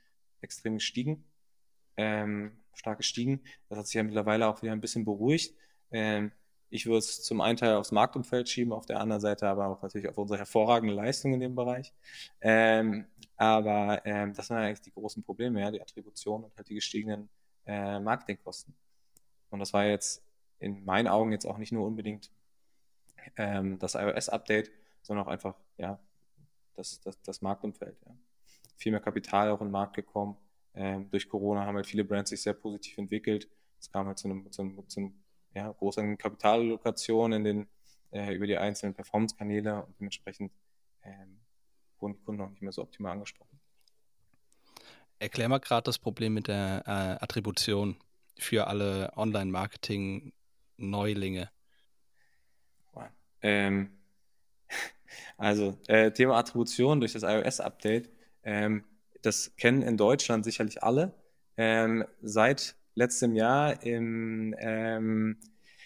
extrem 0.41 0.75
gestiegen 0.75 1.25
ähm, 1.97 2.53
stark 2.75 2.99
gestiegen. 2.99 3.43
Das 3.69 3.79
hat 3.79 3.87
sich 3.87 3.95
ja 3.95 4.03
mittlerweile 4.03 4.47
auch 4.49 4.63
wieder 4.63 4.73
ein 4.73 4.81
bisschen 4.81 5.05
beruhigt. 5.05 5.55
Ähm, 5.91 6.33
ich 6.69 6.87
würde 6.87 6.99
es 6.99 7.23
zum 7.23 7.41
einen 7.41 7.57
Teil 7.57 7.75
aufs 7.75 7.93
Marktumfeld 7.93 8.49
schieben, 8.49 8.73
auf 8.73 8.87
der 8.87 9.01
anderen 9.01 9.21
Seite 9.21 9.49
aber 9.49 9.69
auch 9.69 9.83
natürlich 9.83 10.09
auf 10.09 10.19
unsere 10.19 10.39
hervorragende 10.39 10.95
Leistung 10.95 11.33
in 11.33 11.41
dem 11.41 11.55
Bereich. 11.55 11.93
Ähm, 12.41 13.07
aber 13.37 14.05
ähm, 14.05 14.35
das 14.35 14.49
sind 14.49 14.57
eigentlich 14.57 14.81
die 14.81 14.93
großen 14.93 15.23
Probleme, 15.23 15.61
ja, 15.61 15.71
die 15.71 15.81
Attribution 15.81 16.45
und 16.45 16.57
halt 16.57 16.69
die 16.69 16.75
gestiegenen 16.75 17.29
äh, 17.67 18.01
Marketingkosten. 18.01 18.75
Und 19.51 19.61
das 19.61 19.73
war 19.73 19.85
jetzt 19.85 20.23
in 20.59 20.85
meinen 20.85 21.09
Augen 21.09 21.33
jetzt 21.33 21.47
auch 21.47 21.59
nicht 21.59 21.73
nur 21.73 21.87
unbedingt 21.87 22.31
ähm, 23.37 23.79
das 23.79 23.95
iOS-Update, 23.95 24.71
sondern 25.03 25.27
auch 25.27 25.31
einfach 25.31 25.55
ja, 25.77 25.99
das, 26.75 27.01
das, 27.01 27.21
das 27.23 27.43
Marktumfeld. 27.43 27.97
Ja. 28.07 28.17
Viel 28.77 28.93
mehr 28.93 29.01
Kapital 29.01 29.51
auch 29.51 29.61
in 29.61 29.69
den 29.69 29.73
Markt 29.73 29.95
gekommen. 29.95 30.37
Ähm, 30.75 31.09
durch 31.11 31.29
Corona 31.29 31.65
haben 31.65 31.77
halt 31.77 31.87
viele 31.87 32.05
Brands 32.05 32.31
sich 32.31 32.43
sehr 32.43 32.53
positiv 32.53 32.99
entwickelt. 32.99 33.49
Es 33.79 33.91
kam 33.91 34.07
halt 34.07 34.19
zu 34.19 34.29
einem, 34.29 34.51
zu 34.53 34.63
einem, 34.63 34.89
zu 34.89 35.01
einem 35.01 35.15
ja, 35.55 35.71
großen 35.71 36.19
Kapitalallokation 36.19 37.33
in 37.33 37.45
den, 37.45 37.69
äh, 38.13 38.35
über 38.35 38.47
die 38.47 38.59
einzelnen 38.59 38.95
Performance-Kanäle 38.95 39.85
und 39.85 39.99
dementsprechend 39.99 40.53
ähm, 41.03 41.41
wurden 41.99 42.15
die 42.15 42.21
Kunden 42.21 42.43
auch 42.43 42.51
nicht 42.51 42.63
mehr 42.63 42.73
so 42.73 42.83
optimal 42.83 43.13
angesprochen. 43.13 43.59
Erklär 45.19 45.49
mal 45.49 45.61
gerade 45.61 45.85
das 45.85 45.99
Problem 45.99 46.35
mit 46.35 46.49
der 46.49 46.83
äh, 46.87 47.25
Attribution 47.25 47.97
für 48.39 48.67
alle 48.67 49.13
Online-Marketing-Neulinge. 49.17 51.51
Ähm, 53.43 53.91
also, 55.39 55.79
äh, 55.87 56.11
Thema 56.13 56.37
Attribution 56.37 57.01
durch 57.01 57.13
das 57.13 57.23
iOS-Update. 57.23 58.11
Ähm, 58.43 58.85
das 59.23 59.57
kennen 59.57 59.83
in 59.83 59.97
Deutschland 59.97 60.45
sicherlich 60.45 60.83
alle. 60.83 61.15
Ähm, 61.57 62.05
seit 62.23 62.77
letztem 62.95 63.35
Jahr 63.35 63.83
im, 63.83 64.55
ähm, 64.59 65.39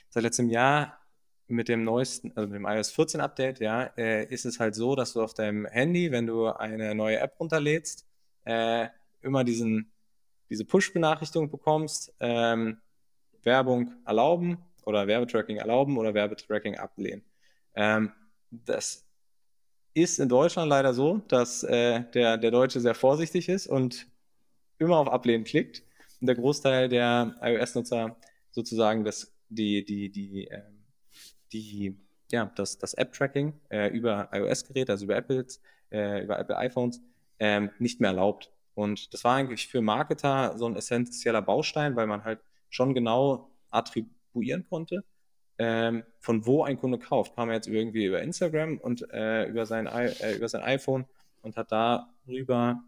seit 0.09 0.22
letztem 0.22 0.48
Jahr 0.48 0.98
mit 1.48 1.68
dem 1.68 1.84
neuesten, 1.84 2.32
also 2.36 2.48
mit 2.48 2.57
dem 2.57 2.66
iOS 2.66 2.92
14 2.92 3.20
Update, 3.20 3.61
ja, 3.61 3.84
äh, 3.96 4.24
ist 4.26 4.44
es 4.44 4.61
halt 4.61 4.74
so, 4.74 4.94
dass 4.94 5.12
du 5.12 5.22
auf 5.22 5.34
deinem 5.34 5.66
Handy, 5.66 6.12
wenn 6.12 6.26
du 6.26 6.48
eine 6.48 6.94
neue 6.94 7.18
App 7.18 7.38
runterlädst, 7.38 8.07
äh, 8.44 8.88
immer 9.20 9.44
diesen, 9.44 9.92
diese 10.51 10.64
Push-Benachrichtigung 10.64 11.51
bekommst, 11.51 12.12
ähm, 12.20 12.78
Werbung 13.42 13.92
erlauben 14.05 14.59
oder 14.84 15.07
Werbetracking 15.07 15.57
erlauben 15.57 15.96
oder 15.96 16.12
Werbetracking 16.12 16.76
ablehnen. 16.76 17.22
Ähm, 17.74 18.12
das 18.51 19.07
ist 19.94 20.18
in 20.18 20.28
Deutschland 20.28 20.68
leider 20.68 20.92
so, 20.92 21.18
dass 21.28 21.62
äh, 21.62 22.05
der, 22.12 22.36
der 22.36 22.51
Deutsche 22.51 22.80
sehr 22.80 22.94
vorsichtig 22.94 23.48
ist 23.48 23.66
und 23.66 24.07
immer 24.78 24.98
auf 24.98 25.09
Ablehnen 25.09 25.44
klickt. 25.44 25.82
Und 26.20 26.26
der 26.26 26.36
Großteil 26.36 26.88
der 26.88 27.36
iOS-Nutzer 27.40 28.16
sozusagen 28.51 29.05
das, 29.05 29.32
die, 29.48 29.84
die, 29.84 30.11
die, 30.11 30.48
äh, 30.48 30.62
die, 31.53 31.96
ja, 32.30 32.51
das, 32.57 32.78
das 32.78 32.94
App-Tracking 32.94 33.55
äh, 33.70 33.88
über 33.88 34.28
iOS-Geräte, 34.32 34.92
also 34.92 35.05
über 35.05 35.16
Apples, 35.16 35.61
äh, 35.90 36.22
über 36.22 36.38
Apple 36.38 36.57
iPhones, 36.57 37.01
ähm, 37.38 37.70
nicht 37.78 38.01
mehr 38.01 38.11
erlaubt. 38.11 38.51
Und 38.81 39.12
das 39.12 39.24
war 39.24 39.37
eigentlich 39.37 39.68
für 39.68 39.83
Marketer 39.83 40.57
so 40.57 40.64
ein 40.64 40.74
essentieller 40.74 41.43
Baustein, 41.43 41.97
weil 41.97 42.07
man 42.07 42.24
halt 42.24 42.41
schon 42.70 42.95
genau 42.95 43.51
attribuieren 43.68 44.66
konnte, 44.70 45.05
ähm, 45.59 46.03
von 46.18 46.47
wo 46.47 46.62
ein 46.64 46.78
Kunde 46.78 46.99
kauft. 46.99 47.37
Kam 47.37 47.51
er 47.51 47.57
jetzt 47.57 47.68
irgendwie 47.68 48.07
über 48.07 48.22
Instagram 48.22 48.78
und 48.78 49.07
äh, 49.12 49.45
über, 49.45 49.66
sein, 49.66 49.87
äh, 49.87 50.35
über 50.35 50.49
sein 50.49 50.62
iPhone 50.62 51.05
und 51.43 51.59
hat 51.59 51.70
darüber, 51.70 52.83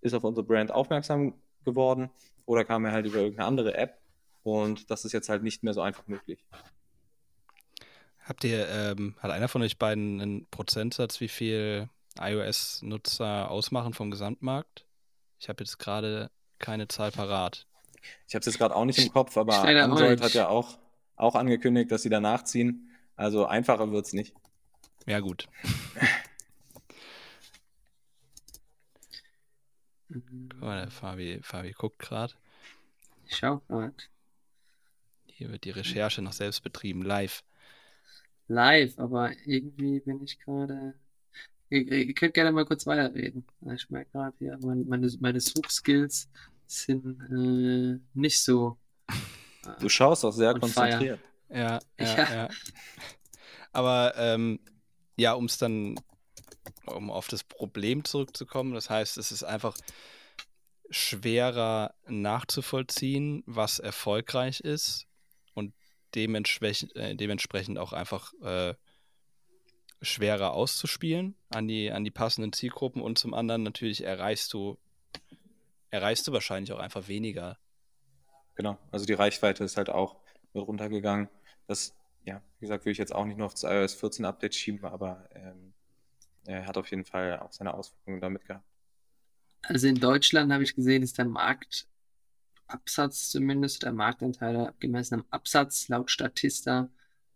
ist 0.00 0.12
auf 0.12 0.24
unsere 0.24 0.44
Brand 0.44 0.72
aufmerksam 0.72 1.34
geworden 1.64 2.10
oder 2.44 2.64
kam 2.64 2.84
er 2.84 2.90
halt 2.90 3.06
über 3.06 3.18
irgendeine 3.18 3.46
andere 3.46 3.74
App 3.76 4.00
und 4.42 4.90
das 4.90 5.04
ist 5.04 5.12
jetzt 5.12 5.28
halt 5.28 5.44
nicht 5.44 5.62
mehr 5.62 5.72
so 5.72 5.82
einfach 5.82 6.08
möglich. 6.08 6.44
Habt 8.24 8.42
ihr, 8.42 8.68
ähm, 8.68 9.14
hat 9.20 9.30
einer 9.30 9.46
von 9.46 9.62
euch 9.62 9.78
beiden 9.78 10.20
einen 10.20 10.46
Prozentsatz, 10.50 11.20
wie 11.20 11.28
viel 11.28 11.88
iOS-Nutzer 12.18 13.52
ausmachen 13.52 13.94
vom 13.94 14.10
Gesamtmarkt? 14.10 14.84
Ich 15.42 15.48
habe 15.48 15.64
jetzt 15.64 15.78
gerade 15.80 16.30
keine 16.60 16.86
Zahl 16.86 17.10
parat. 17.10 17.66
Ich 18.28 18.36
habe 18.36 18.42
es 18.42 18.46
jetzt 18.46 18.58
gerade 18.58 18.76
auch 18.76 18.84
nicht 18.84 19.00
im 19.00 19.12
Kopf, 19.12 19.36
aber 19.36 19.58
auch 19.58 19.64
Android 19.64 20.20
hat 20.20 20.34
ja 20.34 20.46
auch, 20.46 20.78
auch 21.16 21.34
angekündigt, 21.34 21.90
dass 21.90 22.02
sie 22.02 22.10
da 22.10 22.20
nachziehen. 22.20 22.92
Also 23.16 23.46
einfacher 23.46 23.90
wird 23.90 24.06
es 24.06 24.12
nicht. 24.12 24.36
Ja, 25.04 25.18
gut. 25.18 25.48
Guck 30.12 30.60
mal, 30.60 30.82
der 30.82 30.92
Fabi, 30.92 31.40
Fabi 31.42 31.72
guckt 31.72 31.98
gerade. 31.98 32.34
Ich 33.26 33.38
schau 33.38 33.62
grad. 33.66 34.10
Hier 35.26 35.50
wird 35.50 35.64
die 35.64 35.70
Recherche 35.70 36.22
noch 36.22 36.34
selbst 36.34 36.62
betrieben, 36.62 37.02
live. 37.02 37.42
Live, 38.46 38.96
aber 38.96 39.32
irgendwie 39.44 39.98
bin 39.98 40.22
ich 40.22 40.38
gerade. 40.38 40.94
Ihr, 41.72 42.06
ihr 42.06 42.14
könnt 42.14 42.34
gerne 42.34 42.52
mal 42.52 42.66
kurz 42.66 42.86
weiterreden. 42.86 43.46
Ich 43.74 43.88
merke 43.88 44.10
gerade 44.10 44.36
hier, 44.38 44.58
meine, 44.60 44.84
meine, 44.84 45.10
meine 45.20 45.40
Suchskills 45.40 46.28
sind 46.66 47.06
äh, 47.30 47.98
nicht 48.12 48.42
so. 48.42 48.76
Du 49.80 49.88
schaust 49.88 50.24
auch 50.24 50.32
sehr 50.32 50.52
konzentriert. 50.58 51.18
Ja, 51.48 51.80
ja, 51.98 52.06
Ja. 52.06 52.34
ja. 52.34 52.48
Aber 53.72 54.12
ähm, 54.16 54.60
ja, 55.16 55.32
um 55.32 55.46
es 55.46 55.56
dann, 55.56 55.94
um 56.84 57.10
auf 57.10 57.28
das 57.28 57.42
Problem 57.42 58.04
zurückzukommen, 58.04 58.74
das 58.74 58.90
heißt, 58.90 59.16
es 59.16 59.32
ist 59.32 59.44
einfach 59.44 59.76
schwerer 60.90 61.94
nachzuvollziehen, 62.06 63.42
was 63.46 63.78
erfolgreich 63.78 64.60
ist 64.60 65.06
und 65.54 65.72
dementsprechend, 66.14 66.94
äh, 66.96 67.14
dementsprechend 67.14 67.78
auch 67.78 67.94
einfach 67.94 68.34
äh, 68.42 68.74
schwerer 70.02 70.52
auszuspielen 70.52 71.34
an 71.50 71.68
die, 71.68 71.90
an 71.90 72.04
die 72.04 72.10
passenden 72.10 72.52
Zielgruppen 72.52 73.00
und 73.00 73.18
zum 73.18 73.34
anderen 73.34 73.62
natürlich 73.62 74.04
erreichst 74.04 74.52
du, 74.52 74.76
erreichst 75.90 76.26
du 76.26 76.32
wahrscheinlich 76.32 76.72
auch 76.72 76.80
einfach 76.80 77.08
weniger. 77.08 77.58
Genau, 78.56 78.78
also 78.90 79.06
die 79.06 79.14
Reichweite 79.14 79.64
ist 79.64 79.76
halt 79.76 79.88
auch 79.88 80.16
mit 80.52 80.66
runtergegangen. 80.66 81.28
Das, 81.66 81.94
ja, 82.24 82.42
wie 82.58 82.66
gesagt, 82.66 82.84
will 82.84 82.92
ich 82.92 82.98
jetzt 82.98 83.14
auch 83.14 83.24
nicht 83.24 83.38
nur 83.38 83.46
auf 83.46 83.54
das 83.54 83.62
iOS 83.62 83.94
14 83.94 84.24
Update 84.24 84.54
schieben, 84.54 84.84
aber 84.84 85.28
ähm, 85.34 85.72
er 86.44 86.66
hat 86.66 86.76
auf 86.76 86.90
jeden 86.90 87.04
Fall 87.04 87.38
auch 87.38 87.52
seine 87.52 87.72
Auswirkungen 87.72 88.20
damit 88.20 88.44
gehabt. 88.44 88.66
Also 89.62 89.86
in 89.86 89.94
Deutschland 89.94 90.52
habe 90.52 90.64
ich 90.64 90.74
gesehen, 90.74 91.04
ist 91.04 91.18
der 91.18 91.24
Marktabsatz 91.24 93.30
zumindest, 93.30 93.84
der 93.84 93.92
Marktanteil 93.92 94.74
gemessen 94.80 95.20
am 95.20 95.24
Absatz 95.30 95.88
laut 95.88 96.10
Statista 96.10 96.88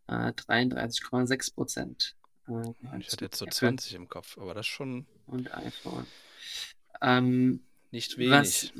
äh, 0.08 0.32
33,6 0.32 1.54
Prozent. 1.54 2.16
Äh, 2.48 2.72
Ich 3.00 3.12
hatte 3.12 3.24
jetzt 3.24 3.38
so 3.38 3.44
Apple 3.44 3.56
20 3.56 3.94
im 3.94 4.08
Kopf, 4.08 4.38
aber 4.38 4.54
das 4.54 4.66
schon 4.66 5.06
Und 5.26 5.52
iPhone. 5.54 6.06
Ähm, 7.00 7.60
nicht 7.90 8.18
was, 8.18 8.72
wenig. 8.72 8.74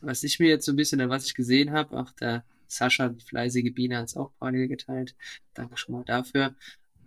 was 0.00 0.22
ich 0.22 0.38
mir 0.40 0.48
jetzt 0.48 0.66
so 0.66 0.72
ein 0.72 0.76
bisschen, 0.76 1.06
was 1.08 1.26
ich 1.26 1.34
gesehen 1.34 1.72
habe, 1.72 1.98
auch 1.98 2.12
der 2.12 2.44
Sascha, 2.66 3.08
die 3.08 3.24
fleißige 3.24 3.72
Biene, 3.74 3.98
hat 3.98 4.06
es 4.08 4.16
auch 4.16 4.32
parallel 4.38 4.68
geteilt. 4.68 5.14
Danke 5.54 5.76
schon 5.76 5.94
mal 5.94 6.04
dafür. 6.04 6.54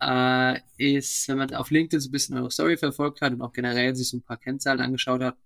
Äh, 0.01 0.59
ist, 0.77 1.27
wenn 1.29 1.37
man 1.37 1.53
auf 1.55 1.71
LinkedIn 1.71 1.99
so 2.01 2.09
ein 2.09 2.11
bisschen 2.11 2.37
eure 2.37 2.51
Story 2.51 2.77
verfolgt 2.77 3.21
hat 3.21 3.33
und 3.33 3.41
auch 3.41 3.53
generell 3.53 3.95
sich 3.95 4.09
so 4.09 4.17
ein 4.17 4.23
paar 4.23 4.37
Kennzahlen 4.37 4.81
angeschaut 4.81 5.21
hat, 5.23 5.37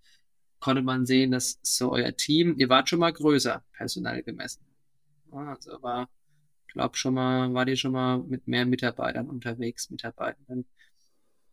konnte 0.59 0.81
man 0.81 1.05
sehen, 1.05 1.31
dass 1.31 1.59
so 1.63 1.91
euer 1.91 2.15
Team, 2.15 2.55
ihr 2.57 2.69
wart 2.69 2.89
schon 2.89 2.99
mal 2.99 3.13
größer, 3.13 3.63
personell 3.73 4.23
gemessen. 4.23 4.61
Also 5.31 5.81
war, 5.81 6.09
glaube 6.67 6.97
schon 6.97 7.13
mal, 7.13 7.53
war 7.53 7.67
ihr 7.67 7.75
schon 7.75 7.91
mal 7.93 8.19
mit 8.19 8.47
mehr 8.47 8.65
Mitarbeitern 8.65 9.29
unterwegs, 9.29 9.89
Mitarbeitenden. 9.89 10.65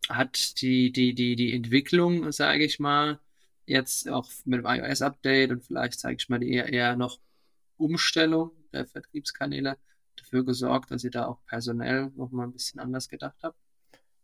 Hat 0.09 0.61
die, 0.61 0.93
die, 0.93 1.15
die, 1.15 1.37
die 1.37 1.55
Entwicklung, 1.55 2.31
sage 2.33 2.65
ich 2.65 2.79
mal, 2.79 3.21
jetzt 3.67 4.09
auch 4.09 4.31
mit 4.45 4.61
dem 4.61 4.67
iOS-Update 4.67 5.51
und 5.51 5.65
vielleicht, 5.65 5.99
sage 5.99 6.17
ich 6.19 6.29
mal, 6.29 6.39
die 6.39 6.53
eher, 6.53 6.73
eher 6.73 6.97
noch 6.97 7.19
Umstellung 7.77 8.53
der 8.73 8.87
Vertriebskanäle 8.87 9.79
dafür 10.17 10.45
gesorgt, 10.45 10.91
dass 10.91 11.05
ihr 11.05 11.11
da 11.11 11.27
auch 11.27 11.39
personell 11.47 12.13
noch 12.17 12.31
mal 12.31 12.45
ein 12.45 12.53
bisschen 12.53 12.81
anders 12.81 13.09
gedacht 13.09 13.37
habt? 13.43 13.59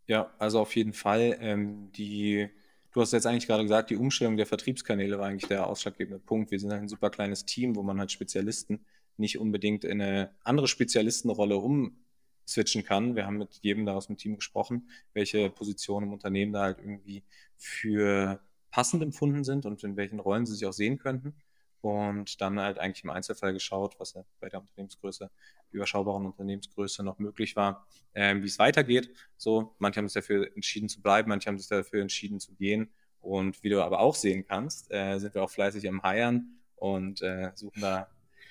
Ja, 0.07 0.33
also 0.39 0.61
auf 0.61 0.75
jeden 0.77 0.93
Fall. 0.93 1.37
Ähm, 1.41 1.91
die, 1.93 2.49
du 2.93 3.01
hast 3.01 3.13
jetzt 3.13 3.27
eigentlich 3.27 3.47
gerade 3.47 3.63
gesagt, 3.63 3.91
die 3.91 3.97
Umstellung 3.97 4.37
der 4.37 4.47
Vertriebskanäle 4.47 5.19
war 5.19 5.29
eigentlich 5.29 5.49
der 5.49 5.67
ausschlaggebende 5.67 6.19
Punkt. 6.19 6.51
Wir 6.51 6.59
sind 6.59 6.71
halt 6.71 6.83
ein 6.83 6.89
super 6.89 7.11
kleines 7.11 7.45
Team, 7.45 7.77
wo 7.77 7.83
man 7.83 7.99
halt 7.99 8.13
Spezialisten 8.13 8.85
nicht 9.21 9.39
unbedingt 9.39 9.85
in 9.85 10.01
eine 10.01 10.35
andere 10.43 10.67
Spezialistenrolle 10.67 11.57
umswitchen 11.57 12.85
kann. 12.85 13.15
Wir 13.15 13.27
haben 13.27 13.39
mit 13.39 13.61
jedem 13.63 13.87
da 13.87 13.95
aus 13.95 14.09
dem 14.09 14.17
Team 14.17 14.37
gesprochen, 14.37 14.89
welche 15.13 15.51
Positionen 15.51 16.09
im 16.09 16.13
Unternehmen 16.13 16.53
da 16.53 16.63
halt 16.63 16.79
irgendwie 16.79 17.23
für 17.57 18.41
passend 18.71 19.03
empfunden 19.03 19.45
sind 19.45 19.67
und 19.67 19.83
in 19.85 19.97
welchen 19.97 20.21
Rollen 20.21 20.47
sie 20.47 20.55
sich 20.55 20.67
auch 20.67 20.73
sehen 20.73 20.99
könnten. 20.99 21.35
Und 21.83 22.43
dann 22.43 22.61
halt 22.61 22.79
eigentlich 22.79 23.05
im 23.05 23.11
Einzelfall 23.11 23.55
geschaut, 23.55 23.99
was 23.99 24.13
ja 24.13 24.23
bei 24.39 24.51
der 24.51 24.61
Unternehmensgröße, 24.61 25.31
überschaubaren 25.71 26.27
Unternehmensgröße 26.27 27.03
noch 27.03 27.19
möglich 27.19 27.57
war, 27.57 27.87
äh, 28.13 28.37
wie 28.37 28.47
es 28.47 28.59
weitergeht. 28.59 29.11
So, 29.39 29.75
manche 29.79 29.99
haben 29.99 30.09
sich 30.09 30.15
dafür 30.15 30.51
entschieden 30.55 30.91
zu 30.91 31.01
bleiben, 31.01 31.31
manche 31.31 31.49
haben 31.49 31.59
sich 31.59 31.69
dafür 31.69 32.03
entschieden 32.03 32.39
zu 32.39 32.55
gehen. 32.55 32.91
Und 33.21 33.63
wie 33.63 33.71
du 33.71 33.83
aber 33.83 34.01
auch 34.01 34.15
sehen 34.15 34.45
kannst, 34.47 34.91
äh, 34.93 35.19
sind 35.19 35.35
wir 35.35 35.43
auch 35.43 35.51
fleißig 35.51 35.89
am 35.89 36.03
Heiern 36.03 36.61
und 36.77 37.23
äh, 37.23 37.53
suchen 37.55 37.81
da 37.81 38.09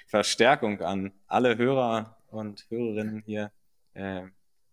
Verstärkung 0.09 0.81
an 0.81 1.11
alle 1.27 1.55
Hörer 1.55 2.17
und 2.31 2.65
Hörerinnen 2.69 3.21
hier. 3.25 3.51
Äh, 3.93 4.23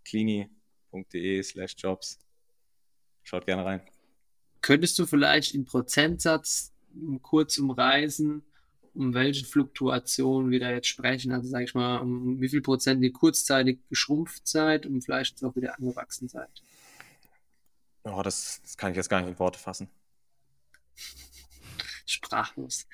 clini.de 0.04 1.42
slash 1.42 1.74
jobs. 1.76 2.18
Schaut 3.22 3.44
gerne 3.44 3.64
rein. 3.64 3.82
Könntest 4.62 4.98
du 4.98 5.04
vielleicht 5.04 5.54
in 5.54 5.66
Prozentsatz 5.66 6.72
kurz 7.20 7.58
umreißen, 7.58 8.42
um 8.94 9.12
welche 9.12 9.44
Fluktuation 9.44 10.50
wir 10.50 10.58
da 10.58 10.70
jetzt 10.70 10.88
sprechen? 10.88 11.32
Also 11.32 11.48
sage 11.48 11.64
ich 11.64 11.74
mal, 11.74 11.98
um 11.98 12.40
wie 12.40 12.48
viel 12.48 12.62
Prozent 12.62 13.04
die 13.04 13.12
kurzzeitig 13.12 13.80
geschrumpft 13.90 14.48
seid 14.48 14.86
und 14.86 15.02
vielleicht 15.02 15.44
auch 15.44 15.54
wieder 15.54 15.76
angewachsen 15.76 16.28
seid? 16.28 16.62
Oh, 18.04 18.22
das, 18.22 18.62
das 18.62 18.78
kann 18.78 18.92
ich 18.92 18.96
jetzt 18.96 19.10
gar 19.10 19.20
nicht 19.20 19.28
in 19.28 19.38
Worte 19.38 19.58
fassen. 19.58 19.90
Sprachlos. 22.06 22.86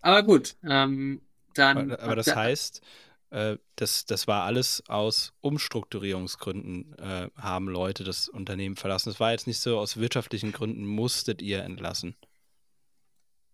Aber 0.00 0.22
gut, 0.22 0.56
ähm, 0.62 1.22
dann. 1.58 1.92
Aber, 1.92 2.02
aber 2.02 2.16
das 2.16 2.34
heißt, 2.34 2.82
äh, 3.30 3.56
das, 3.76 4.06
das 4.06 4.26
war 4.26 4.44
alles 4.44 4.82
aus 4.88 5.34
Umstrukturierungsgründen, 5.40 6.94
äh, 6.98 7.28
haben 7.36 7.68
Leute 7.68 8.04
das 8.04 8.28
Unternehmen 8.28 8.76
verlassen. 8.76 9.10
Das 9.10 9.20
war 9.20 9.32
jetzt 9.32 9.46
nicht 9.46 9.60
so, 9.60 9.78
aus 9.78 9.98
wirtschaftlichen 9.98 10.52
Gründen 10.52 10.86
musstet 10.86 11.42
ihr 11.42 11.62
entlassen. 11.62 12.16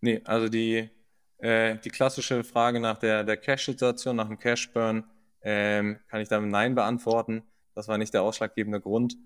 Nee, 0.00 0.20
also 0.24 0.48
die, 0.48 0.90
äh, 1.38 1.76
die 1.78 1.90
klassische 1.90 2.44
Frage 2.44 2.78
nach 2.78 2.98
der, 2.98 3.24
der 3.24 3.36
Cash-Situation, 3.36 4.16
nach 4.16 4.28
dem 4.28 4.38
Cash-Burn, 4.38 5.04
ähm, 5.42 5.98
kann 6.08 6.20
ich 6.20 6.28
damit 6.28 6.50
Nein 6.50 6.74
beantworten. 6.74 7.42
Das 7.74 7.88
war 7.88 7.98
nicht 7.98 8.14
der 8.14 8.22
ausschlaggebende 8.22 8.80
Grund. 8.80 9.16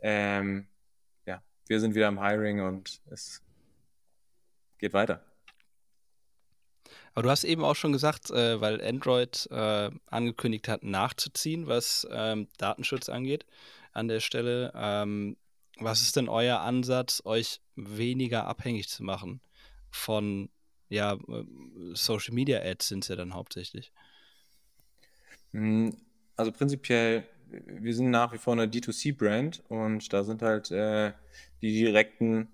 Ähm, 0.00 0.66
ja, 1.26 1.42
wir 1.68 1.80
sind 1.80 1.94
wieder 1.94 2.08
im 2.08 2.20
Hiring 2.20 2.60
und 2.60 3.00
es 3.10 3.42
geht 4.78 4.92
weiter. 4.92 5.24
Aber 7.14 7.22
du 7.24 7.30
hast 7.30 7.44
eben 7.44 7.64
auch 7.64 7.76
schon 7.76 7.92
gesagt, 7.92 8.30
äh, 8.30 8.60
weil 8.60 8.82
Android 8.82 9.48
äh, 9.50 9.90
angekündigt 10.06 10.68
hat, 10.68 10.82
nachzuziehen, 10.82 11.66
was 11.66 12.06
ähm, 12.10 12.48
Datenschutz 12.58 13.08
angeht 13.08 13.44
an 13.92 14.08
der 14.08 14.20
Stelle. 14.20 14.72
Ähm, 14.74 15.36
was 15.78 16.02
ist 16.02 16.16
denn 16.16 16.28
euer 16.28 16.60
Ansatz, 16.60 17.22
euch 17.24 17.60
weniger 17.76 18.46
abhängig 18.46 18.88
zu 18.88 19.02
machen 19.02 19.40
von 19.90 20.48
ja, 20.88 21.14
äh, 21.14 21.44
Social 21.94 22.34
Media 22.34 22.60
Ads 22.60 22.88
sind 22.88 23.04
es 23.04 23.08
ja 23.08 23.16
dann 23.16 23.34
hauptsächlich? 23.34 23.92
Hm, 25.52 25.96
also 26.36 26.52
prinzipiell, 26.52 27.24
wir 27.48 27.94
sind 27.94 28.10
nach 28.10 28.32
wie 28.32 28.38
vor 28.38 28.54
eine 28.54 28.66
D2C-Brand 28.66 29.62
und 29.68 30.12
da 30.12 30.24
sind 30.24 30.42
halt 30.42 30.70
äh, 30.70 31.12
die 31.60 31.72
direkten 31.72 32.48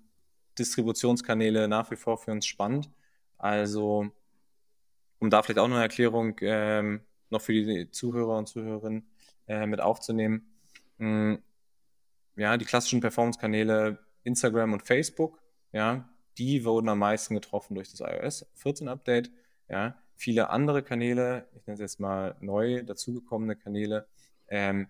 Distributionskanäle 0.57 1.67
nach 1.67 1.89
wie 1.91 1.95
vor 1.95 2.17
für 2.17 2.31
uns 2.31 2.45
spannend. 2.45 2.89
Also 3.37 4.11
um 5.19 5.29
da 5.29 5.43
vielleicht 5.43 5.59
auch 5.59 5.67
noch 5.67 5.75
eine 5.75 5.83
Erklärung 5.83 6.35
ähm, 6.41 7.01
noch 7.29 7.41
für 7.41 7.53
die 7.53 7.91
Zuhörer 7.91 8.37
und 8.37 8.47
Zuhörerinnen 8.47 9.07
äh, 9.47 9.65
mit 9.65 9.81
aufzunehmen. 9.81 10.51
Mhm. 10.97 11.39
Ja, 12.35 12.57
die 12.57 12.65
klassischen 12.65 13.01
Performance-Kanäle 13.01 13.99
Instagram 14.23 14.73
und 14.73 14.83
Facebook, 14.85 15.41
ja, 15.71 16.09
die 16.37 16.63
wurden 16.63 16.87
am 16.89 16.99
meisten 16.99 17.35
getroffen 17.35 17.75
durch 17.75 17.91
das 17.91 17.99
iOS 17.99 18.45
14 18.55 18.87
Update. 18.87 19.31
Ja, 19.67 19.97
viele 20.15 20.49
andere 20.49 20.83
Kanäle, 20.83 21.47
ich 21.55 21.67
nenne 21.67 21.75
es 21.75 21.79
jetzt 21.79 21.99
mal 21.99 22.35
neu 22.39 22.83
dazugekommene 22.83 23.55
Kanäle, 23.55 24.07
ähm, 24.47 24.87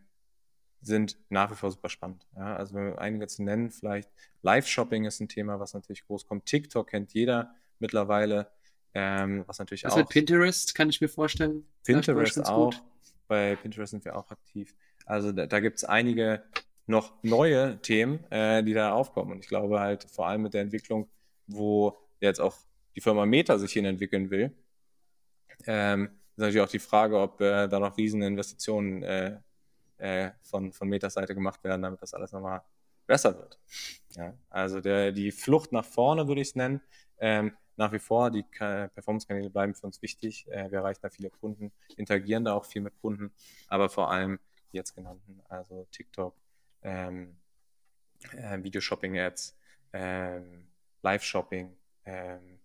sind 0.81 1.17
nach 1.29 1.51
wie 1.51 1.55
vor 1.55 1.71
super 1.71 1.89
spannend. 1.89 2.25
Ja, 2.35 2.55
also 2.55 2.77
einige 2.77 3.27
zu 3.27 3.43
nennen, 3.43 3.71
vielleicht 3.71 4.09
Live-Shopping 4.43 5.05
ist 5.05 5.19
ein 5.19 5.27
Thema, 5.27 5.59
was 5.59 5.73
natürlich 5.73 6.05
groß 6.05 6.25
kommt. 6.25 6.45
TikTok 6.45 6.87
kennt 6.87 7.13
jeder 7.13 7.53
mittlerweile. 7.79 8.51
Ähm, 8.93 9.43
was 9.47 9.59
natürlich 9.59 9.83
was 9.83 9.93
auch. 9.93 9.97
Mit 9.97 10.09
Pinterest 10.09 10.73
kann 10.75 10.89
ich 10.89 10.99
mir 11.01 11.09
vorstellen. 11.09 11.65
Pinterest 11.83 12.45
auch. 12.45 12.71
Gut. 12.71 12.83
Bei 13.27 13.55
Pinterest 13.55 13.91
sind 13.91 14.05
wir 14.05 14.15
auch 14.15 14.29
aktiv. 14.31 14.75
Also 15.05 15.31
da, 15.31 15.45
da 15.45 15.59
gibt 15.59 15.77
es 15.77 15.83
einige 15.83 16.43
noch 16.87 17.13
neue 17.23 17.79
Themen, 17.81 18.23
äh, 18.31 18.63
die 18.63 18.73
da 18.73 18.93
aufkommen. 18.93 19.31
Und 19.31 19.39
ich 19.39 19.47
glaube 19.47 19.79
halt 19.79 20.03
vor 20.05 20.27
allem 20.27 20.41
mit 20.41 20.53
der 20.53 20.61
Entwicklung, 20.61 21.07
wo 21.45 21.97
jetzt 22.19 22.41
auch 22.41 22.55
die 22.95 23.01
Firma 23.01 23.25
Meta 23.25 23.57
sich 23.59 23.71
hin 23.71 23.85
entwickeln 23.85 24.31
will, 24.31 24.55
ähm, 25.67 26.09
ist 26.31 26.39
natürlich 26.39 26.61
auch 26.61 26.71
die 26.71 26.79
Frage, 26.79 27.19
ob 27.19 27.39
äh, 27.41 27.67
da 27.67 27.79
noch 27.79 27.97
riesen 27.97 28.21
Investitionen 28.21 29.03
äh, 29.03 29.37
äh, 29.97 30.31
von, 30.41 30.71
von 30.71 30.87
Metas 30.87 31.13
Seite 31.13 31.35
gemacht 31.35 31.63
werden, 31.63 31.81
damit 31.81 32.01
das 32.01 32.13
alles 32.13 32.31
nochmal 32.31 32.61
besser 33.05 33.37
wird. 33.37 33.59
Ja, 34.15 34.33
also 34.49 34.81
der, 34.81 35.11
die 35.11 35.31
Flucht 35.31 35.71
nach 35.71 35.85
vorne 35.85 36.27
würde 36.27 36.41
ich 36.41 36.49
es 36.49 36.55
nennen, 36.55 36.81
ähm, 37.19 37.51
nach 37.79 37.91
wie 37.91 37.99
vor. 37.99 38.29
Die 38.29 38.43
Performance-Kanäle 38.43 39.49
bleiben 39.49 39.73
für 39.73 39.87
uns 39.87 40.01
wichtig. 40.01 40.47
Äh, 40.49 40.69
wir 40.69 40.79
erreichen 40.79 40.99
da 41.01 41.09
viele 41.09 41.29
Kunden, 41.31 41.71
interagieren 41.97 42.45
da 42.45 42.53
auch 42.53 42.65
viel 42.65 42.81
mit 42.81 42.93
Kunden, 43.01 43.31
aber 43.67 43.89
vor 43.89 44.11
allem 44.11 44.39
die 44.71 44.77
jetzt 44.77 44.93
genannten, 44.93 45.41
also 45.49 45.87
TikTok, 45.91 46.35
ähm, 46.83 47.37
äh, 48.33 48.61
Video-Shopping-Ads, 48.61 49.57
ähm, 49.93 50.67
Live-Shopping, 51.01 51.75
ähm, 52.05 52.59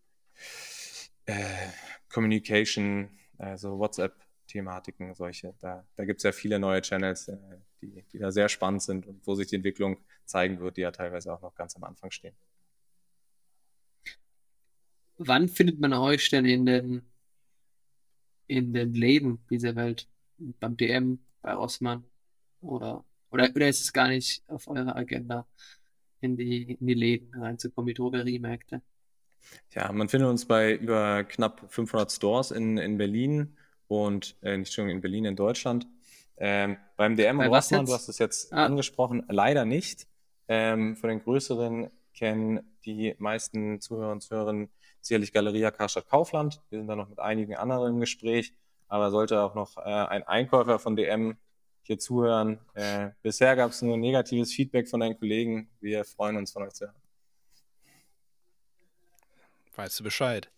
äh, 1.27 1.69
Communication, 2.12 3.09
also 3.39 3.79
WhatsApp-Thematiken, 3.79 5.15
solche. 5.15 5.55
Da, 5.61 5.87
da 5.97 6.05
gibt 6.05 6.19
es 6.19 6.25
ja 6.25 6.33
viele 6.33 6.59
neue 6.59 6.83
Channels, 6.83 7.29
äh, 7.29 7.37
die, 7.81 8.03
die 8.12 8.19
da 8.19 8.31
sehr 8.31 8.49
spannend 8.49 8.83
sind 8.83 9.07
und 9.07 9.27
wo 9.27 9.35
sich 9.35 9.47
die 9.47 9.57
Entwicklung 9.57 9.99
zeigen 10.25 10.61
wird, 10.61 10.77
die 10.77 10.83
ja 10.83 10.91
teilweise 10.91 11.33
auch 11.33 11.41
noch 11.41 11.55
ganz 11.55 11.77
am 11.77 11.85
Anfang 11.85 12.11
stehen. 12.11 12.35
Wann 15.19 15.49
findet 15.49 15.79
man 15.81 15.93
euch 15.93 16.29
denn 16.31 16.45
in 16.45 16.67
den, 16.67 17.03
in 18.47 18.73
den 18.73 18.95
Läden 18.95 19.39
dieser 19.51 19.77
Welt? 19.77 20.09
Beim 20.39 20.77
DM, 20.77 21.21
bei 21.43 21.53
Rossmann? 21.53 22.05
Oder, 22.61 23.05
oder, 23.31 23.51
oder 23.55 23.69
ist 23.69 23.83
es 23.83 23.93
gar 23.93 24.09
nicht 24.09 24.43
auf 24.49 24.67
eurer 24.69 24.97
Agenda, 24.97 25.47
in 26.21 26.37
die, 26.37 26.73
in 26.73 26.87
die 26.87 26.95
Läden 26.95 27.35
reinzukommen, 27.35 27.89
die 27.89 27.95
Drogeriemärkte? 27.95 28.83
Ja, 29.73 29.93
man 29.93 30.09
findet 30.09 30.29
uns 30.29 30.47
bei 30.47 30.75
über 30.75 31.25
knapp 31.25 31.71
500 31.71 32.11
Stores 32.11 32.51
in, 32.51 32.79
in 32.79 32.97
Berlin 32.97 33.57
und 33.89 34.37
äh, 34.43 34.57
nicht 34.57 34.73
schon 34.73 34.89
in 34.89 35.01
Berlin, 35.01 35.27
in 35.27 35.37
Deutschland. 35.37 35.87
Ähm, 36.37 36.79
beim 36.97 37.17
DM 37.17 37.39
und 37.39 37.47
Rossmann, 37.47 37.87
du 37.87 37.93
hast 37.93 38.09
es 38.09 38.19
jetzt 38.19 38.53
ah. 38.53 38.67
angesprochen, 38.67 39.25
leider 39.29 39.65
nicht. 39.65 40.07
Ähm, 40.49 40.97
von 40.97 41.11
den 41.11 41.23
größeren 41.23 41.91
kennen 42.15 42.61
die 42.85 43.15
meisten 43.19 43.81
Zuhörer 43.81 44.12
und 44.12 44.23
Zuhörerinnen 44.23 44.69
sicherlich 45.05 45.33
Galeria 45.33 45.71
Karstadt 45.71 46.09
Kaufland. 46.09 46.63
Wir 46.71 46.79
sind 46.79 46.89
da 46.89 46.97
noch 46.97 47.09
mit 47.09 47.19
einigen 47.19 47.55
anderen 47.55 47.95
im 47.95 48.01
Gespräch, 48.01 48.55
aber 48.89 49.11
sollte 49.11 49.41
auch 49.41 49.55
noch 49.55 49.77
äh, 49.77 49.83
ein 49.83 50.23
Einkäufer 50.25 50.79
von 50.79 50.97
DM 50.97 51.37
hier 51.83 51.99
zuhören. 51.99 52.59
Äh, 52.73 53.11
bisher 53.23 53.55
gab 53.55 53.71
es 53.71 53.83
nur 53.83 53.99
negatives 53.99 54.53
Feedback 54.53 54.89
von 54.89 55.01
deinen 55.01 55.19
Kollegen. 55.19 55.69
Wir 55.81 56.05
freuen 56.05 56.37
uns 56.37 56.53
von 56.53 56.63
euch 56.63 56.73
zu 56.73 56.87
hören. 56.87 56.97
Weißt 59.77 60.01
du 60.01 60.05
Bescheid? 60.05 60.51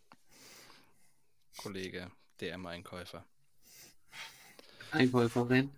Kollege, 1.57 2.11
DM-Einkäufer. 2.41 3.25
Einkäuferin. 4.93 5.73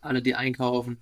Alle, 0.00 0.22
die 0.22 0.34
einkaufen. 0.34 1.00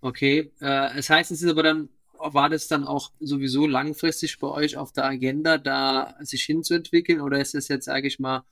Okay. 0.00 0.52
Äh, 0.60 0.98
es 0.98 1.10
heißt, 1.10 1.30
es 1.32 1.42
ist 1.42 1.50
aber 1.50 1.62
dann 1.62 1.88
war 2.18 2.48
das 2.48 2.68
dann 2.68 2.84
auch 2.84 3.12
sowieso 3.20 3.66
langfristig 3.66 4.38
bei 4.38 4.48
euch 4.48 4.76
auf 4.76 4.92
der 4.92 5.04
Agenda, 5.04 5.58
da 5.58 6.14
sich 6.20 6.42
hinzuentwickeln 6.42 7.20
oder 7.20 7.40
ist 7.40 7.54
es 7.54 7.68
jetzt, 7.68 7.86
sage 7.86 8.08
ich 8.08 8.18
mal, 8.18 8.44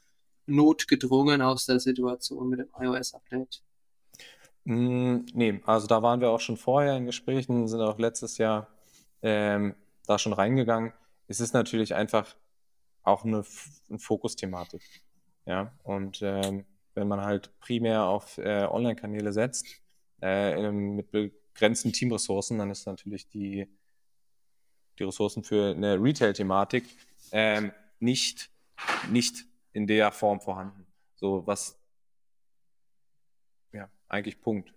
notgedrungen 0.46 1.42
aus 1.42 1.66
der 1.66 1.80
Situation 1.80 2.48
mit 2.48 2.60
dem 2.60 2.68
iOS-Update? 2.78 3.62
Mm, 4.64 5.18
nee, 5.34 5.60
also 5.64 5.86
da 5.86 6.02
waren 6.02 6.20
wir 6.20 6.30
auch 6.30 6.40
schon 6.40 6.56
vorher 6.56 6.96
in 6.96 7.06
Gesprächen, 7.06 7.68
sind 7.68 7.80
auch 7.80 7.98
letztes 7.98 8.38
Jahr 8.38 8.68
ähm, 9.22 9.74
da 10.06 10.18
schon 10.18 10.32
reingegangen. 10.32 10.92
Es 11.28 11.40
ist 11.40 11.54
natürlich 11.54 11.94
einfach 11.94 12.36
auch 13.02 13.24
eine, 13.24 13.44
eine 13.88 13.98
Fokusthematik. 13.98 14.82
Ja, 15.46 15.72
und 15.84 16.20
ähm, 16.22 16.64
wenn 16.94 17.08
man 17.08 17.20
halt 17.20 17.56
primär 17.60 18.04
auf 18.04 18.38
äh, 18.38 18.64
Online-Kanäle 18.64 19.32
setzt, 19.32 19.66
äh, 20.22 20.70
mit 20.72 21.10
begrenzten 21.56 21.90
Teamressourcen, 21.90 22.58
dann 22.58 22.70
ist 22.70 22.86
natürlich 22.86 23.28
die, 23.28 23.66
die 24.98 25.04
Ressourcen 25.04 25.42
für 25.42 25.70
eine 25.70 25.94
Retail-Thematik 25.94 26.84
ähm, 27.32 27.72
nicht, 27.98 28.50
nicht 29.10 29.46
in 29.72 29.86
der 29.86 30.12
Form 30.12 30.42
vorhanden. 30.42 30.86
So 31.14 31.46
was, 31.46 31.78
ja, 33.72 33.88
eigentlich 34.08 34.38
Punkt. 34.42 34.74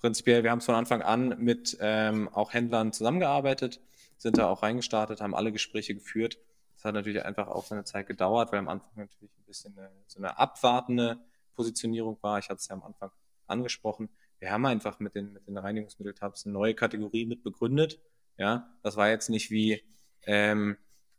Prinzipiell, 0.00 0.42
wir 0.42 0.50
haben 0.50 0.58
es 0.58 0.64
von 0.64 0.74
Anfang 0.74 1.02
an 1.02 1.36
mit 1.38 1.78
ähm, 1.80 2.28
auch 2.30 2.52
Händlern 2.52 2.92
zusammengearbeitet, 2.92 3.80
sind 4.16 4.38
da 4.38 4.48
auch 4.48 4.64
reingestartet, 4.64 5.20
haben 5.20 5.36
alle 5.36 5.52
Gespräche 5.52 5.94
geführt. 5.94 6.38
Das 6.74 6.84
hat 6.84 6.94
natürlich 6.94 7.24
einfach 7.24 7.46
auch 7.46 7.64
seine 7.64 7.84
Zeit 7.84 8.08
gedauert, 8.08 8.50
weil 8.50 8.58
am 8.58 8.68
Anfang 8.68 8.90
natürlich 8.96 9.36
ein 9.38 9.44
bisschen 9.46 9.78
eine, 9.78 9.92
so 10.08 10.18
eine 10.18 10.36
abwartende 10.36 11.20
Positionierung 11.54 12.18
war. 12.22 12.40
Ich 12.40 12.48
hatte 12.48 12.58
es 12.58 12.66
ja 12.66 12.74
am 12.74 12.82
Anfang 12.82 13.12
angesprochen. 13.46 14.08
Wir 14.40 14.50
haben 14.50 14.66
einfach 14.66 14.98
mit 15.00 15.14
den, 15.14 15.32
mit 15.34 15.46
den 15.46 15.58
Reinigungsmitteltabs 15.58 16.46
eine 16.46 16.54
neue 16.54 16.74
Kategorie 16.74 17.26
mit 17.26 17.42
begründet. 17.42 18.00
Ja, 18.38 18.74
das 18.82 18.96
war 18.96 19.10
jetzt 19.10 19.28
nicht 19.28 19.50
wie, 19.50 19.82
ähm, 20.22 20.78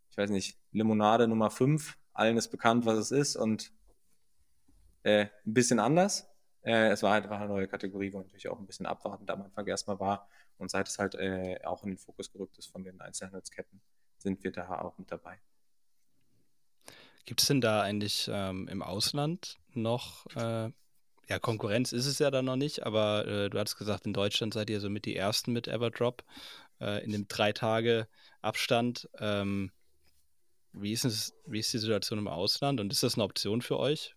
ich 0.09 0.17
weiß 0.17 0.31
nicht, 0.31 0.57
Limonade 0.71 1.27
Nummer 1.27 1.51
5. 1.51 1.97
Allen 2.13 2.37
ist 2.37 2.49
bekannt, 2.49 2.85
was 2.85 2.97
es 2.97 3.11
ist 3.11 3.35
und 3.35 3.71
äh, 5.03 5.27
ein 5.45 5.53
bisschen 5.53 5.79
anders. 5.79 6.27
Äh, 6.63 6.89
es 6.89 7.03
war 7.03 7.13
halt 7.13 7.25
einfach 7.25 7.39
eine 7.39 7.47
neue 7.47 7.67
Kategorie, 7.67 8.11
wo 8.11 8.19
natürlich 8.19 8.49
auch 8.49 8.59
ein 8.59 8.65
bisschen 8.65 8.85
abwartend 8.87 9.29
am 9.29 9.43
Anfang 9.43 9.67
erstmal 9.67 9.99
war. 9.99 10.27
Und 10.57 10.69
seit 10.69 10.87
es 10.87 10.99
halt 10.99 11.15
äh, 11.15 11.59
auch 11.63 11.83
in 11.83 11.89
den 11.89 11.97
Fokus 11.97 12.31
gerückt 12.31 12.57
ist 12.57 12.67
von 12.67 12.83
den 12.83 12.99
Einzelhandelsketten, 13.01 13.81
sind 14.17 14.43
wir 14.43 14.51
da 14.51 14.81
auch 14.81 14.97
mit 14.97 15.11
dabei. 15.11 15.39
Gibt 17.25 17.41
es 17.41 17.47
denn 17.47 17.61
da 17.61 17.81
eigentlich 17.81 18.29
ähm, 18.31 18.67
im 18.67 18.81
Ausland 18.81 19.59
noch, 19.73 20.25
äh, 20.35 20.71
ja, 21.27 21.39
Konkurrenz 21.39 21.93
ist 21.93 22.05
es 22.05 22.19
ja 22.19 22.31
da 22.31 22.41
noch 22.41 22.55
nicht, 22.55 22.85
aber 22.85 23.25
äh, 23.27 23.49
du 23.49 23.59
hattest 23.59 23.77
gesagt, 23.77 24.05
in 24.05 24.13
Deutschland 24.13 24.53
seid 24.53 24.69
ihr 24.69 24.81
so 24.81 24.89
mit 24.89 25.05
die 25.05 25.15
Ersten 25.15 25.53
mit 25.53 25.67
Everdrop 25.67 26.23
äh, 26.79 27.03
in 27.03 27.11
dem 27.11 27.27
drei 27.27 27.53
Tage 27.53 28.07
Abstand. 28.41 29.09
Ähm, 29.19 29.71
wie, 30.73 30.91
ist 30.91 31.05
es, 31.05 31.33
wie 31.45 31.59
ist 31.59 31.71
die 31.73 31.77
Situation 31.77 32.19
im 32.19 32.27
Ausland 32.27 32.79
und 32.79 32.91
ist 32.91 33.03
das 33.03 33.15
eine 33.15 33.23
Option 33.23 33.61
für 33.61 33.77
euch, 33.77 34.15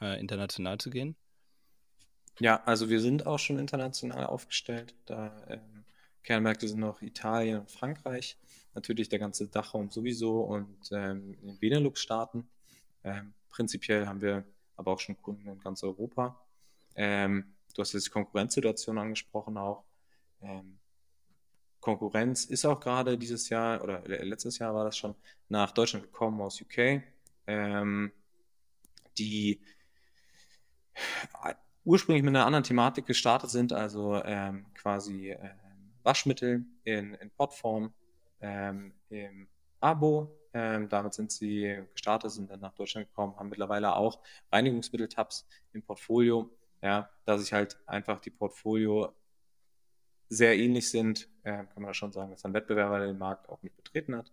äh, 0.00 0.18
international 0.18 0.78
zu 0.78 0.90
gehen? 0.90 1.16
Ja, 2.38 2.62
also 2.64 2.88
wir 2.88 3.00
sind 3.00 3.26
auch 3.26 3.38
schon 3.38 3.58
international 3.58 4.26
aufgestellt. 4.26 4.94
Da 5.04 5.36
ähm, 5.48 5.84
Kernmärkte 6.22 6.68
sind 6.68 6.80
noch 6.80 7.02
Italien 7.02 7.60
und 7.60 7.70
Frankreich 7.70 8.36
natürlich 8.74 9.08
der 9.08 9.18
ganze 9.18 9.48
Dachraum 9.48 9.90
sowieso 9.90 10.40
und 10.40 10.90
ähm, 10.92 11.34
in 11.40 11.48
den 11.48 11.58
Benelux-Staaten. 11.58 12.48
Ähm, 13.04 13.34
prinzipiell 13.50 14.06
haben 14.06 14.20
wir 14.20 14.44
aber 14.80 14.92
auch 14.92 14.98
schon 14.98 15.20
Kunden 15.20 15.46
in 15.48 15.60
ganz 15.60 15.84
Europa. 15.84 16.40
Ähm, 16.96 17.54
du 17.74 17.82
hast 17.82 17.92
jetzt 17.92 18.06
die 18.06 18.10
Konkurrenzsituation 18.10 18.98
angesprochen 18.98 19.56
auch. 19.58 19.84
Ähm, 20.40 20.78
Konkurrenz 21.80 22.44
ist 22.44 22.64
auch 22.64 22.80
gerade 22.80 23.16
dieses 23.16 23.48
Jahr 23.48 23.82
oder 23.82 24.02
letztes 24.06 24.58
Jahr 24.58 24.74
war 24.74 24.84
das 24.84 24.96
schon 24.96 25.14
nach 25.48 25.70
Deutschland 25.70 26.04
gekommen 26.04 26.40
aus 26.40 26.60
UK, 26.60 27.02
ähm, 27.46 28.12
die 29.16 29.60
ursprünglich 31.84 32.22
mit 32.22 32.34
einer 32.34 32.44
anderen 32.44 32.64
Thematik 32.64 33.06
gestartet 33.06 33.50
sind, 33.50 33.72
also 33.72 34.22
ähm, 34.24 34.66
quasi 34.74 35.34
Waschmittel 36.02 36.64
in, 36.84 37.14
in 37.14 37.30
Pottform 37.30 37.92
ähm, 38.40 38.92
im 39.08 39.48
Abo. 39.80 40.39
Ähm, 40.52 40.88
damit 40.88 41.14
sind 41.14 41.30
sie 41.30 41.82
gestartet, 41.92 42.32
sind 42.32 42.50
dann 42.50 42.60
nach 42.60 42.74
Deutschland 42.74 43.08
gekommen, 43.08 43.36
haben 43.36 43.48
mittlerweile 43.48 43.94
auch 43.94 44.20
Reinigungsmittel-Tabs 44.50 45.46
im 45.72 45.82
Portfolio. 45.82 46.50
Ja, 46.82 47.10
da 47.24 47.38
sich 47.38 47.52
halt 47.52 47.78
einfach 47.86 48.20
die 48.20 48.30
Portfolio 48.30 49.14
sehr 50.28 50.56
ähnlich 50.56 50.88
sind, 50.90 51.28
äh, 51.42 51.64
kann 51.66 51.82
man 51.82 51.92
schon 51.92 52.12
sagen, 52.12 52.30
dass 52.30 52.44
ein 52.44 52.54
Wettbewerber 52.54 53.00
den 53.00 53.18
Markt 53.18 53.48
auch 53.48 53.62
mit 53.62 53.76
betreten 53.76 54.16
hat. 54.16 54.32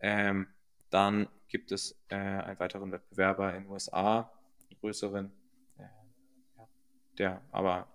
Ähm, 0.00 0.48
dann 0.90 1.28
gibt 1.48 1.72
es 1.72 1.96
äh, 2.08 2.16
einen 2.16 2.58
weiteren 2.58 2.92
Wettbewerber 2.92 3.54
in 3.54 3.64
den 3.64 3.72
USA, 3.72 4.30
einen 4.68 4.80
größeren, 4.80 5.32
äh, 5.78 5.82
ja, 6.56 6.68
der 7.18 7.42
aber 7.52 7.86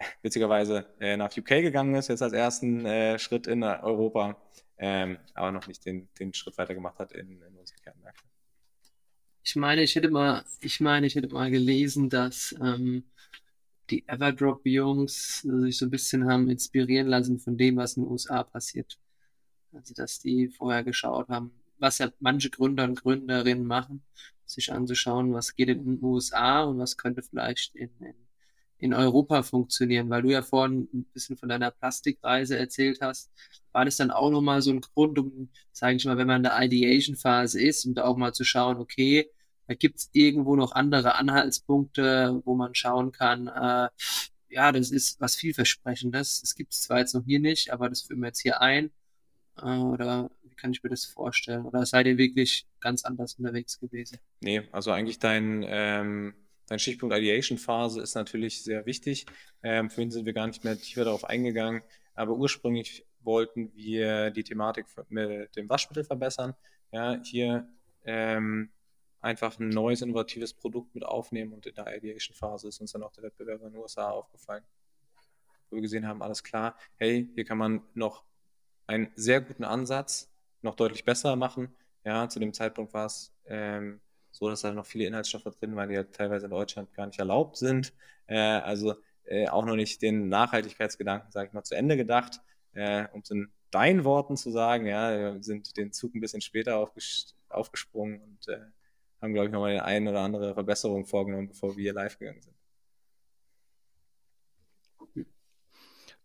witzigerweise 0.22 0.86
äh, 1.00 1.16
nach 1.16 1.36
UK 1.36 1.48
gegangen 1.48 1.94
ist, 1.94 2.08
jetzt 2.08 2.22
als 2.22 2.32
ersten 2.32 2.86
äh, 2.86 3.18
Schritt 3.18 3.46
in 3.46 3.62
Europa, 3.62 4.36
ähm, 4.82 5.18
aber 5.34 5.52
noch 5.52 5.66
nicht 5.66 5.84
den, 5.84 6.08
den 6.18 6.32
Schritt 6.32 6.56
weiter 6.56 6.74
gemacht 6.74 6.98
hat 6.98 7.12
in, 7.12 7.42
in 7.42 7.56
unsere 7.56 7.78
Kernmärkte. 7.80 8.24
Ich 9.42 9.54
meine, 9.54 9.82
ich 9.82 9.94
hätte 9.94 10.10
mal, 10.10 10.44
ich 10.60 10.80
meine, 10.80 11.06
ich 11.06 11.14
hätte 11.14 11.28
mal 11.28 11.50
gelesen, 11.50 12.08
dass 12.08 12.54
ähm, 12.62 13.04
die 13.90 14.08
Everdrop-Jungs 14.08 15.42
sich 15.42 15.76
so 15.76 15.84
ein 15.84 15.90
bisschen 15.90 16.26
haben 16.30 16.48
inspirieren 16.48 17.08
lassen 17.08 17.38
von 17.38 17.58
dem, 17.58 17.76
was 17.76 17.96
in 17.96 18.04
den 18.04 18.10
USA 18.10 18.42
passiert. 18.42 18.98
Also, 19.72 19.92
dass 19.92 20.18
die 20.18 20.48
vorher 20.48 20.82
geschaut 20.82 21.28
haben, 21.28 21.52
was 21.78 21.98
ja 21.98 22.10
manche 22.18 22.48
Gründer 22.48 22.84
und 22.84 23.02
Gründerinnen 23.02 23.66
machen, 23.66 24.02
sich 24.46 24.72
anzuschauen, 24.72 25.34
was 25.34 25.56
geht 25.56 25.68
in 25.68 25.84
den 25.84 26.02
USA 26.02 26.64
und 26.64 26.78
was 26.78 26.96
könnte 26.96 27.22
vielleicht 27.22 27.76
in, 27.76 27.90
in 28.00 28.14
in 28.80 28.94
Europa 28.94 29.42
funktionieren, 29.42 30.08
weil 30.10 30.22
du 30.22 30.30
ja 30.30 30.42
vorhin 30.42 30.88
ein 30.92 31.04
bisschen 31.12 31.36
von 31.36 31.48
deiner 31.48 31.70
Plastikreise 31.70 32.58
erzählt 32.58 33.00
hast. 33.02 33.30
War 33.72 33.84
das 33.84 33.96
dann 33.96 34.10
auch 34.10 34.30
nochmal 34.30 34.62
so 34.62 34.70
ein 34.70 34.80
Grund, 34.80 35.18
um, 35.18 35.50
sage 35.72 35.96
ich 35.96 36.04
mal, 36.06 36.16
wenn 36.16 36.26
man 36.26 36.38
in 36.38 36.42
der 36.44 36.60
Ideation-Phase 36.60 37.62
ist, 37.62 37.84
um 37.84 37.94
da 37.94 38.04
auch 38.04 38.16
mal 38.16 38.32
zu 38.32 38.44
schauen, 38.44 38.78
okay, 38.78 39.30
da 39.66 39.74
gibt 39.74 39.98
es 39.98 40.10
irgendwo 40.12 40.56
noch 40.56 40.72
andere 40.72 41.14
Anhaltspunkte, 41.14 42.40
wo 42.44 42.54
man 42.54 42.74
schauen 42.74 43.12
kann, 43.12 43.46
äh, 43.48 43.88
ja, 44.48 44.72
das 44.72 44.90
ist 44.90 45.20
was 45.20 45.36
vielversprechendes. 45.36 46.40
Das 46.40 46.56
gibt 46.56 46.72
es 46.72 46.82
zwar 46.82 46.98
jetzt 46.98 47.14
noch 47.14 47.24
hier 47.24 47.38
nicht, 47.38 47.72
aber 47.72 47.88
das 47.88 48.02
führen 48.02 48.20
wir 48.20 48.28
jetzt 48.28 48.40
hier 48.40 48.60
ein. 48.60 48.90
Äh, 49.62 49.76
oder 49.78 50.30
wie 50.42 50.56
kann 50.56 50.72
ich 50.72 50.82
mir 50.82 50.90
das 50.90 51.04
vorstellen? 51.04 51.64
Oder 51.66 51.86
seid 51.86 52.06
ihr 52.06 52.18
wirklich 52.18 52.66
ganz 52.80 53.04
anders 53.04 53.34
unterwegs 53.34 53.78
gewesen? 53.78 54.18
Nee, 54.40 54.62
also 54.72 54.90
eigentlich 54.90 55.20
dein 55.20 55.64
ähm 55.68 56.34
Dein 56.70 56.78
Stichpunkt 56.78 57.12
Ideation-Phase 57.16 58.00
ist 58.00 58.14
natürlich 58.14 58.62
sehr 58.62 58.86
wichtig. 58.86 59.26
Ähm, 59.64 59.90
vorhin 59.90 60.12
sind 60.12 60.24
wir 60.24 60.32
gar 60.32 60.46
nicht 60.46 60.62
mehr 60.62 60.78
tiefer 60.78 61.04
darauf 61.04 61.24
eingegangen, 61.24 61.82
aber 62.14 62.32
ursprünglich 62.36 63.04
wollten 63.22 63.74
wir 63.74 64.30
die 64.30 64.44
Thematik 64.44 64.86
mit 65.08 65.56
dem 65.56 65.68
Waschmittel 65.68 66.04
verbessern. 66.04 66.54
Ja, 66.92 67.20
hier 67.24 67.68
ähm, 68.04 68.70
einfach 69.20 69.58
ein 69.58 69.70
neues, 69.70 70.00
innovatives 70.00 70.54
Produkt 70.54 70.94
mit 70.94 71.04
aufnehmen 71.04 71.54
und 71.54 71.66
in 71.66 71.74
der 71.74 71.96
Ideation-Phase 71.96 72.68
ist 72.68 72.80
uns 72.80 72.92
dann 72.92 73.02
auch 73.02 73.10
der 73.10 73.24
Wettbewerber 73.24 73.66
in 73.66 73.72
den 73.72 73.82
USA 73.82 74.08
aufgefallen. 74.08 74.62
Wo 75.70 75.76
wir 75.76 75.82
gesehen 75.82 76.06
haben, 76.06 76.22
alles 76.22 76.44
klar, 76.44 76.76
hey, 76.94 77.28
hier 77.34 77.44
kann 77.44 77.58
man 77.58 77.82
noch 77.94 78.22
einen 78.86 79.10
sehr 79.16 79.40
guten 79.40 79.64
Ansatz 79.64 80.30
noch 80.62 80.76
deutlich 80.76 81.04
besser 81.04 81.34
machen. 81.34 81.74
Ja, 82.04 82.28
zu 82.28 82.38
dem 82.38 82.52
Zeitpunkt 82.52 82.94
war 82.94 83.06
es 83.06 83.34
ähm, 83.46 84.00
so, 84.30 84.48
dass 84.48 84.62
da 84.62 84.72
noch 84.72 84.86
viele 84.86 85.06
Inhaltsstoffe 85.06 85.54
drin 85.58 85.76
waren, 85.76 85.88
die 85.88 85.94
ja 85.94 86.04
teilweise 86.04 86.46
in 86.46 86.50
Deutschland 86.50 86.92
gar 86.94 87.06
nicht 87.06 87.18
erlaubt 87.18 87.56
sind. 87.56 87.92
Äh, 88.26 88.38
also 88.38 88.94
äh, 89.24 89.48
auch 89.48 89.64
noch 89.64 89.76
nicht 89.76 90.02
den 90.02 90.28
Nachhaltigkeitsgedanken, 90.28 91.30
sage 91.30 91.48
ich 91.48 91.52
mal, 91.52 91.64
zu 91.64 91.74
Ende 91.74 91.96
gedacht. 91.96 92.40
Äh, 92.72 93.06
um 93.12 93.20
es 93.20 93.30
in 93.30 93.50
deinen 93.70 94.04
Worten 94.04 94.36
zu 94.36 94.50
sagen, 94.50 94.86
ja, 94.86 95.40
sind 95.42 95.76
den 95.76 95.92
Zug 95.92 96.14
ein 96.14 96.20
bisschen 96.20 96.40
später 96.40 96.76
aufges 96.78 97.34
aufgesprungen 97.48 98.20
und 98.22 98.48
äh, 98.48 98.60
haben, 99.20 99.34
glaube 99.34 99.46
ich, 99.46 99.52
nochmal 99.52 99.74
die 99.74 99.80
eine 99.80 100.10
oder 100.10 100.20
andere 100.20 100.54
Verbesserung 100.54 101.04
vorgenommen, 101.04 101.48
bevor 101.48 101.76
wir 101.76 101.92
live 101.92 102.18
gegangen 102.18 102.42
sind. 102.42 102.54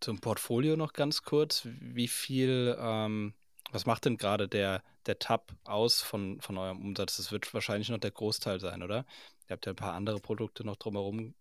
Zum 0.00 0.20
Portfolio 0.20 0.76
noch 0.76 0.92
ganz 0.92 1.22
kurz. 1.22 1.66
Wie 1.80 2.08
viel 2.08 2.76
ähm, 2.78 3.34
was 3.72 3.86
macht 3.86 4.04
denn 4.04 4.16
gerade 4.16 4.48
der, 4.48 4.82
der 5.06 5.18
Tab 5.18 5.52
aus 5.64 6.02
von, 6.02 6.40
von 6.40 6.58
eurem 6.58 6.80
Umsatz? 6.80 7.16
Das 7.16 7.32
wird 7.32 7.52
wahrscheinlich 7.52 7.88
noch 7.88 7.98
der 7.98 8.10
Großteil 8.10 8.60
sein, 8.60 8.82
oder? 8.82 9.04
Ihr 9.48 9.54
habt 9.54 9.66
ja 9.66 9.72
ein 9.72 9.76
paar 9.76 9.94
andere 9.94 10.20
Produkte 10.20 10.64
noch 10.64 10.76
drumherum 10.76 11.34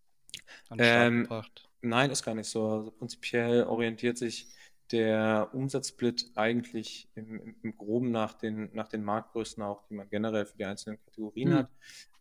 an 0.69 0.77
den 0.77 0.85
Start 0.85 1.07
ähm, 1.07 1.21
gebracht. 1.23 1.69
Nein, 1.81 2.11
ist 2.11 2.23
gar 2.23 2.35
nicht 2.35 2.49
so. 2.49 2.67
Also 2.69 2.91
prinzipiell 2.91 3.63
orientiert 3.63 4.17
sich 4.17 4.47
der 4.91 5.49
Umsatzsplit 5.53 6.31
eigentlich 6.35 7.09
im, 7.15 7.55
im, 7.63 7.77
Groben 7.77 8.11
nach 8.11 8.33
den, 8.33 8.69
nach 8.73 8.87
den 8.87 9.03
Marktgrößen 9.03 9.61
auch, 9.63 9.83
die 9.87 9.95
man 9.95 10.09
generell 10.09 10.45
für 10.45 10.57
die 10.57 10.65
einzelnen 10.65 10.99
Kategorien 11.03 11.49
mhm. 11.49 11.55
hat. 11.55 11.69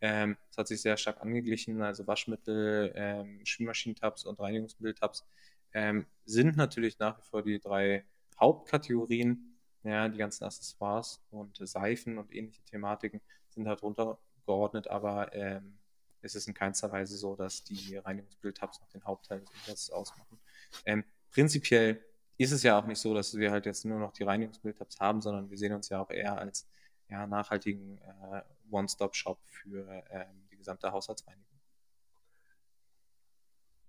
Ähm, 0.00 0.36
es 0.50 0.56
hat 0.56 0.68
sich 0.68 0.80
sehr 0.80 0.96
stark 0.96 1.20
angeglichen, 1.20 1.82
also 1.82 2.06
Waschmittel, 2.06 2.92
ähm, 2.94 3.40
Spülmaschinentabs 3.44 4.24
und 4.24 4.40
Reinigungsmitteltabs 4.40 5.26
ähm, 5.74 6.06
sind 6.24 6.56
natürlich 6.56 6.98
nach 6.98 7.18
wie 7.18 7.22
vor 7.22 7.42
die 7.42 7.58
drei 7.58 8.04
Hauptkategorien. 8.40 9.53
Ja, 9.84 10.08
die 10.08 10.18
ganzen 10.18 10.44
Accessoires 10.44 11.20
und 11.30 11.58
Seifen 11.60 12.16
und 12.18 12.34
ähnliche 12.34 12.62
Thematiken 12.64 13.20
sind 13.50 13.68
halt 13.68 13.82
runtergeordnet, 13.82 14.88
aber 14.88 15.32
ähm, 15.34 15.78
es 16.22 16.34
ist 16.34 16.48
in 16.48 16.54
keinster 16.54 16.90
Weise 16.90 17.18
so, 17.18 17.36
dass 17.36 17.64
die 17.64 17.96
Reinigungsbildtabs 17.98 18.80
noch 18.80 18.88
den 18.88 19.04
Hauptteil 19.04 19.40
des 19.40 19.50
Umsatzes 19.50 19.90
ausmachen. 19.90 20.38
Ähm, 20.86 21.04
prinzipiell 21.30 22.02
ist 22.38 22.52
es 22.52 22.62
ja 22.62 22.78
auch 22.78 22.86
nicht 22.86 22.98
so, 22.98 23.12
dass 23.14 23.36
wir 23.36 23.50
halt 23.50 23.66
jetzt 23.66 23.84
nur 23.84 23.98
noch 23.98 24.12
die 24.12 24.24
Reinigungsbildtabs 24.24 24.98
haben, 25.00 25.20
sondern 25.20 25.50
wir 25.50 25.58
sehen 25.58 25.74
uns 25.74 25.90
ja 25.90 26.00
auch 26.00 26.10
eher 26.10 26.38
als 26.38 26.66
ja, 27.10 27.26
nachhaltigen 27.26 27.98
äh, 27.98 28.42
One-Stop-Shop 28.70 29.38
für 29.46 30.02
ähm, 30.10 30.48
die 30.50 30.56
gesamte 30.56 30.90
Haushaltsreinigung. 30.90 31.44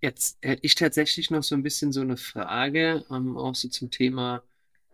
Jetzt 0.02 0.38
hätte 0.42 0.62
ich 0.62 0.74
tatsächlich 0.74 1.30
noch 1.30 1.42
so 1.42 1.54
ein 1.54 1.62
bisschen 1.62 1.90
so 1.90 2.02
eine 2.02 2.18
Frage, 2.18 3.04
ähm, 3.10 3.38
auch 3.38 3.54
so 3.54 3.68
zum 3.68 3.90
Thema 3.90 4.42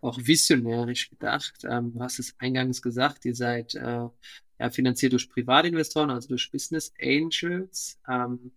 auch 0.03 0.19
visionärisch 0.21 1.09
gedacht. 1.09 1.63
Ähm, 1.63 1.93
du 1.93 1.99
hast 2.01 2.19
es 2.19 2.35
eingangs 2.39 2.81
gesagt, 2.81 3.25
ihr 3.25 3.35
seid 3.35 3.75
äh, 3.75 4.07
ja, 4.59 4.69
finanziert 4.69 5.13
durch 5.13 5.29
Privatinvestoren, 5.29 6.09
also 6.09 6.29
durch 6.29 6.51
Business 6.51 6.93
Angels. 7.01 7.99
Ähm, 8.07 8.51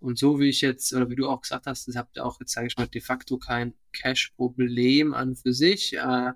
und 0.00 0.18
so 0.18 0.38
wie 0.38 0.48
ich 0.48 0.60
jetzt, 0.60 0.92
oder 0.92 1.10
wie 1.10 1.16
du 1.16 1.28
auch 1.28 1.40
gesagt 1.40 1.66
hast, 1.66 1.88
habt 1.96 2.16
ihr 2.16 2.24
auch 2.24 2.38
jetzt, 2.40 2.52
sage 2.52 2.68
ich 2.68 2.76
mal, 2.76 2.86
de 2.86 3.00
facto 3.00 3.36
kein 3.38 3.74
Cash-Problem 3.92 5.12
an 5.14 5.36
für 5.36 5.52
sich. 5.52 5.94
Äh, 5.96 6.32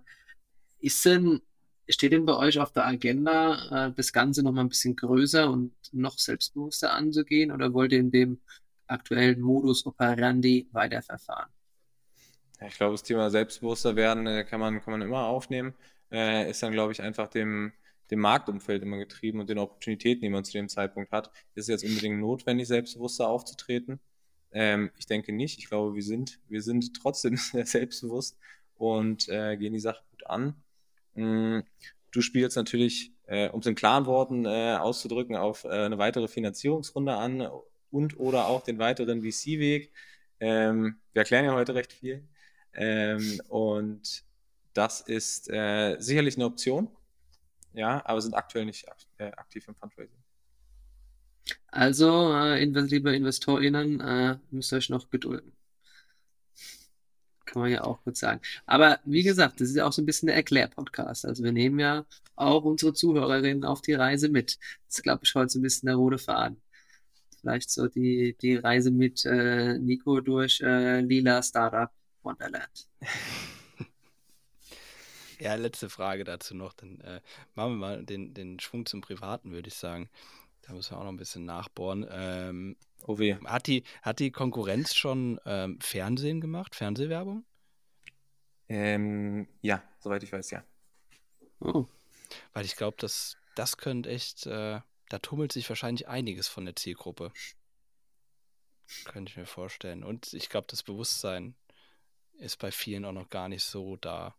ist 0.81 1.05
denn, 1.05 1.41
steht 1.89 2.13
denn 2.13 2.27
bei 2.27 2.37
euch 2.37 2.59
auf 2.59 2.73
der 2.73 2.87
Agenda, 2.87 3.89
äh, 3.89 3.93
das 3.93 4.13
Ganze 4.13 4.43
nochmal 4.43 4.65
ein 4.65 4.69
bisschen 4.69 4.97
größer 4.97 5.51
und 5.51 5.73
noch 5.93 6.19
selbstbewusster 6.19 6.93
anzugehen 6.93 7.53
oder 7.53 7.73
wollt 7.73 7.93
ihr 7.93 8.01
in 8.01 8.11
dem 8.11 8.41
aktuellen 8.87 9.41
Modus 9.41 9.87
operandi 9.87 10.69
weiterverfahren? 10.73 11.51
Ich 12.69 12.77
glaube, 12.77 12.93
das 12.93 13.03
Thema 13.03 13.31
selbstbewusster 13.31 13.97
werden 13.97 14.27
äh, 14.27 14.45
kann 14.45 14.61
man, 14.61 14.81
kann 14.83 14.93
man 14.93 15.03
immer 15.03 15.27
aufnehmen. 15.27 15.75
Äh, 16.11 16.51
ist 16.51 16.63
dann, 16.63 16.73
glaube 16.73 16.93
ich, 16.93 17.03
einfach 17.03 17.29
dem, 17.29 17.73
dem 18.11 18.21
Marktumfeld 18.21 18.83
immer 18.83 18.99
getrieben 18.99 19.41
und 19.41 19.49
den 19.49 19.59
Opportunitäten, 19.59 20.23
die 20.23 20.29
man 20.29 20.45
zu 20.45 20.53
dem 20.53 20.69
Zeitpunkt 20.69 21.13
hat. 21.13 21.31
Ist 21.55 21.65
es 21.65 21.69
jetzt 21.69 21.85
unbedingt 21.85 22.21
notwendig, 22.21 22.69
selbstbewusster 22.69 23.29
aufzutreten? 23.29 24.01
Ähm, 24.53 24.91
ich 24.99 25.07
denke 25.07 25.33
nicht. 25.33 25.59
Ich 25.59 25.69
glaube, 25.69 25.95
wir 25.95 26.03
sind, 26.03 26.39
wir 26.49 26.63
sind 26.63 26.95
trotzdem 26.95 27.37
sehr 27.39 27.67
selbstbewusst 27.67 28.39
und 28.77 29.29
äh, 29.29 29.57
gehen 29.57 29.73
die 29.73 29.81
Sache 29.81 30.03
gut 30.11 30.27
an. 30.27 30.55
Mhm. 31.15 31.65
Du 32.11 32.21
spielst 32.21 32.57
natürlich, 32.57 33.13
äh, 33.27 33.49
um 33.49 33.61
es 33.61 33.67
in 33.67 33.75
klaren 33.75 34.05
Worten 34.07 34.45
äh, 34.45 34.77
auszudrücken, 34.79 35.37
auf 35.37 35.65
äh, 35.65 35.69
eine 35.69 35.97
weitere 35.99 36.29
Finanzierungsrunde 36.29 37.15
an 37.15 37.49
und 37.91 38.19
oder 38.21 38.47
auch 38.47 38.63
den 38.63 38.79
weiteren 38.79 39.23
VC-Weg. 39.23 39.93
Ähm, 40.41 40.97
wir 41.13 41.21
erklären 41.21 41.47
ja 41.47 41.55
heute 41.55 41.75
recht 41.75 41.93
viel. 41.93 42.29
Ähm, 42.75 43.41
und 43.49 44.25
das 44.75 45.01
ist 45.03 45.51
äh, 45.51 45.97
sicherlich 45.99 46.37
eine 46.37 46.47
Option, 46.47 46.89
ja, 47.75 48.03
aber 48.05 48.21
sind 48.21 48.35
aktuell 48.35 48.65
nicht 48.65 48.87
äh, 49.19 49.27
aktiv 49.33 49.67
im 49.69 49.75
Fundraising. 49.75 50.23
Also, 51.69 52.33
äh, 52.35 52.65
liebe 52.65 53.15
InvestorInnen, 53.15 54.01
äh, 54.01 54.39
müsst 54.51 54.73
ihr 54.73 54.77
euch 54.77 54.91
noch 54.91 55.11
gedulden. 55.11 55.53
Kann 57.45 57.63
man 57.63 57.71
ja 57.71 57.85
auch 57.85 58.03
kurz 58.03 58.21
sagen. 58.21 58.41
Aber 58.67 59.01
wie 59.05 59.23
gesagt, 59.23 59.61
das 59.61 59.69
ist 59.69 59.77
ja 59.77 59.87
auch 59.87 59.93
so 59.93 60.01
ein 60.01 60.07
bisschen 60.07 60.29
der 60.29 60.37
Erklär-Podcast. 60.37 61.27
Also 61.27 61.45
wir 61.45 61.53
nehmen 61.53 61.79
ja 61.79 62.07
auch 62.35 62.65
unsere 62.65 62.95
Zuhörerinnen 62.95 63.65
auf 63.65 63.83
die 63.83 63.93
Reise 63.93 64.29
mit. 64.31 64.59
Das 64.87 64.99
ist, 64.99 65.03
glaube 65.03 65.23
ich, 65.25 65.35
heute 65.35 65.51
so 65.51 65.59
ein 65.59 65.63
bisschen 65.63 65.87
der 65.87 65.97
rote 65.97 66.19
Faden. 66.19 66.63
Vielleicht 67.41 67.71
so 67.71 67.89
die, 67.89 68.37
die 68.41 68.57
Reise 68.57 68.91
mit 68.91 69.27
äh, 69.27 69.79
Nico 69.79 70.21
durch 70.21 70.61
äh, 70.63 71.01
Lila 71.01 71.43
Startup 71.43 71.91
Wonderland. 72.23 72.89
Ja, 75.43 75.57
letzte 75.57 75.91
Frage 75.91 76.23
dazu 76.23 76.55
noch. 76.55 76.73
Dann 76.73 77.01
äh, 77.01 77.21
machen 77.57 77.73
wir 77.73 77.77
mal 77.77 78.05
den, 78.05 78.33
den 78.33 78.61
Schwung 78.61 78.87
zum 78.87 79.01
Privaten, 79.01 79.51
würde 79.51 79.67
ich 79.67 79.75
sagen. 79.75 80.09
Da 80.61 80.73
müssen 80.73 80.93
wir 80.93 80.99
auch 80.99 81.03
noch 81.03 81.11
ein 81.11 81.17
bisschen 81.17 81.45
nachbohren. 81.45 82.07
Ähm, 82.09 82.77
oh 83.09 83.19
weh. 83.19 83.35
Hat 83.45 83.67
die, 83.67 83.83
hat 84.03 84.21
die 84.21 84.31
Konkurrenz 84.31 84.95
schon 84.95 85.41
ähm, 85.45 85.81
Fernsehen 85.81 86.41
gemacht, 86.41 86.77
Fernsehwerbung? 86.77 87.45
Ähm, 88.69 89.49
ja, 89.63 89.83
soweit 89.99 90.23
ich 90.23 90.33
weiß, 90.33 90.53
ja. 90.53 90.63
Oh. 91.59 91.87
Weil 92.53 92.65
ich 92.65 92.77
glaube, 92.77 92.97
das, 93.01 93.37
das 93.57 93.77
könnte 93.77 94.11
echt, 94.11 94.47
äh, 94.47 94.81
da 95.09 95.19
tummelt 95.21 95.51
sich 95.51 95.69
wahrscheinlich 95.69 96.07
einiges 96.07 96.47
von 96.47 96.65
der 96.65 96.77
Zielgruppe. 96.77 97.33
Könnte 99.07 99.31
ich 99.31 99.37
mir 99.37 99.47
vorstellen. 99.47 100.05
Und 100.05 100.33
ich 100.35 100.49
glaube, 100.49 100.69
das 100.71 100.85
Bewusstsein 100.85 101.57
ist 102.43 102.59
bei 102.59 102.71
vielen 102.71 103.05
auch 103.05 103.13
noch 103.13 103.31
gar 103.31 103.49
nicht 103.49 103.65
so 103.65 103.97
da, 103.97 104.35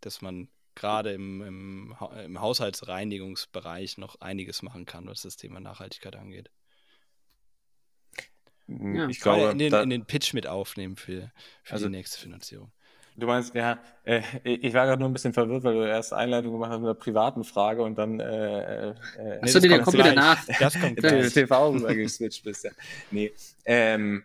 dass 0.00 0.22
man 0.22 0.48
gerade 0.74 1.12
im, 1.12 1.42
im, 1.42 1.96
im 2.24 2.40
Haushaltsreinigungsbereich 2.40 3.98
noch 3.98 4.20
einiges 4.20 4.62
machen 4.62 4.86
kann, 4.86 5.06
was 5.06 5.22
das 5.22 5.36
Thema 5.36 5.60
Nachhaltigkeit 5.60 6.16
angeht. 6.16 6.50
Ja, 8.66 9.08
ich 9.08 9.20
glaube, 9.20 9.50
in 9.50 9.58
den, 9.58 9.74
in 9.74 9.90
den, 9.90 10.06
Pitch 10.06 10.32
mit 10.32 10.46
aufnehmen 10.46 10.96
für, 10.96 11.32
für 11.64 11.72
also, 11.74 11.86
die 11.86 11.90
nächste 11.90 12.20
Finanzierung. 12.20 12.70
Du 13.16 13.26
meinst, 13.26 13.52
ja, 13.54 13.80
äh, 14.04 14.22
ich 14.44 14.72
war 14.72 14.86
gerade 14.86 15.00
nur 15.00 15.08
ein 15.08 15.12
bisschen 15.12 15.32
verwirrt, 15.32 15.64
weil 15.64 15.74
du 15.74 15.82
erst 15.82 16.12
Einleitung 16.12 16.52
gemacht 16.52 16.70
hast 16.70 16.78
mit 16.78 16.86
einer 16.86 16.94
privaten 16.94 17.42
Frage 17.42 17.82
und 17.82 17.98
dann 17.98 18.20
äh, 18.20 18.90
äh, 18.90 18.94
Achso, 19.42 19.58
nee, 19.58 19.68
der 19.68 19.80
kommt 19.80 19.98
wieder 19.98 20.14
nach. 20.14 20.42
Das 20.58 20.80
kommt. 20.80 20.98
TV 21.00 21.70
rübergeswitcht 21.72 22.44
bist, 22.44 22.64
ja. 22.64 22.70
Nee. 23.10 23.32
Ähm, 23.64 24.24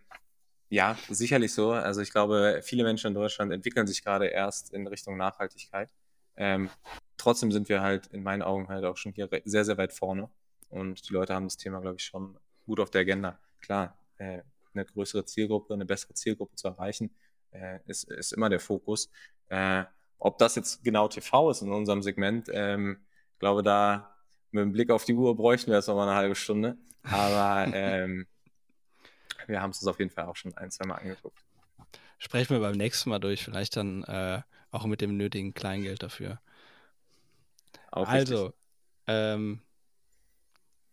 ja, 0.69 0.97
sicherlich 1.09 1.53
so. 1.53 1.71
Also 1.71 2.01
ich 2.01 2.11
glaube, 2.11 2.61
viele 2.63 2.83
Menschen 2.83 3.07
in 3.07 3.13
Deutschland 3.13 3.51
entwickeln 3.51 3.87
sich 3.87 4.03
gerade 4.03 4.27
erst 4.27 4.73
in 4.73 4.87
Richtung 4.87 5.17
Nachhaltigkeit. 5.17 5.89
Ähm, 6.37 6.69
trotzdem 7.17 7.51
sind 7.51 7.69
wir 7.69 7.81
halt 7.81 8.07
in 8.07 8.23
meinen 8.23 8.41
Augen 8.41 8.67
halt 8.67 8.83
auch 8.83 8.97
schon 8.97 9.13
hier 9.13 9.29
sehr, 9.45 9.65
sehr 9.65 9.77
weit 9.77 9.93
vorne. 9.93 10.29
Und 10.69 11.09
die 11.09 11.13
Leute 11.13 11.33
haben 11.33 11.45
das 11.45 11.57
Thema, 11.57 11.79
glaube 11.79 11.97
ich, 11.97 12.03
schon 12.03 12.37
gut 12.65 12.79
auf 12.79 12.89
der 12.89 13.01
Agenda. 13.01 13.39
Klar, 13.61 13.97
äh, 14.17 14.41
eine 14.73 14.85
größere 14.85 15.25
Zielgruppe, 15.25 15.73
eine 15.73 15.85
bessere 15.85 16.13
Zielgruppe 16.13 16.55
zu 16.55 16.67
erreichen, 16.67 17.15
äh, 17.51 17.79
ist, 17.85 18.05
ist 18.11 18.33
immer 18.33 18.49
der 18.49 18.59
Fokus. 18.59 19.09
Äh, 19.47 19.85
ob 20.19 20.37
das 20.37 20.55
jetzt 20.55 20.83
genau 20.83 21.07
TV 21.07 21.51
ist 21.51 21.61
in 21.61 21.71
unserem 21.71 22.01
Segment, 22.01 22.49
ähm, 22.51 23.05
glaube 23.39 23.63
da 23.63 24.15
mit 24.51 24.63
dem 24.63 24.71
Blick 24.71 24.89
auf 24.89 25.05
die 25.05 25.13
Uhr 25.13 25.35
bräuchten 25.35 25.71
wir 25.71 25.77
jetzt 25.77 25.87
noch 25.87 25.95
mal 25.95 26.07
eine 26.07 26.15
halbe 26.15 26.35
Stunde. 26.35 26.77
Aber 27.03 27.67
ähm, 27.73 28.25
wir 29.47 29.61
haben 29.61 29.71
es 29.71 29.79
uns 29.79 29.87
auf 29.87 29.99
jeden 29.99 30.11
Fall 30.11 30.25
auch 30.25 30.35
schon 30.35 30.55
ein, 30.57 30.71
zwei 30.71 30.85
Mal 30.85 30.95
angeguckt. 30.95 31.43
Sprechen 32.17 32.55
wir 32.55 32.59
beim 32.59 32.77
nächsten 32.77 33.09
Mal 33.09 33.19
durch, 33.19 33.43
vielleicht 33.43 33.75
dann 33.75 34.03
äh, 34.03 34.41
auch 34.71 34.85
mit 34.85 35.01
dem 35.01 35.17
nötigen 35.17 35.53
Kleingeld 35.53 36.03
dafür. 36.03 36.39
Auch 37.91 38.07
also, 38.07 38.53
ähm, 39.07 39.61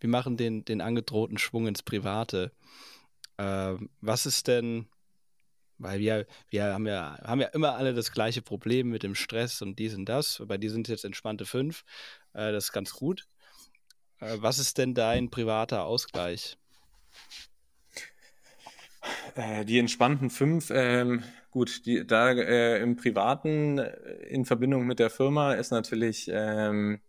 wir 0.01 0.09
machen 0.09 0.37
den, 0.37 0.65
den 0.65 0.81
angedrohten 0.81 1.39
Schwung 1.39 1.67
ins 1.67 1.83
Private. 1.83 2.53
Ähm, 3.39 3.91
was 4.01 4.27
ist 4.27 4.49
denn, 4.49 4.89
weil 5.79 6.01
wir, 6.01 6.27
wir 6.49 6.65
haben 6.65 6.87
ja, 6.87 7.19
haben 7.23 7.41
ja 7.41 7.49
immer 7.49 7.75
alle 7.77 7.95
das 7.95 8.13
gleiche 8.13 8.43
Problem 8.43 8.89
mit 8.89 9.03
dem 9.03 9.15
Stress 9.15 9.63
und 9.63 9.79
dies 9.79 9.95
und 9.95 10.07
das. 10.07 10.43
Bei 10.47 10.59
dir 10.59 10.71
sind 10.71 10.89
es 10.89 10.91
jetzt 10.91 11.05
entspannte 11.05 11.47
fünf. 11.47 11.85
Äh, 12.35 12.53
das 12.53 12.65
ist 12.65 12.73
ganz 12.73 12.93
gut. 12.93 13.27
Äh, 14.21 14.37
was 14.39 14.59
ist 14.59 14.79
denn 14.79 14.95
dein 14.95 15.31
privater 15.31 15.85
Ausgleich? 15.85 16.57
Äh, 19.35 19.65
die 19.65 19.79
entspannten 19.79 20.31
fünf, 20.31 20.71
ähm, 20.71 21.23
gut, 21.51 21.87
die, 21.87 22.07
da 22.07 22.31
äh, 22.33 22.83
im 22.83 22.97
Privaten 22.97 23.79
äh, 23.79 23.91
in 24.29 24.45
Verbindung 24.45 24.87
mit 24.87 24.99
der 24.99 25.11
Firma 25.11 25.55
ist 25.55 25.71
natürlich 25.71 26.31
ähm, 26.33 27.01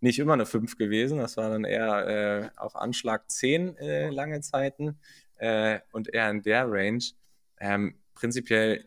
nicht 0.00 0.18
immer 0.18 0.34
eine 0.34 0.46
fünf 0.46 0.76
gewesen. 0.76 1.18
Das 1.18 1.36
war 1.36 1.50
dann 1.50 1.64
eher 1.64 2.06
äh, 2.06 2.58
auf 2.58 2.76
Anschlag 2.76 3.30
zehn 3.30 3.76
äh, 3.78 4.10
lange 4.10 4.40
Zeiten 4.40 4.98
und 5.90 6.14
eher 6.14 6.30
in 6.30 6.40
der 6.42 6.70
Range. 6.70 7.02
Ähm, 7.58 7.96
prinzipiell 8.14 8.84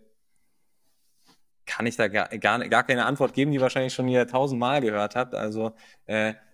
kann 1.66 1.86
ich 1.86 1.98
da 1.98 2.08
gar, 2.08 2.30
gar, 2.30 2.66
gar 2.70 2.84
keine 2.84 3.06
Antwort 3.06 3.34
geben, 3.34 3.52
die 3.52 3.60
wahrscheinlich 3.60 3.94
schon 3.94 4.08
hier 4.08 4.26
tausendmal 4.26 4.80
gehört 4.80 5.18
habt. 5.18 5.36
Also 5.36 5.74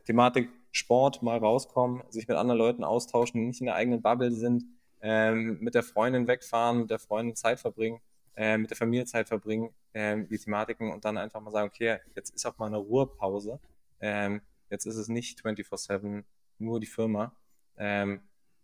Thematik 0.08 0.50
Sport, 0.72 1.22
mal 1.22 1.38
rauskommen, 1.38 2.02
sich 2.10 2.28
mit 2.28 2.36
anderen 2.36 2.58
Leuten 2.58 2.84
austauschen, 2.84 3.42
die 3.42 3.46
nicht 3.46 3.60
in 3.60 3.68
der 3.68 3.76
eigenen 3.76 4.02
Bubble 4.02 4.32
sind 4.32 4.64
ähm, 5.02 5.58
mit 5.60 5.76
der 5.76 5.84
Freundin 5.84 6.28
wegfahren, 6.28 6.82
mit 6.82 6.90
der 6.90 7.00
Freundin 7.00 7.36
Zeit 7.36 7.60
verbringen, 7.60 8.00
äh, 8.36 8.58
mit 8.58 8.70
der 8.70 8.78
Familie 8.78 9.06
Zeit 9.06 9.28
verbringen, 9.28 9.74
äh, 9.94 10.24
die 10.24 10.38
Thematiken 10.38 10.92
und 10.92 11.04
dann 11.06 11.18
einfach 11.18 11.42
mal 11.42 11.52
sagen, 11.52 11.68
okay, 11.68 12.00
jetzt 12.16 12.34
ist 12.34 12.46
auch 12.46 12.58
mal 12.58 12.68
eine 12.68 12.78
Ruhepause. 12.78 13.60
Ähm, 14.00 14.42
jetzt 14.70 14.86
ist 14.86 14.96
es 14.96 15.08
nicht 15.08 15.42
24-7 15.42 16.24
nur 16.60 16.80
die 16.80 16.88
Firma, 16.88 17.36
ähm, 17.78 18.22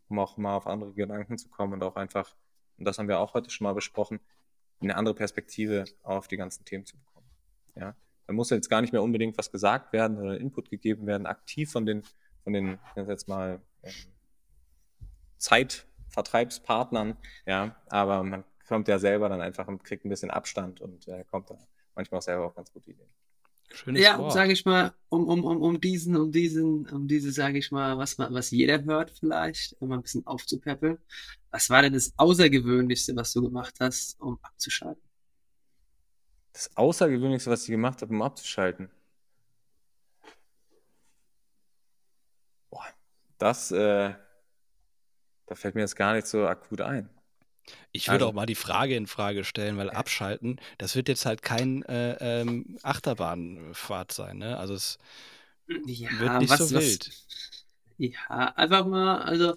um 0.10 0.20
auch 0.20 0.38
mal 0.38 0.56
auf 0.56 0.68
andere 0.68 0.94
Gedanken 0.94 1.38
zu 1.38 1.50
kommen 1.50 1.74
und 1.74 1.84
auch 1.84 1.96
einfach, 1.96 2.36
und 2.78 2.86
das 2.86 2.98
haben 2.98 3.08
wir 3.08 3.20
auch 3.20 3.34
heute 3.34 3.50
schon 3.50 3.66
mal 3.66 3.74
besprochen, 3.74 4.20
eine 4.80 4.96
andere 4.96 5.16
Perspektive 5.16 5.86
auf 6.04 6.28
die 6.28 6.38
ganzen 6.38 6.64
Themen 6.64 6.86
zu 6.86 6.98
bekommen. 6.98 7.28
Ja, 7.76 7.96
da 8.28 8.34
muss 8.34 8.50
jetzt 8.52 8.70
gar 8.70 8.82
nicht 8.82 8.94
mehr 8.94 9.02
unbedingt 9.02 9.38
was 9.38 9.52
gesagt 9.52 9.92
werden 9.94 10.18
oder 10.18 10.40
Input 10.40 10.70
gegeben 10.70 11.08
werden, 11.08 11.26
aktiv 11.26 11.72
von 11.72 11.86
den, 11.86 12.04
von 12.44 12.54
den, 12.54 12.80
jetzt 12.96 13.28
mal 13.28 13.60
ähm, 13.84 13.94
Zeit 15.38 15.88
Vertreibspartnern, 16.10 17.18
ja, 17.46 17.76
aber 17.88 18.24
man 18.24 18.44
kommt 18.68 18.88
ja 18.88 19.00
selber 19.00 19.30
dann 19.30 19.42
einfach 19.42 19.68
und 19.68 19.84
kriegt 19.84 20.06
ein 20.06 20.10
bisschen 20.10 20.32
Abstand 20.32 20.82
und 20.82 21.08
äh, 21.08 21.24
kommt 21.26 21.50
da 21.50 21.58
manchmal 21.96 22.20
auch 22.20 22.24
selber 22.24 22.46
auf 22.46 22.56
ganz 22.56 22.72
gute 22.72 22.92
Ideen. 22.92 23.10
Schönes 23.74 24.02
ja, 24.02 24.30
sage 24.32 24.54
ich 24.54 24.64
mal, 24.66 24.94
um, 25.10 25.28
um, 25.28 25.44
um, 25.44 25.62
um 25.62 25.82
diesen, 25.82 26.16
um 26.16 26.32
diesen, 26.32 26.88
um 26.88 27.08
diese, 27.08 27.32
sage 27.32 27.58
ich 27.58 27.72
mal, 27.72 27.98
was, 27.98 28.18
was 28.18 28.52
jeder 28.52 28.84
hört 28.86 29.12
vielleicht, 29.12 29.76
um 29.82 29.92
ein 29.92 30.02
bisschen 30.02 30.26
aufzupäppeln. 30.26 30.98
Was 31.52 31.70
war 31.70 31.82
denn 31.82 31.94
das 31.94 32.14
Außergewöhnlichste, 32.16 33.16
was 33.16 33.34
du 33.34 33.42
gemacht 33.42 33.76
hast, 33.80 34.20
um 34.22 34.40
abzuschalten? 34.42 35.04
Das 36.54 36.76
Außergewöhnlichste, 36.78 37.52
was 37.52 37.64
ich 37.64 37.70
gemacht 37.70 38.02
habe, 38.02 38.14
um 38.14 38.22
abzuschalten? 38.22 38.90
Boah, 42.70 42.86
das, 43.38 43.72
äh, 43.72 44.14
da 45.48 45.56
fällt 45.56 45.76
mir 45.76 45.82
jetzt 45.82 45.96
gar 45.96 46.14
nicht 46.14 46.28
so 46.28 46.46
akut 46.48 46.82
ein. 46.82 47.10
Ich 47.92 48.08
würde 48.08 48.16
Also- 48.26 48.28
auch 48.28 48.34
mal 48.34 48.46
die 48.46 48.56
Frage 48.56 48.96
in 48.96 49.08
Frage 49.08 49.44
stellen, 49.44 49.78
weil 49.78 49.90
abschalten, 49.90 50.60
das 50.78 50.96
wird 50.96 51.10
jetzt 51.10 51.26
halt 51.26 51.42
kein 51.42 51.84
äh, 51.84 52.42
ähm, 52.42 52.78
Achterbahnfahrt 52.84 54.12
sein, 54.12 54.38
ne? 54.38 54.58
Also 54.58 54.74
es 54.74 55.00
Ja, 55.68 56.10
wird 56.20 56.40
nicht 56.40 56.50
was, 56.52 56.70
so 56.70 56.76
was, 56.76 56.84
wild. 56.84 57.12
Ja, 57.98 58.54
einfach 58.56 58.86
mal, 58.86 59.22
also, 59.24 59.54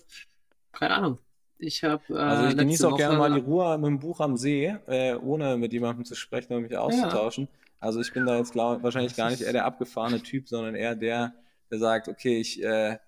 keine 0.72 0.94
Ahnung. 0.94 1.18
Ich 1.58 1.84
habe 1.84 2.02
äh, 2.08 2.16
Also 2.16 2.48
ich 2.48 2.56
genieße 2.56 2.88
auch 2.88 2.96
gerne 2.96 3.18
mal 3.18 3.32
die 3.34 3.40
Ruhe 3.40 3.76
mit 3.76 3.86
dem 3.88 3.98
Buch 4.00 4.20
am 4.20 4.36
See, 4.36 4.74
äh, 4.86 5.14
ohne 5.14 5.56
mit 5.58 5.72
jemandem 5.72 6.04
zu 6.06 6.14
sprechen 6.14 6.54
und 6.54 6.62
mich 6.62 6.76
auszutauschen. 6.76 7.48
Also 7.80 8.00
ich 8.00 8.12
bin 8.12 8.24
da 8.26 8.38
jetzt 8.38 8.52
glaub, 8.52 8.82
wahrscheinlich 8.82 9.12
Das 9.12 9.18
gar 9.18 9.30
nicht 9.30 9.42
eher 9.42 9.52
der 9.52 9.66
abgefahrene 9.66 10.22
Typ, 10.22 10.48
sondern 10.48 10.74
eher 10.74 10.94
der, 10.96 11.34
der 11.70 11.78
sagt, 11.78 12.08
okay, 12.08 12.40
ich 12.40 12.62
äh, 12.62 12.98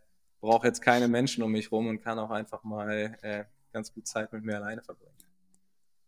brauche 0.42 0.66
jetzt 0.66 0.82
keine 0.82 1.08
Menschen 1.08 1.42
um 1.42 1.52
mich 1.52 1.72
rum 1.72 1.86
und 1.86 2.02
kann 2.02 2.18
auch 2.18 2.30
einfach 2.30 2.64
mal 2.64 3.16
äh, 3.22 3.44
ganz 3.72 3.94
gut 3.94 4.06
Zeit 4.06 4.32
mit 4.32 4.44
mir 4.44 4.56
alleine 4.56 4.82
verbringen. 4.82 5.14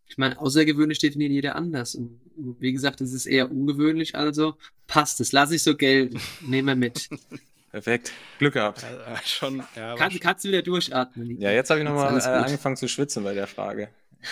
Ich 0.07 0.18
meine, 0.18 0.39
außergewöhnlich 0.39 0.99
definiert 0.99 1.30
jeder 1.30 1.57
anders. 1.57 1.95
Und 1.95 2.20
wie 2.59 2.72
gesagt, 2.72 3.01
es 3.01 3.14
ist 3.14 3.24
eher 3.24 3.51
ungewöhnlich, 3.51 4.14
also 4.14 4.57
passt 4.87 5.20
es. 5.20 5.32
Lass 5.32 5.51
ich 5.51 5.62
so 5.62 5.76
gelten. 5.76 6.20
Nehmen 6.43 6.68
wir 6.68 6.76
mit. 6.76 7.09
Perfekt, 7.70 8.12
Glück 8.39 8.55
gehabt. 8.55 8.82
Ja, 8.82 9.20
schon, 9.24 9.64
ja, 9.74 9.97
Kann, 9.97 10.12
kannst 10.20 10.45
du 10.45 10.49
wieder 10.49 10.62
durchatmen. 10.62 11.41
Ja, 11.41 11.51
jetzt 11.51 11.70
habe 11.70 11.80
ich 11.80 11.85
nochmal 11.85 12.16
äh, 12.16 12.22
angefangen 12.22 12.76
zu 12.76 12.87
schwitzen 12.87 13.24
bei 13.24 13.35
der 13.35 13.47
Frage. 13.47 13.89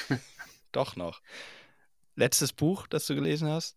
doch 0.72 0.94
noch. 0.94 1.22
Letztes 2.14 2.52
Buch, 2.52 2.86
das 2.86 3.06
du 3.06 3.14
gelesen 3.14 3.48
hast? 3.48 3.76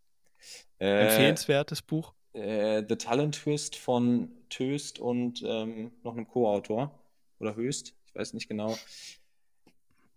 Äh, 0.79 1.07
Empfehlenswertes 1.07 1.81
Buch? 1.81 2.14
Äh, 2.35 2.85
The 2.87 2.95
Talent 2.95 3.35
Twist 3.35 3.75
von 3.75 4.29
Töst 4.49 4.99
und 4.99 5.41
ähm, 5.45 5.91
noch 6.03 6.13
einem 6.13 6.27
Co-Autor. 6.27 6.97
Oder 7.39 7.55
Höchst, 7.55 7.93
ich 8.07 8.15
weiß 8.15 8.33
nicht 8.33 8.47
genau. 8.47 8.77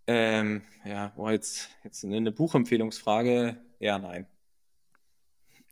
Ähm, 0.07 0.63
ja, 0.85 1.09
boah, 1.15 1.31
jetzt, 1.31 1.69
jetzt 1.83 2.03
eine 2.03 2.31
Buchempfehlungsfrage. 2.31 3.57
Ja, 3.79 3.99
nein. 3.99 4.25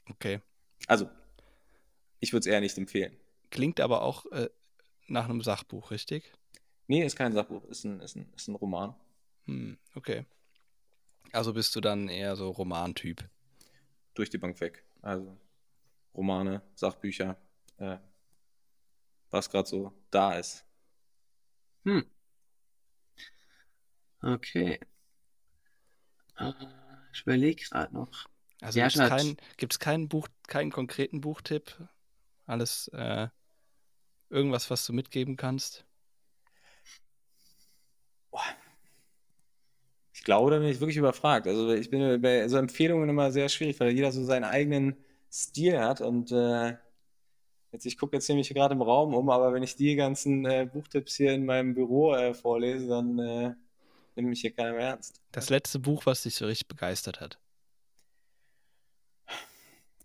Okay. 0.09 0.41
Also, 0.87 1.09
ich 2.19 2.33
würde 2.33 2.41
es 2.41 2.45
eher 2.45 2.61
nicht 2.61 2.77
empfehlen. 2.77 3.17
Klingt 3.49 3.79
aber 3.79 4.01
auch 4.01 4.25
äh, 4.31 4.49
nach 5.07 5.25
einem 5.25 5.41
Sachbuch, 5.41 5.91
richtig? 5.91 6.31
Nee, 6.87 7.03
ist 7.03 7.15
kein 7.15 7.33
Sachbuch, 7.33 7.63
ist 7.65 7.83
ein, 7.83 7.99
ist 7.99 8.15
ein, 8.15 8.31
ist 8.35 8.47
ein 8.47 8.55
Roman. 8.55 8.95
Hm, 9.45 9.77
okay. 9.95 10.25
Also 11.31 11.53
bist 11.53 11.75
du 11.75 11.81
dann 11.81 12.07
eher 12.07 12.35
so 12.35 12.49
Romantyp. 12.49 13.27
Durch 14.13 14.29
die 14.29 14.37
Bank 14.37 14.59
weg. 14.61 14.83
Also, 15.01 15.37
Romane, 16.17 16.61
Sachbücher, 16.73 17.37
äh, 17.77 17.97
was 19.29 19.49
gerade 19.49 19.69
so 19.69 19.93
da 20.09 20.33
ist. 20.33 20.65
Hm. 21.85 22.03
Okay. 24.21 24.79
Äh, 26.39 26.51
ich 27.13 27.21
überlege 27.21 27.63
gerade 27.63 27.93
noch. 27.93 28.27
Also 28.61 28.79
gibt 28.79 28.95
es 28.95 29.09
keinen, 29.09 29.37
gibt's 29.57 29.79
keinen 29.79 30.09
Buch, 30.09 30.27
keinen 30.47 30.71
konkreten 30.71 31.21
Buchtipp? 31.21 31.77
Alles 32.47 32.87
äh, 32.89 33.27
irgendwas, 34.29 34.69
was 34.71 34.85
du 34.85 34.93
mitgeben 34.93 35.37
kannst? 35.37 35.85
Ich 40.13 40.23
glaube, 40.23 40.51
da 40.51 40.59
bin 40.59 40.67
ich 40.67 40.79
wirklich 40.79 40.97
überfragt. 40.97 41.47
Also 41.47 41.71
ich 41.73 41.89
bin 41.89 42.21
bei 42.21 42.47
so 42.47 42.57
Empfehlungen 42.57 43.07
immer 43.07 43.31
sehr 43.31 43.49
schwierig, 43.49 43.79
weil 43.79 43.91
jeder 43.91 44.11
so 44.11 44.23
seinen 44.23 44.43
eigenen 44.43 44.95
Stil 45.31 45.79
hat. 45.79 46.01
Und 46.01 46.31
äh, 46.31 46.75
jetzt, 47.71 47.85
ich 47.85 47.97
gucke 47.97 48.15
jetzt 48.15 48.27
nämlich 48.29 48.49
gerade 48.49 48.73
im 48.75 48.81
Raum 48.81 49.13
um, 49.13 49.29
aber 49.29 49.53
wenn 49.53 49.63
ich 49.63 49.75
die 49.75 49.95
ganzen 49.95 50.45
äh, 50.45 50.67
Buchtipps 50.71 51.15
hier 51.15 51.33
in 51.33 51.45
meinem 51.45 51.73
Büro 51.73 52.13
äh, 52.13 52.33
vorlese, 52.33 52.87
dann 52.87 53.19
äh, 53.19 53.53
nimmt 54.15 54.29
mich 54.29 54.41
hier 54.41 54.51
keiner 54.51 54.73
mehr 54.73 54.89
ernst. 54.89 55.21
Das 55.31 55.49
letzte 55.49 55.79
Buch, 55.79 56.05
was 56.05 56.23
dich 56.23 56.35
so 56.35 56.45
richtig 56.45 56.67
begeistert 56.67 57.21
hat. 57.21 57.39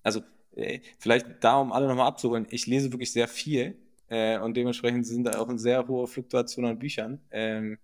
Also 0.03 0.23
äh, 0.55 0.81
vielleicht 0.99 1.27
da, 1.41 1.61
um 1.61 1.73
alle 1.73 1.87
nochmal 1.87 2.09
abzuholen, 2.09 2.47
ich 2.51 2.67
lese 2.67 2.93
wirklich 2.93 3.13
sehr 3.13 3.29
viel 3.29 3.77
äh, 4.09 4.39
und 4.39 4.57
dementsprechend 4.57 5.07
sind 5.07 5.25
da 5.25 5.39
auch 5.39 5.49
eine 5.49 5.59
sehr 5.59 5.87
hohe 5.87 6.07
Fluktuation 6.07 6.67
an 6.67 6.79
Büchern. 6.79 7.21
Ähm, 7.31 7.79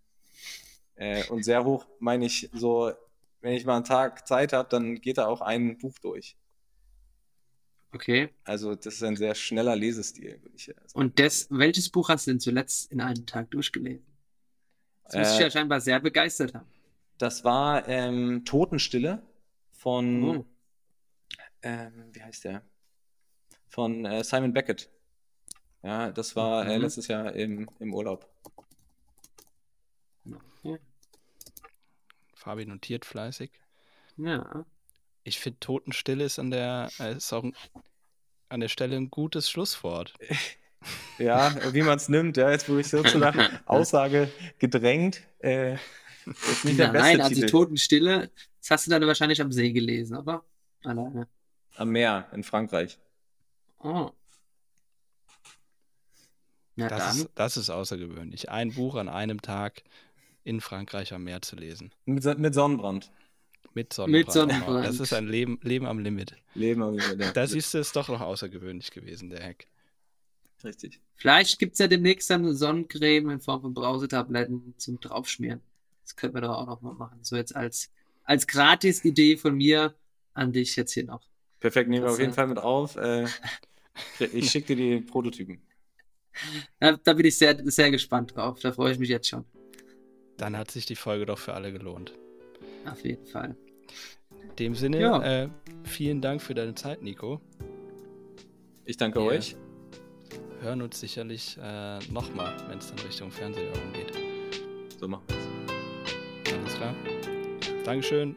äh, 0.97 1.26
und 1.28 1.45
sehr 1.45 1.64
hoch 1.64 1.86
meine 2.01 2.26
ich 2.26 2.51
so, 2.53 2.93
wenn 3.41 3.55
ich 3.55 3.64
mal 3.64 3.76
einen 3.76 3.84
Tag 3.84 4.26
Zeit 4.26 4.53
habe, 4.53 4.68
dann 4.68 4.97
geht 4.97 5.18
da 5.18 5.26
auch 5.26 5.41
ein 5.41 5.78
Buch 5.78 5.99
durch. 6.01 6.36
Okay. 7.93 8.28
Also 8.45 8.74
das 8.74 8.95
ist 8.95 9.03
ein 9.03 9.16
sehr 9.16 9.34
schneller 9.34 9.74
Lesestil, 9.74 10.43
würde 10.43 10.55
ich 10.55 10.66
sagen. 10.66 10.78
Und 10.95 11.18
das, 11.18 11.47
welches 11.51 11.89
Buch 11.89 12.09
hast 12.11 12.26
du 12.26 12.32
denn 12.32 12.41
zuletzt 12.41 12.93
in 12.93 13.01
einem 13.01 13.24
Tag 13.26 13.51
durchgelesen? 13.51 14.05
Das 15.05 15.14
muss 15.16 15.28
dich 15.30 15.41
Äh, 15.41 15.43
ja 15.45 15.51
scheinbar 15.51 15.80
sehr 15.80 15.99
begeistert 16.01 16.55
haben. 16.55 16.68
Das 17.16 17.45
war 17.45 17.89
ähm, 17.89 18.45
Totenstille 18.45 19.22
von, 19.72 20.22
Oh. 20.24 20.47
ähm, 21.62 22.11
wie 22.12 22.22
heißt 22.22 22.45
der? 22.45 22.62
Von 23.68 24.05
äh, 24.05 24.22
Simon 24.22 24.53
Beckett. 24.53 24.91
Ja, 25.82 26.11
das 26.12 26.36
war 26.36 26.66
äh, 26.66 26.76
Mhm. 26.76 26.82
letztes 26.82 27.09
Jahr 27.09 27.32
im, 27.34 27.68
im 27.78 27.95
Urlaub. 27.95 28.28
Ja. 30.62 30.76
Fabi 32.34 32.66
notiert 32.66 33.05
fleißig. 33.05 33.51
ja. 34.18 34.64
Ich 35.29 35.39
finde, 35.39 35.61
Totenstille 35.61 36.24
ist 36.24 36.39
an 36.39 36.51
der, 36.51 36.91
äh, 36.99 37.14
ist 37.16 37.33
auch 37.33 37.45
an 38.49 38.61
der 38.61 38.68
Stelle 38.68 38.97
ein 38.97 39.11
gutes 39.11 39.51
Schlusswort. 39.51 40.14
Ja, 41.18 41.53
wie 41.74 41.83
man 41.83 41.97
es 41.97 42.09
nimmt, 42.09 42.37
ja, 42.37 42.53
jetzt 42.53 42.68
wurde 42.68 42.83
ich 42.83 42.89
sozusagen 42.89 43.41
Aussage 43.66 44.31
gedrängt. 44.61 45.22
Äh, 45.41 45.74
ist 46.24 46.64
nicht 46.64 46.79
der 46.79 46.87
Ja, 46.87 46.93
beste 46.93 47.09
nein, 47.09 47.20
also 47.20 47.35
Titel. 47.35 47.47
Totenstille, 47.51 48.31
das 48.61 48.70
hast 48.70 48.87
du 48.87 48.93
dann 48.93 49.05
wahrscheinlich 49.05 49.41
am 49.41 49.51
See 49.51 49.72
gelesen, 49.72 50.16
aber 50.16 50.45
alleine. 50.85 51.26
Am 51.74 51.91
Meer 51.91 52.29
in 52.33 52.45
Frankreich. 52.45 52.97
Oh. 53.81 54.12
Ja, 56.76 56.89
Das 56.89 56.99
dann. 57.09 57.16
ist, 57.16 57.31
das 57.35 57.57
ist 57.57 57.70
außergewöhnlich. 57.70 58.49
Ein 58.51 58.72
Buch 58.72 58.95
an 58.95 59.09
einem 59.09 59.43
Tag 59.43 59.83
in 60.45 60.61
Frankreich 60.61 61.12
am 61.12 61.24
Meer 61.24 61.43
zu 61.43 61.57
lesen. 61.57 61.93
Mit, 62.05 62.24
mit 62.39 62.55
Sonnenbrand. 62.55 63.11
Mit 63.74 63.92
Sonnenbrand. 63.92 64.26
Mit 64.26 64.32
Sonnenbrand. 64.32 64.86
Das 64.86 65.00
ist 65.00 65.12
ein 65.12 65.26
Leben, 65.26 65.58
Leben 65.62 65.86
am 65.86 65.98
Limit. 65.98 66.34
Leben 66.54 66.82
am 66.82 66.96
Limit, 66.96 67.36
Da 67.36 67.46
siehst 67.46 67.74
du, 67.74 67.78
ist 67.78 67.94
doch 67.94 68.08
noch 68.08 68.20
außergewöhnlich 68.20 68.90
gewesen, 68.90 69.30
der 69.30 69.42
Hack. 69.42 69.66
Richtig. 70.64 71.00
Vielleicht 71.14 71.58
gibt 71.58 71.74
es 71.74 71.78
ja 71.78 71.86
demnächst 71.86 72.30
dann 72.30 72.44
eine 72.44 72.54
Sonnencreme 72.54 73.30
in 73.30 73.40
Form 73.40 73.62
von 73.62 73.74
Brausetabletten 73.74 74.74
zum 74.76 75.00
Draufschmieren. 75.00 75.60
Das 76.02 76.16
könnten 76.16 76.36
wir 76.36 76.40
doch 76.40 76.56
auch 76.56 76.66
noch 76.66 76.80
mal 76.80 76.94
machen. 76.94 77.18
So 77.22 77.36
jetzt 77.36 77.54
als, 77.54 77.90
als 78.24 78.46
Gratis-Idee 78.46 79.36
von 79.36 79.54
mir 79.54 79.94
an 80.34 80.52
dich 80.52 80.74
jetzt 80.76 80.92
hier 80.92 81.04
noch. 81.04 81.22
Perfekt, 81.60 81.88
nehmen 81.90 82.02
wir 82.02 82.06
Das, 82.06 82.14
auf 82.14 82.20
jeden 82.20 82.32
Fall 82.32 82.46
mit 82.46 82.58
auf. 82.58 82.96
Äh, 82.96 83.26
ich 84.32 84.50
schicke 84.50 84.74
dir 84.74 84.98
die 85.00 85.04
Prototypen. 85.04 85.60
Da, 86.78 86.96
da 86.96 87.12
bin 87.14 87.26
ich 87.26 87.36
sehr, 87.36 87.58
sehr 87.70 87.90
gespannt 87.90 88.34
drauf. 88.36 88.60
Da 88.60 88.72
freue 88.72 88.92
ich 88.92 88.98
mich 88.98 89.08
jetzt 89.08 89.28
schon. 89.28 89.44
Dann 90.36 90.56
hat 90.56 90.70
sich 90.70 90.86
die 90.86 90.96
Folge 90.96 91.26
doch 91.26 91.38
für 91.38 91.54
alle 91.54 91.72
gelohnt. 91.72 92.12
Auf 92.93 93.05
jeden 93.05 93.26
Fall. 93.26 93.57
In 94.43 94.57
dem 94.57 94.74
Sinne, 94.74 95.01
Ja. 95.01 95.22
äh, 95.45 95.49
vielen 95.84 96.20
Dank 96.20 96.43
für 96.43 96.55
deine 96.55 96.74
Zeit, 96.74 97.03
Nico. 97.03 97.41
Ich 98.84 98.97
danke 98.97 99.20
Ja. 99.20 99.26
euch. 99.26 99.57
Hören 100.61 100.82
uns 100.82 100.99
sicherlich 100.99 101.57
äh, 101.62 101.99
nochmal, 102.11 102.53
wenn 102.68 102.78
es 102.78 102.89
dann 102.89 102.99
Richtung 103.07 103.30
Fernsehwerbung 103.30 103.93
geht. 103.93 104.12
So 104.99 105.07
machen 105.07 105.24
wir's. 105.28 106.55
Alles 106.55 106.74
klar. 106.74 106.95
Dankeschön. 107.84 108.34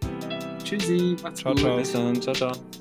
Tschüssi, 0.63 1.15
macht's 1.23 1.39
Ciao, 1.41 1.53
gut. 1.53 1.61
ciao. 1.61 1.77
Bis 1.77 1.91
dann. 1.91 2.21
Ciao, 2.21 2.33
ciao. 2.35 2.80